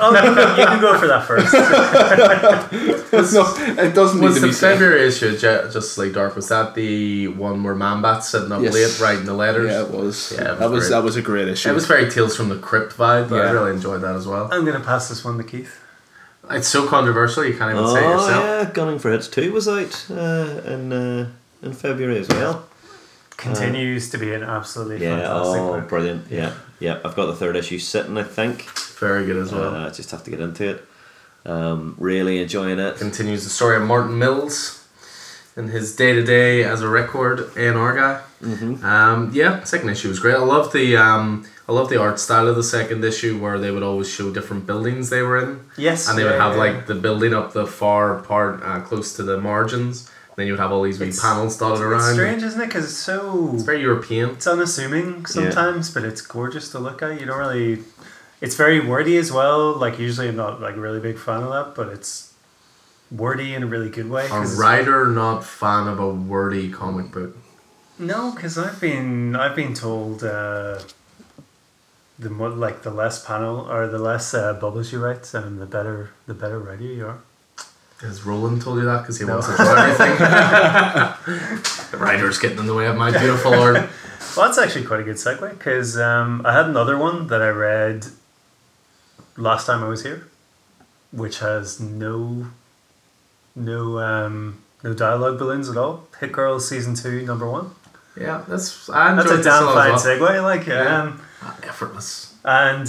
[0.00, 1.52] Oh, you can, you can go for that first.
[3.12, 4.72] no, it doesn't need Was to the be said.
[4.72, 6.34] February issue of Ju- Justice League Dark?
[6.34, 8.74] Was that the one where Man-Bat's sitting up Yes.
[8.74, 9.70] late writing the letters?
[9.70, 10.32] Yeah, it was.
[10.36, 10.90] Yeah, it was that was great.
[10.96, 11.70] that was a great issue.
[11.70, 13.30] It was very Tales from the Crypt vibe.
[13.30, 13.50] I Yeah.
[13.52, 14.48] really enjoyed that as well.
[14.52, 15.78] I'm going to pass this one to Keith.
[16.50, 18.44] It's so controversial you can't even say it oh yourself.
[18.44, 21.28] yeah Gunning for Hits 2 was out uh, in uh,
[21.62, 22.66] in February as well
[23.42, 25.88] Continues to be an absolutely yeah fantastic oh book.
[25.88, 28.62] brilliant yeah yeah I've got the third issue sitting I think
[29.00, 29.74] Very good as well.
[29.74, 30.84] Uh, I just have to get into it.
[31.44, 32.96] Um, really enjoying it.
[32.98, 34.86] Continues the story of Martin Mills
[35.56, 38.20] and his day to day as a record A&R guy.
[38.40, 38.84] Mm-hmm.
[38.84, 40.36] Um, yeah, second issue was great.
[40.36, 43.70] I love the um, I love the art style of the second issue where they
[43.70, 46.08] would always show different buildings they were in, Yes.
[46.08, 46.58] and they would have yeah.
[46.58, 50.10] like the building up the far part uh, close to the margins.
[50.36, 52.14] Then you would have all these wee panels dotted It's around.
[52.14, 52.66] strange, isn't it?
[52.66, 53.50] Because it's so.
[53.54, 54.30] It's very European.
[54.30, 57.20] It's unassuming sometimes, but it's gorgeous to look at.
[57.20, 57.82] You don't really.
[58.40, 59.74] It's very wordy as well.
[59.74, 62.32] Like usually, I'm not like a really big fan of that, but it's
[63.10, 64.22] wordy in a really good way.
[64.22, 67.36] A it's- writer not fan of a wordy comic book.
[67.98, 70.78] No, because I've been I've been told uh,
[72.18, 75.66] the more like the less panel or the less uh, bubbles you write, and the
[75.66, 77.18] better the better writer you are.
[78.02, 79.34] Has Roland told you that because he No.
[79.34, 80.16] wants to draw everything?
[81.92, 83.88] the writer's getting in the way of my beautiful art.
[84.36, 87.48] Well, that's actually quite a good segue because um, I had another one that I
[87.50, 88.06] read
[89.36, 90.26] last time I was here,
[91.12, 92.46] which has no
[93.54, 96.08] no um, no dialogue balloons at all.
[96.18, 97.70] Hit Girl season two, number one.
[98.18, 99.98] Yeah, that's I That's a damn fine well.
[99.98, 100.42] segue.
[100.42, 101.02] Like, Yeah.
[101.02, 102.34] um, Ah, effortless.
[102.44, 102.88] and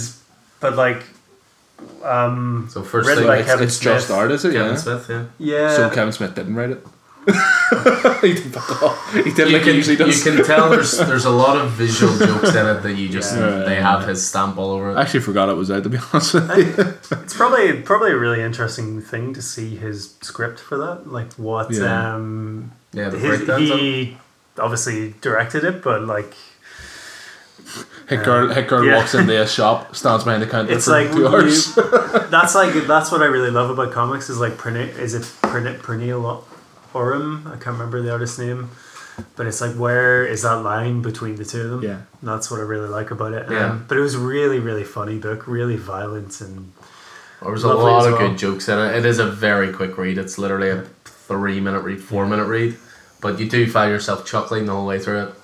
[0.60, 1.02] but like,
[2.02, 4.18] um, So first Written thing, by it's, Kevin it's just Smith.
[4.18, 4.52] art, is it?
[4.52, 4.76] Kevin yeah.
[4.76, 5.06] Smith.
[5.08, 5.24] Yeah.
[5.38, 5.76] yeah.
[5.76, 6.86] So Kevin Smith didn't write it.
[8.20, 8.94] he did fuck all.
[9.12, 11.70] He did You like can, he usually you can tell there's there's a lot of
[11.70, 13.60] visual jokes in it that you just Yeah.
[13.64, 14.96] they have his stamp all over it.
[14.96, 15.82] I actually forgot it was out.
[15.84, 17.18] To be honest with you.
[17.22, 21.10] It's probably probably a really interesting thing to see his script for that.
[21.10, 22.14] Like what Yeah.
[22.14, 23.70] um Yeah, the his, breakdowns.
[23.70, 24.18] of he
[24.58, 26.34] obviously directed it, but like
[28.08, 28.96] Hit girl, hit girl Yeah.
[28.96, 31.74] walks into a shop, stands behind the counter it's for like two you- hours.
[32.30, 35.78] that's like that's what I really love about comics is like Prene- is it Prene-
[35.78, 36.44] Pernille
[36.92, 37.46] Orum?
[37.46, 38.70] I can't remember the artist's name.
[39.36, 41.82] But it's like where is that line between the two of them?
[41.82, 42.00] Yeah.
[42.20, 43.48] And that's what I really like about it.
[43.50, 43.70] Yeah.
[43.70, 46.72] Um, but it was really, really funny book, really violent and
[47.40, 48.28] There was a lot as of well.
[48.28, 48.96] good jokes in it.
[48.96, 50.18] It is a very quick read.
[50.18, 52.76] It's literally a three minute read, four minute read,
[53.20, 55.34] but you do find yourself chuckling the whole way through it.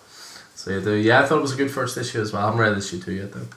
[0.61, 0.93] So you do.
[0.95, 2.43] Yeah, I thought it was a good first issue as well.
[2.43, 3.49] I haven't read issue two yet though.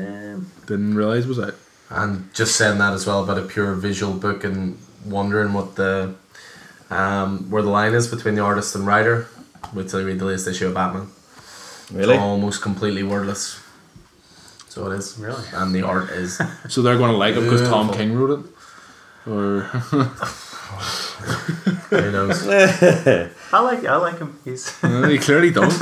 [0.00, 1.56] um, Didn't realize it was out.
[1.90, 6.14] And just saying that as well about a pure visual book and wondering what the
[6.90, 9.26] um, where the line is between the artist and writer.
[9.72, 11.08] Wait till you read the latest issue of Batman.
[11.92, 12.14] Really?
[12.14, 13.60] It's almost completely wordless.
[14.68, 15.18] So it is.
[15.18, 15.42] Really?
[15.54, 16.40] And the art is.
[16.68, 19.62] So they're going to like it because Tom King wrote it, or
[21.90, 22.46] who knows?
[22.48, 24.38] I like I like him.
[24.44, 25.76] He's Uh, you clearly don't.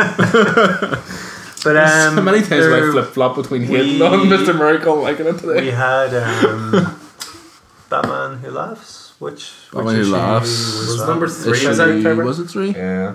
[1.64, 4.56] but um so many times I flip flop between we- hating on Mr.
[4.56, 5.54] Miracle liking it today.
[5.54, 5.70] we today.
[5.70, 6.98] had um,
[7.88, 10.48] Batman Who Laughs, which Batman which Who Laughs.
[10.78, 11.06] Was that?
[11.06, 12.70] number three Issue- was out in was it three?
[12.70, 13.14] Yeah.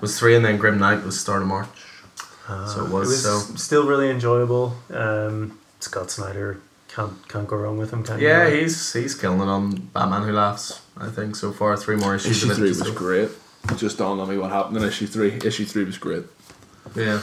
[0.00, 1.68] Was three and then Grim Knight was start of March.
[2.48, 4.76] Uh, So it was, so- still really enjoyable.
[4.92, 8.02] Um, Scott Snyder can't can't go wrong with him.
[8.02, 8.60] Can Yeah, you?
[8.62, 10.80] he's he's killing it on Batman Who Laughs.
[11.00, 12.36] I think so far three more issues.
[12.38, 12.94] Issue of it three to was go.
[12.94, 13.30] great.
[13.70, 15.38] It just dawned on me what happened in issue three.
[15.44, 16.24] Issue three was great.
[16.94, 17.20] Yeah.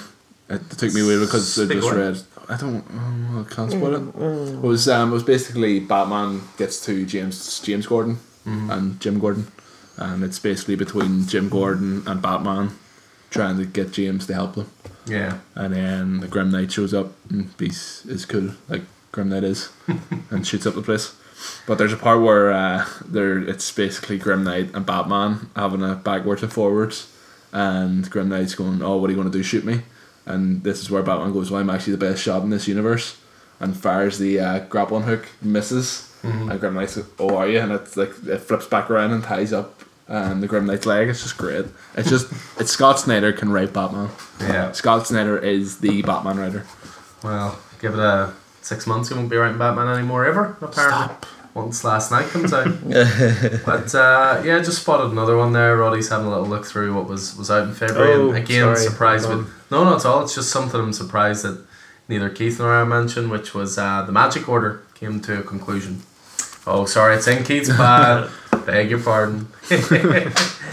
[0.49, 1.97] It took me away because I just away.
[1.97, 2.21] read.
[2.49, 2.83] I don't.
[2.89, 4.01] Oh, I can't spoil it.
[4.01, 4.63] Mm, mm.
[4.63, 5.09] It was um.
[5.09, 8.69] It was basically Batman gets to James James Gordon mm-hmm.
[8.69, 9.47] and Jim Gordon,
[9.97, 12.71] and it's basically between Jim Gordon and Batman
[13.29, 14.71] trying to get James to help them.
[15.05, 15.39] Yeah.
[15.55, 18.51] And then the Grim Knight shows up and he's is cool.
[18.69, 19.69] Like Grim Knight is,
[20.29, 21.13] and shoots up the place.
[21.65, 25.95] But there's a part where uh, there it's basically Grim Knight and Batman having a
[25.95, 27.11] backwards and forwards,
[27.51, 29.43] and Grim Knight's going, "Oh, what are you going to do?
[29.43, 29.81] Shoot me?"
[30.25, 33.17] And this is where Batman goes, "Well, I'm actually the best shot in this universe,"
[33.59, 37.71] and fires the uh, grappling hook, misses, and Grim Knight's like, "Oh, are you?" And
[37.71, 39.83] it's like it flips back around and ties up.
[40.09, 41.65] And the Grim Knight's leg, it's just great.
[41.95, 42.31] It's just,
[42.61, 44.09] it's Scott Snyder can write Batman.
[44.39, 44.71] Yeah.
[44.71, 46.65] Scott Snyder is the Batman writer.
[47.23, 48.33] Well, give it a
[48.67, 51.05] six months, you won't be writing Batman anymore ever, apparently.
[51.05, 51.25] Stop.
[51.53, 52.67] Once last night comes out.
[53.65, 55.75] but uh, yeah, just spotted another one there.
[55.75, 58.13] Roddy's having a little look through what was, was out in February.
[58.13, 58.77] Oh, and again, sorry.
[58.77, 59.49] surprised with.
[59.71, 60.21] No, not at all.
[60.21, 61.65] It's just something I'm surprised that
[62.07, 66.03] neither Keith nor I mentioned, which was uh, the Magic Order came to a conclusion.
[66.67, 68.29] Oh, sorry, it's in Keith's bad.
[68.67, 69.47] Beg your pardon.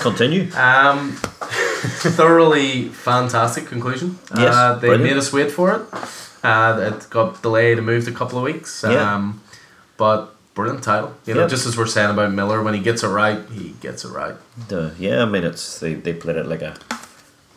[0.00, 0.52] Continue.
[0.54, 4.18] Um, thoroughly fantastic conclusion.
[4.36, 5.04] Yes, uh, they brilliant.
[5.04, 6.23] made us wait for it.
[6.44, 8.84] Uh, it got delayed and moved a couple of weeks.
[8.86, 9.14] Yeah.
[9.14, 9.40] Um,
[9.96, 11.14] but brilliant title.
[11.26, 11.46] You know, Yeah.
[11.48, 14.34] just as we're saying about Millar, when he gets it right, he gets it right.
[14.70, 16.74] Uh, yeah, I mean it's they, they played it like a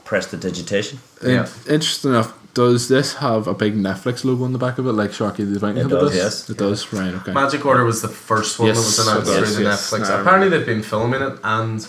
[0.06, 1.00] prestidigitation.
[1.24, 1.48] Yeah.
[1.66, 4.94] In- interesting enough, does this have a big Netflix logo on the back of it,
[4.94, 6.16] like Sharkey the Bounty It does, does?
[6.16, 6.50] yes.
[6.50, 7.34] It does, right, okay.
[7.34, 9.92] Magic Order was the first one Yes, that was announced it through does, the yes.
[9.92, 10.10] Netflix.
[10.10, 11.88] I Apparently, they've been filming it and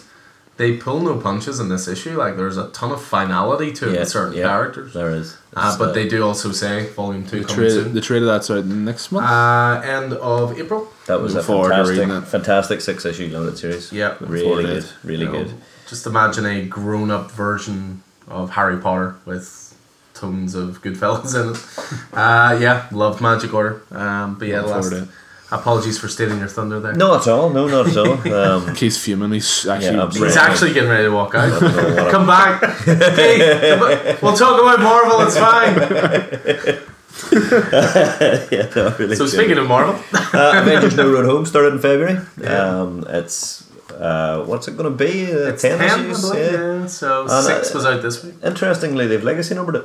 [0.59, 2.17] they pull no punches in this issue.
[2.19, 4.43] Like, there's a ton of finality to it Yeah, with certain yeah.
[4.49, 4.93] characters.
[4.93, 5.37] There is.
[5.57, 7.95] Uh, but they do also say Volume 2 The, trade, soon.
[7.95, 9.27] the trade of that's out next month.
[9.27, 10.89] Uh, end of April.
[11.07, 12.21] that was a Look forward to fantastic, reading it.
[12.27, 13.93] fantastic six issue limited series.
[13.93, 14.17] Yeah.
[14.21, 14.93] really good, it.
[15.03, 15.55] really You know, good.
[15.89, 19.75] Just imagine a grown up version of Harry Potter with
[20.13, 21.95] tones of Goodfellas in it.
[22.13, 23.81] Uh, yeah, love Magic Order.
[23.93, 25.13] Um, but yeah, Look last, forward to
[25.51, 26.93] apologies for stealing your thunder there.
[26.95, 27.51] Not at all.
[27.51, 28.19] No, not at all.
[28.39, 29.33] Um, Keith's fuming.
[29.33, 29.97] He's actually.
[29.97, 31.45] Yeah, He's actually getting ready to walk out.
[31.53, 32.63] I don't know what Come back.
[32.85, 34.23] Hey, come back.
[34.23, 36.85] we'll talk about Marvel, it's fine.
[37.33, 39.33] yeah, no, really So good.
[39.33, 42.21] speaking of Marvel, uh, Avengers No Road Home started in February.
[42.41, 42.81] Yeah.
[42.81, 45.33] Um, it's uh, what's it going to be?
[45.33, 46.25] Uh, it's 10 10, issues.
[46.35, 46.41] Yeah.
[46.81, 46.87] yeah.
[46.87, 48.35] So And, six uh, was out this week.
[48.45, 49.85] Interestingly, they've legacy numbered it.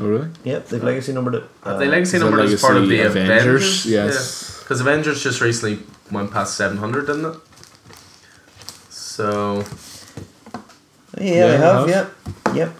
[0.00, 0.28] Oh, really?
[0.44, 1.44] Yep, they've legacy numbered it.
[1.64, 3.26] Have Uh, they legacy is it number as part of the Avengers?
[3.30, 3.86] Avengers?
[3.86, 4.58] Yes.
[4.60, 5.80] Because Avengers just recently
[6.10, 7.36] went past 700, didn't it?
[8.90, 9.64] So,
[11.18, 11.88] Yeah, Yeah, they they have.
[11.88, 11.88] have.
[11.88, 12.76] Yep, yep.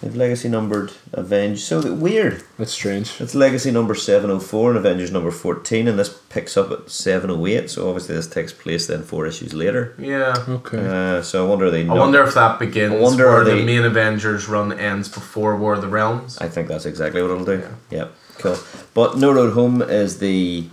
[0.00, 1.64] They've legacy numbered Avengers.
[1.64, 2.44] So weird.
[2.56, 3.20] That's strange.
[3.20, 6.88] It's legacy number seven oh four and Avengers number fourteen, and this picks up at
[6.88, 7.68] seven oh eight.
[7.68, 9.96] So obviously this takes place then four issues later.
[9.98, 10.36] yeah.
[10.48, 10.78] Okay.
[10.86, 11.88] Uh, so I wonder they.
[11.88, 15.08] I wonder if that begins I wonder where are the they- main Avengers run ends
[15.08, 16.38] before War of the Realms.
[16.38, 17.66] I think that's exactly what it'll do.
[17.90, 18.56] Yep, cool.
[18.94, 20.68] But No Road Home is the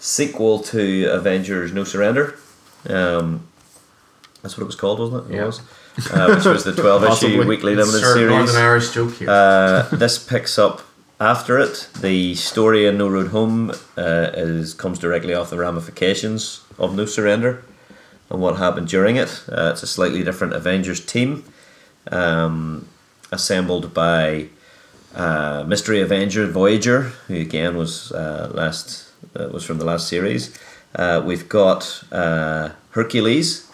[0.00, 2.34] sequel to Avengers No Surrender.
[2.88, 3.46] Um,
[4.42, 5.34] that's what it was called, wasn't it?
[5.34, 5.46] It Yeah.
[5.46, 5.60] was.
[6.12, 8.36] Uh, which was the 12 issue weekly limited Insert series.
[8.36, 9.28] Northern Irish joke here.
[9.28, 10.82] Uh, this picks up
[11.20, 11.88] after it.
[12.00, 17.04] The story in No Road Home uh, is comes directly off the ramifications of No
[17.04, 17.64] Surrender
[18.30, 19.42] and what happened during it.
[19.50, 21.44] Uh, it's a slightly different Avengers team,
[22.12, 22.88] um,
[23.32, 24.48] assembled by
[25.14, 30.56] uh, Mystery Avenger Voyager, who again was uh, last uh, was from the last series.
[30.94, 33.67] Uh, we've got uh, Hercules.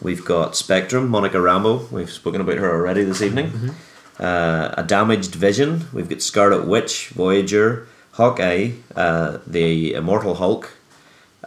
[0.00, 1.90] We've got Spectrum, Monica Rambeau.
[1.90, 3.74] We've spoken about her already this evening.
[4.18, 5.88] Uh, a damaged Vision.
[5.92, 10.76] We've got Scarlet Witch, Voyager, Hawkeye, uh, the Immortal Hulk,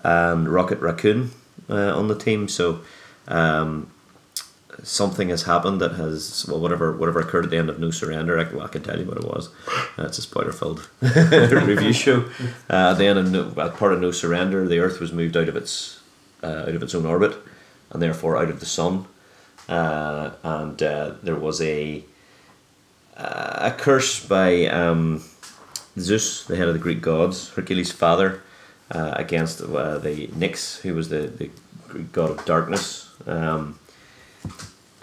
[0.04, 1.32] and Rocket Raccoon
[1.70, 2.48] uh, on the team.
[2.48, 2.82] So
[3.28, 3.92] um,
[4.84, 8.40] something has happened that has well whatever whatever occurred at the end of No Surrender.
[8.40, 9.50] I, well, I can tell you what it was.
[9.98, 12.26] It's a spoiler filled review show.
[12.70, 15.50] Uh, at the end of no, part of No Surrender, the Earth was moved out
[15.50, 16.02] of its
[16.44, 17.36] uh, out of its own orbit,
[17.92, 19.06] and therefore out of the sun.
[19.68, 22.04] Uh, and uh, there was a
[23.18, 25.24] a curse by um,
[25.98, 28.44] Zeus, the head of the Greek gods, Hercules' father,
[28.92, 31.50] uh, against uh, the Nyx, who was the, the
[31.88, 33.10] Greek god of darkness.
[33.26, 33.80] Um,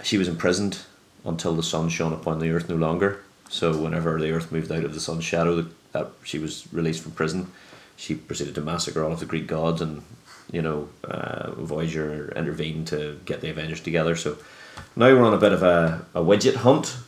[0.02, 0.78] she was imprisoned
[1.24, 3.22] until the sun shone upon the earth no longer.
[3.48, 7.12] So whenever the earth moved out of the sun's shadow, that she was released from
[7.12, 7.52] prison.
[7.96, 10.02] She proceeded to massacre all of the Greek gods, and
[10.52, 14.14] you know, uh, Voyager intervened to get the Avengers together.
[14.14, 14.36] So
[14.94, 16.98] now we're on a bit of a, a widget hunt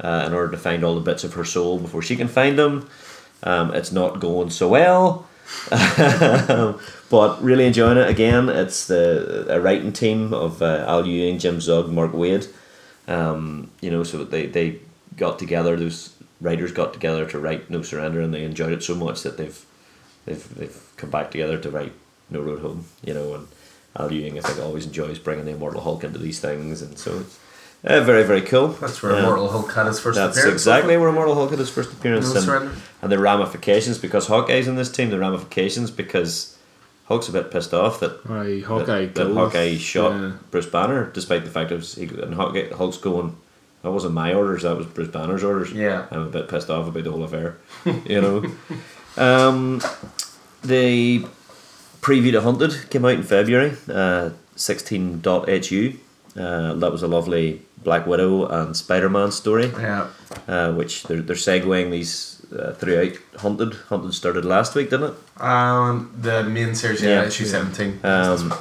[0.00, 2.58] uh, in order to find all the bits of her soul before she can find
[2.58, 2.88] them.
[3.42, 5.26] Um, it's not going so well,
[7.10, 8.48] but really enjoying it again.
[8.48, 12.48] It's the a writing team of uh, Al Ewing, Jim Zub, Mark Waid.
[13.06, 14.78] Um, you know, so they, they
[15.16, 15.76] got together.
[15.76, 19.36] Those writers got together to write No Surrender, and they enjoyed it so much that
[19.36, 19.62] they've
[20.24, 21.92] they've they've come back together to write
[22.30, 22.86] No Road Home.
[23.04, 23.48] You know, and
[23.96, 27.18] Al Ewing I think always enjoys bringing the Immortal Hulk into these things, and so
[27.20, 27.38] it's
[27.84, 28.68] Uh, very very cool.
[28.68, 30.54] That's where Um, Immortal Hulk had his first That's appearance.
[30.62, 32.70] exactly where Immortal Hulk had his first appearance, No and,
[33.02, 35.10] and the ramifications because Hawkeye's in this team.
[35.10, 36.56] The ramifications because
[37.08, 40.32] Hulk's a bit pissed off that Aye, Hawkeye that, that Hawkeye shot yeah.
[40.50, 43.36] Bruce Banner, despite the fact that it was, he, and Hawkeye, Hulk's going,
[43.82, 45.70] that wasn't my orders, that was Bruce Banner's orders.
[45.72, 46.06] Yeah.
[46.10, 47.58] I'm a bit pissed off about the whole affair,
[48.06, 48.44] you know.
[49.22, 49.82] um,
[50.62, 51.26] the
[52.04, 55.92] preview to Hunted came out in February, uh, 16.hu.
[56.40, 60.08] Uh, that was a lovely Black Widow and Spider Man story Yeah.
[60.48, 63.74] uh, which they're, they're segueing these uh, throughout Hunted.
[63.88, 65.42] Hunted started last week, didn't it?
[65.42, 67.26] Um, the main series, yeah, Yeah.
[67.28, 68.00] issue 17.
[68.04, 68.52] Um,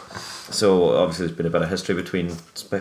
[0.50, 2.36] so obviously there's been a bit of history between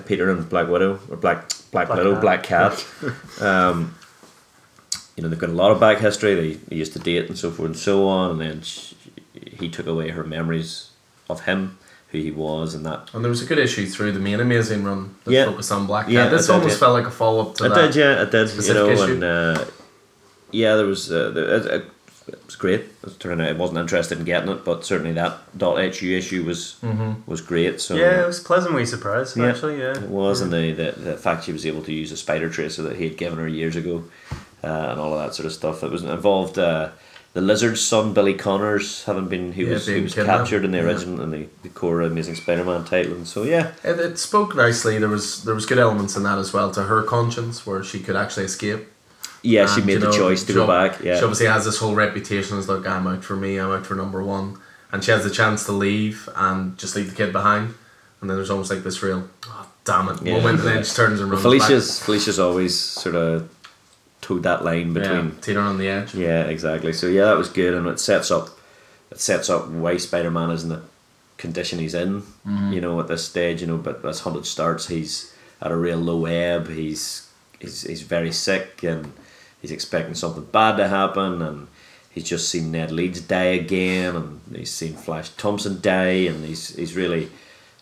[0.07, 2.21] Peter and Black Widow, or Black Black, Black Widow, Cat.
[2.21, 2.87] Black Cat.
[3.41, 3.95] um,
[5.17, 6.35] you know they've got a lot of back history.
[6.35, 8.95] They, they used to date and so forth and so on, and then she,
[9.63, 10.91] he took away her memories
[11.31, 11.79] of him,
[12.11, 13.09] who he was, and that.
[13.15, 15.45] and there was a good issue through the main Amazing run that Yeah.
[15.47, 16.13] focused on Black Cat.
[16.13, 16.79] Yeah, this did, almost yeah.
[16.81, 17.93] felt like a follow up to It that.
[17.93, 18.43] did, yeah, it did.
[18.43, 19.13] You specific know, issue.
[19.15, 19.65] and uh,
[20.51, 21.85] yeah, there was uh, the, it, it,
[22.29, 22.83] it was great.
[23.05, 26.45] It turned out I wasn't interested in getting it, but certainly that dot .hu issue
[26.45, 26.77] was
[27.27, 27.81] was great.
[27.81, 29.47] So Yeah, it was pleasantly surprised Yeah.
[29.47, 29.79] actually.
[29.81, 32.49] Yeah, It was, and the, the the fact she was able to use a spider
[32.51, 34.05] tracer that he had given her years ago,
[34.63, 35.83] uh, and all of that sort of stuff.
[35.83, 36.59] It was involved.
[36.59, 36.91] Uh,
[37.35, 40.41] the lizard's son, Billy Connors, having been he Yeah, was he was kidnapped.
[40.41, 40.85] captured in the Yeah.
[40.85, 44.99] original in the, the core Amazing Spider-Man title, and so yeah, It, it spoke nicely.
[44.99, 48.01] There was there was good elements in that as well to her conscience, where she
[48.01, 48.87] could actually escape.
[49.43, 51.01] yeah, she made the know, choice to go back.
[51.03, 53.87] Yeah, She obviously has this whole reputation as like I'm out for me, I'm out
[53.87, 54.59] for number one,
[54.93, 57.75] and she has the chance to leave and just leave the kid behind.
[58.21, 60.35] And then there's almost like this real, oh, damn it Yeah.
[60.37, 63.49] moment, and then she turns and runs Felicia's Felicia's always sort of
[64.23, 66.15] towed that line between yeah, teetering on the edge.
[66.15, 66.95] Yeah, exactly.
[66.95, 68.49] So yeah, that was good, and it sets up
[69.11, 70.83] it sets up why Spider Man is in the
[71.37, 72.23] condition he's in.
[72.23, 72.73] Mm-hmm.
[72.73, 75.99] You know, at this stage, you know, but as Hunted starts, he's at a real
[75.99, 76.69] low ebb.
[76.69, 77.31] He's
[77.61, 79.13] he's he's very sick, and
[79.61, 81.69] he's expecting something bad to happen, and
[82.11, 86.75] he's just seen Ned Leeds die again, and he's seen Flash Thompson die, and he's
[86.75, 87.29] he's really.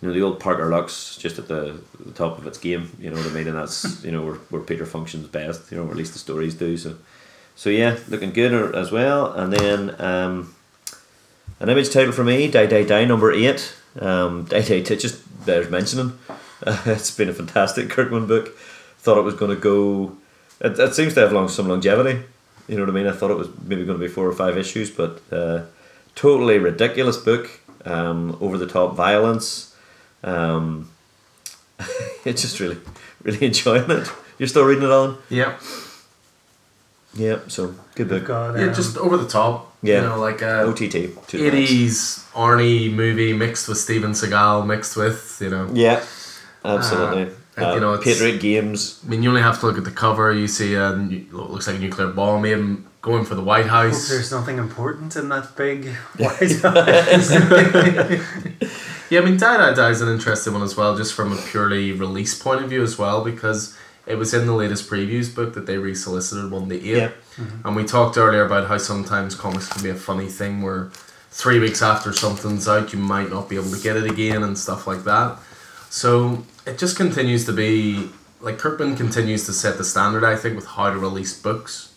[0.00, 2.90] You know the old Parker Luck's just at the, the top of its game.
[2.98, 5.70] You know what I mean, and that's you know where, where Peter functions best.
[5.70, 6.76] You know, or at least the stories do.
[6.76, 6.96] So,
[7.54, 9.32] so yeah, looking good as well.
[9.32, 10.54] And then um,
[11.58, 13.74] an image title for me, Die Die Die number eight.
[13.98, 16.18] Um, Die Die Die just bears mentioning.
[16.86, 18.56] it's been a fantastic Kirkman book.
[18.98, 20.16] Thought it was going to go.
[20.60, 22.22] It, it seems to have long some longevity.
[22.68, 23.06] You know what I mean?
[23.06, 25.64] I thought it was maybe going to be four or five issues, but uh,
[26.14, 27.50] totally ridiculous book.
[27.84, 29.69] Um, over the top violence.
[30.22, 30.90] Um,
[32.24, 32.78] it's just really,
[33.22, 34.08] really enjoying it.
[34.38, 35.18] You're still reading it on?
[35.28, 35.58] Yeah,
[37.14, 37.38] Yeah.
[37.48, 38.24] So good book.
[38.26, 39.66] got yeah, um, just over the top.
[39.82, 40.02] Yeah.
[40.02, 41.26] you know, like a OTT.
[41.26, 45.70] two eighties Arnie movie mixed with Steven Seagal, mixed with you know.
[45.72, 46.04] Yeah,
[46.64, 47.22] absolutely.
[47.24, 49.00] Uh, Uh, you know, it's- Patriot Games.
[49.04, 50.32] I mean, you only have to look at the cover.
[50.32, 53.90] You see a nu- looks like a nuclear bomb, maybe going for the White hope
[53.92, 54.08] House.
[54.08, 55.86] there's nothing important in that big
[56.18, 57.30] white house.
[59.10, 61.36] Yeah, I mean, Die Die Die is an interesting one as well, just from a
[61.36, 65.54] purely release point of view as well, because it was in the latest previews book
[65.54, 66.96] that they resolicited one to eight.
[66.96, 67.10] Yeah.
[67.36, 67.66] Mm-hmm.
[67.66, 70.90] And we talked earlier about how sometimes comics can be a funny thing where
[71.30, 74.56] three weeks after something's out, you might not be able to get it again and
[74.56, 75.38] stuff like that.
[75.90, 80.54] So it just continues to be like Kirkman continues to set the standard, I think,
[80.56, 81.94] with how to release books.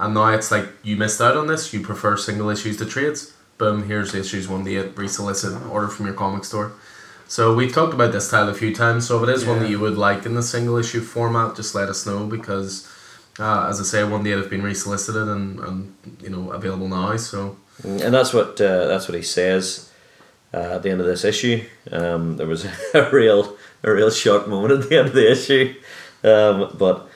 [0.00, 1.72] And now it's like you missed out on this.
[1.72, 3.34] You prefer single issues to trades.
[3.58, 3.82] Boom!
[3.88, 4.94] Here's issues one to eight.
[4.94, 6.72] Resolicit, order from your comic store.
[7.26, 9.06] So we've talked about this title a few times.
[9.06, 11.74] So if it is one that you would like in the single issue format, just
[11.74, 12.90] let us know because,
[13.38, 17.16] uh, as I say, one eight have been resolicited and, and you know available now.
[17.16, 19.92] So And that's what uh, that's what he says
[20.54, 21.64] uh, at the end of this issue.
[21.90, 22.64] Um, there was
[22.94, 25.74] a real a real shock moment at the end of the issue,
[26.24, 27.08] um, but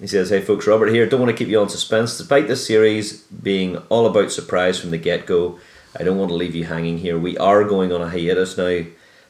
[0.00, 1.06] he says, "Hey folks, Robert here.
[1.06, 2.16] Don't want to keep you on suspense.
[2.16, 5.58] Despite this series being all about surprise from the get go,
[5.98, 7.18] I don't want to leave you hanging here.
[7.18, 8.84] We are going on a hiatus now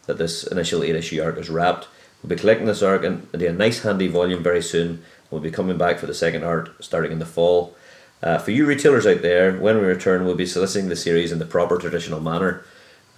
[0.07, 1.89] that this initial eight issue arc is wrapped.
[2.23, 5.03] We'll be collecting this arc in- a nice handy volume very soon.
[5.31, 7.77] We'll be coming back for the second arc starting in the fall."
[8.23, 11.39] Uh, for you retailers out there, when we return, we'll be soliciting the series in
[11.39, 12.63] the proper traditional manner.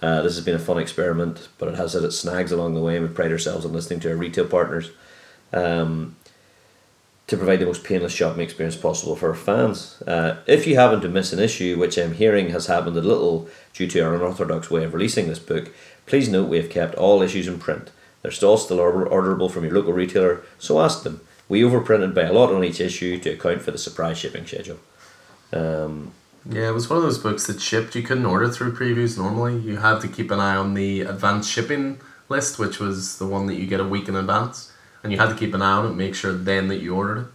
[0.01, 2.81] Uh, this has been a fun experiment, but it has had its snags along the
[2.81, 4.91] way, and we pride ourselves on listening to our retail partners
[5.51, 6.15] um,
[7.33, 10.01] to provide the most painless shopping experience possible for our fans.
[10.03, 13.49] Uh, if you happen to miss an issue, which I'm hearing has happened a little
[13.73, 15.73] due to our unorthodox way of releasing this book,
[16.05, 17.89] please note we have kept all issues in print.
[18.21, 21.21] They're still still orderable from your local retailer, so ask them.
[21.49, 24.79] We overprinted by a lot on each issue to account for the surprise shipping schedule.
[25.51, 26.13] Um,
[26.47, 27.95] yeah, it was one of those books that shipped.
[27.95, 29.57] You couldn't order through previews normally.
[29.57, 33.47] You had to keep an eye on the advanced shipping list, which was the one
[33.47, 34.72] that you get a week in advance.
[35.03, 37.19] And you had to keep an eye on it, make sure then that you ordered
[37.19, 37.25] it.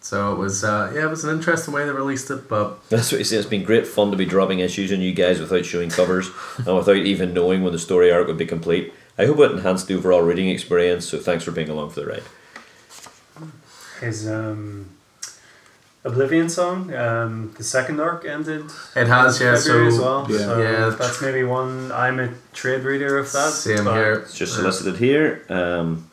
[0.00, 3.12] So it was, uh, yeah, it was an interesting way they released it, but That's
[3.12, 3.36] what you say.
[3.36, 6.74] It's been great fun to be dropping issues on you guys without showing covers and
[6.76, 8.92] without even knowing when the story arc would be complete.
[9.16, 11.06] I hope it enhanced the overall reading experience.
[11.08, 12.22] So thanks for being along for the ride.
[14.00, 14.88] His um,
[16.04, 18.64] Oblivion song, um, the second arc ended.
[18.96, 20.26] It has, yeah, so- as well.
[20.28, 20.38] Yeah.
[20.38, 20.88] so Yeah.
[20.90, 21.92] that's maybe one.
[21.92, 23.52] I'm a trade reader of that.
[23.52, 24.12] same but here.
[24.14, 25.44] It's just solicited here.
[25.48, 26.10] Um,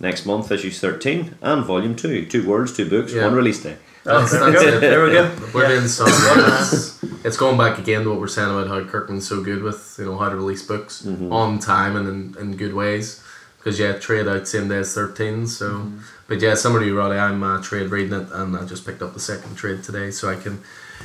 [0.00, 2.26] next month, issues 13 and volume 2.
[2.26, 3.24] Two words, two books, Yeah.
[3.26, 3.76] one release day.
[4.06, 4.32] Oh, That's-
[4.80, 5.34] there we that's go.
[5.34, 5.46] we go.
[5.60, 6.08] Oblivion song.
[6.10, 9.96] It's, it's going back again to what we're saying about how Kirkman's so good with
[9.98, 11.30] you know how to release books Mhm.
[11.30, 13.20] on time and in, in good ways.
[13.58, 15.46] Because yeah, trade out same day as thirteen.
[15.46, 15.92] So,
[16.28, 19.02] but yeah, similar to you, Roddy, I'm uh, trade reading it, and I just picked
[19.02, 20.62] up the second trade today, so I can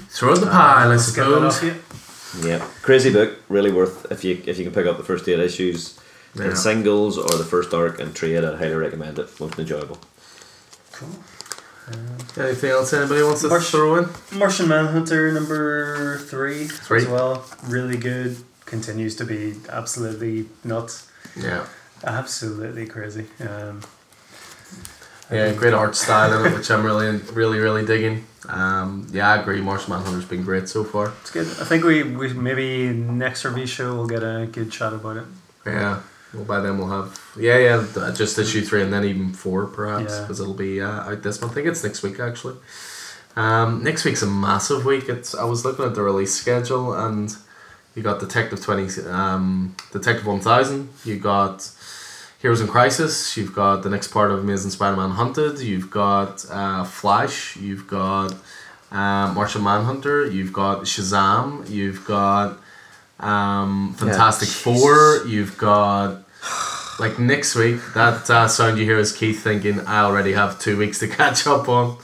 [0.10, 0.78] throw in the pile.
[0.78, 1.62] I Let's get suppose.
[2.46, 3.34] Yeah, crazy book.
[3.50, 6.00] Really worth if you if you can pick up the first eight issues
[6.38, 6.46] Yeah.
[6.50, 8.44] in singles or the first arc and trade.
[8.44, 9.40] I'd highly recommend it.
[9.40, 9.98] Most enjoyable.
[10.92, 11.10] Cool.
[12.38, 14.10] Anything else anybody wants to Marsh- throw in?
[14.32, 17.04] Martian Manhunter number three, Three.
[17.04, 17.46] as well.
[17.68, 18.38] Really good.
[18.66, 21.08] Continues to be absolutely nuts.
[21.38, 21.66] Yeah.
[22.04, 23.26] Absolutely crazy.
[23.40, 23.82] Um,
[25.32, 28.26] Yeah, great art style in it, which I'm really, really, really digging.
[28.48, 29.60] Um, yeah, I agree.
[29.62, 31.14] Martian Manhunter's been great so far.
[31.22, 31.48] it's good.
[31.48, 35.24] I think we, we maybe next review show we'll get a good chat about it.
[35.66, 36.02] Yeah.
[36.36, 40.14] Well, by then we'll have yeah, yeah, just issue three and then even four perhaps
[40.14, 40.22] Yeah.
[40.22, 41.54] because it'll be uh, out this month.
[41.54, 42.56] I think it's next week actually.
[43.36, 45.10] Um, next week's a massive week.
[45.10, 47.36] It's I was looking at the release schedule and
[47.96, 50.90] you got Detective twenty, um, Detective one thousand.
[51.04, 51.70] You got
[52.40, 53.36] Heroes in Crisis.
[53.38, 55.60] You've got the next part of Amazing Spider-Man Hunted.
[55.60, 57.56] You've got uh, Flash.
[57.58, 58.34] You've got
[58.92, 60.28] um, Martian Manhunter.
[60.30, 61.70] You've got Shazam.
[61.70, 62.60] You've got
[63.20, 64.62] um, Fantastic Jesus.
[64.62, 65.26] Four.
[65.26, 66.25] You've got
[67.00, 67.80] like next week.
[67.94, 71.46] That uh, sound you hear is Keith thinking I already have two weeks to catch
[71.48, 71.98] up on,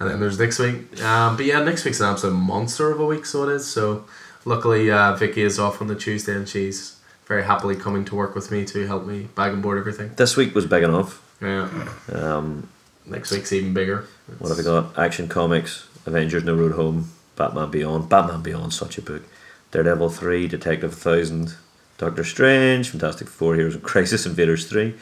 [0.00, 1.02] and then there's next week.
[1.02, 3.66] Um, but yeah, next week's an absolute monster of a week, so it is.
[3.70, 4.04] So
[4.44, 8.34] luckily, uh, Vicky is off on the Tuesday, and she's very happily coming to work
[8.34, 10.10] with me to help me bag and board everything.
[10.16, 11.20] This week was big enough.
[11.40, 11.68] Yeah,
[12.12, 12.68] Um,
[13.06, 14.06] next week's even bigger.
[14.38, 14.96] what have we got?
[14.98, 18.08] Action Comics, Avengers No Road Home, Batman Beyond.
[18.08, 19.22] Batman Beyond, such a book.
[19.70, 21.54] Daredevil 3, Detective 1000,
[22.02, 24.92] Doctor Strange, Fantastic Four, Heroes in Crisis, Invaders 3,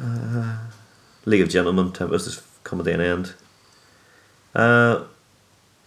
[0.00, 0.58] uh,
[1.24, 3.34] League of Gentlemen, Tempest is coming to an end.
[4.54, 5.02] Uh,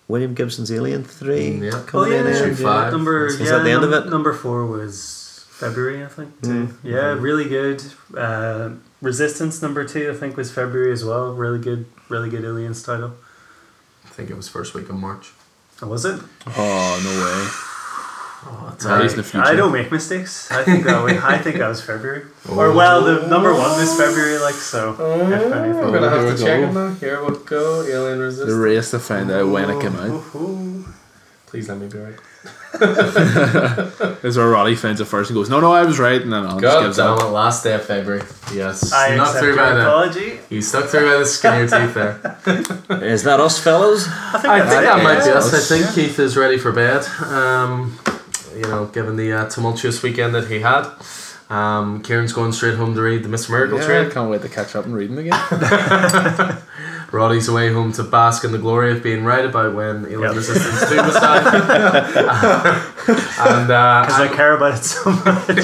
[0.09, 1.83] William Gibson's Alien 3, Mm, yeah.
[1.87, 2.59] coming to an end.
[2.59, 2.91] five.
[2.91, 4.09] Number Is yeah, that the end of it?
[4.09, 6.41] Number four was February, I think.
[6.41, 6.49] Too.
[6.67, 6.73] Mm.
[6.83, 7.81] Yeah, really good.
[8.15, 8.71] Uh,
[9.01, 11.31] Resistance number two, I think, was February as well.
[11.33, 13.13] Really good, really good Aliens title.
[14.05, 15.31] I think it was first week of March.
[15.81, 16.19] Oh, was it?
[16.45, 17.70] Oh no way!
[18.43, 19.09] Oh, it's Right.
[19.09, 19.45] in the future.
[19.45, 20.49] I don't make mistakes.
[20.51, 22.23] I think that was, I think that was February.
[22.49, 22.75] Or Oh.
[22.75, 24.93] well, the number one was February, like so.
[24.93, 25.75] if anything.
[25.77, 26.67] We're gonna have we to check go.
[26.69, 26.93] it now.
[26.99, 27.83] Here we go.
[27.83, 28.49] Alien Resistance.
[28.49, 28.59] The Resistance.
[28.59, 30.23] race to find out when it came out.
[30.35, 30.85] Ooh,
[31.45, 32.15] Please let me be right.
[34.23, 36.45] Is where Roddy finds it first and goes, "No, no, I was right," and then
[36.45, 37.21] I'll just God gives damn up.
[37.21, 37.25] it!
[37.25, 38.23] Last day of February.
[38.53, 38.93] Yes.
[38.93, 39.81] I Not through by the.
[39.81, 40.39] apology.
[40.49, 41.93] You stuck through by the skin of your teeth
[42.89, 43.03] there.
[43.03, 44.07] Is that us, fellas?
[44.07, 45.35] I think, I think it, that might be yeah.
[45.35, 45.53] us.
[45.53, 47.05] I think Keith is ready for bed.
[47.25, 47.99] Um,
[48.55, 50.85] you know, given the uh, tumultuous weekend that he had.
[51.49, 53.49] Um, Kieran's going straight home to read the Mr.
[53.49, 54.11] Miracle Yeah, I trade.
[54.13, 55.37] can't wait to catch up and read them again.
[57.11, 60.35] Roddy's away home to bask in the glory of being right about when Alien Yep.
[60.35, 61.43] Resistance 2 was out.
[63.05, 65.59] and uh, Because I care about it so much.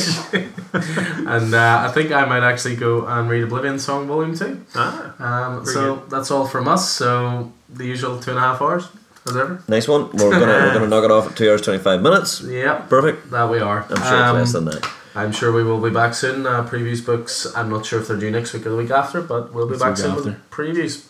[1.26, 4.60] and uh, I think I might actually go and read Oblivion Song Volume 2.
[4.76, 6.90] ah, Um, Very so that's all from us.
[6.92, 8.90] So the usual two and a half hours,
[9.28, 9.62] as ever.
[9.68, 10.10] Nice one.
[10.14, 12.42] We're gonna we're gonna knock it off at two hours twenty five minutes.
[12.42, 13.30] Yep, Perfect.
[13.32, 13.86] that we are.
[13.90, 14.90] I'm sure Um, it's less than that.
[15.16, 16.46] I'm sure we will be back soon.
[16.46, 17.48] Uh, previews books.
[17.56, 19.74] I'm not sure if they're due next week or the week after, but we'll be
[19.74, 21.06] It's back soon week with previews.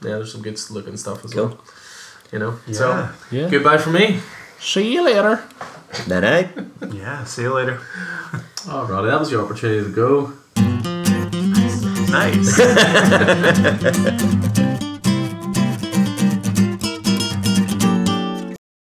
[0.00, 1.46] Yeah, there's some good looking stuff as Cool.
[1.48, 1.58] well.
[2.32, 2.58] You know.
[2.68, 2.74] yeah.
[2.74, 3.48] So Yeah.
[3.50, 4.20] goodbye from me.
[4.60, 5.42] See you later.
[6.06, 6.48] Night night.
[6.92, 7.80] yeah, see you later.
[8.68, 10.32] Oh, Roddy, that was your opportunity to go.
[12.10, 12.58] Nice.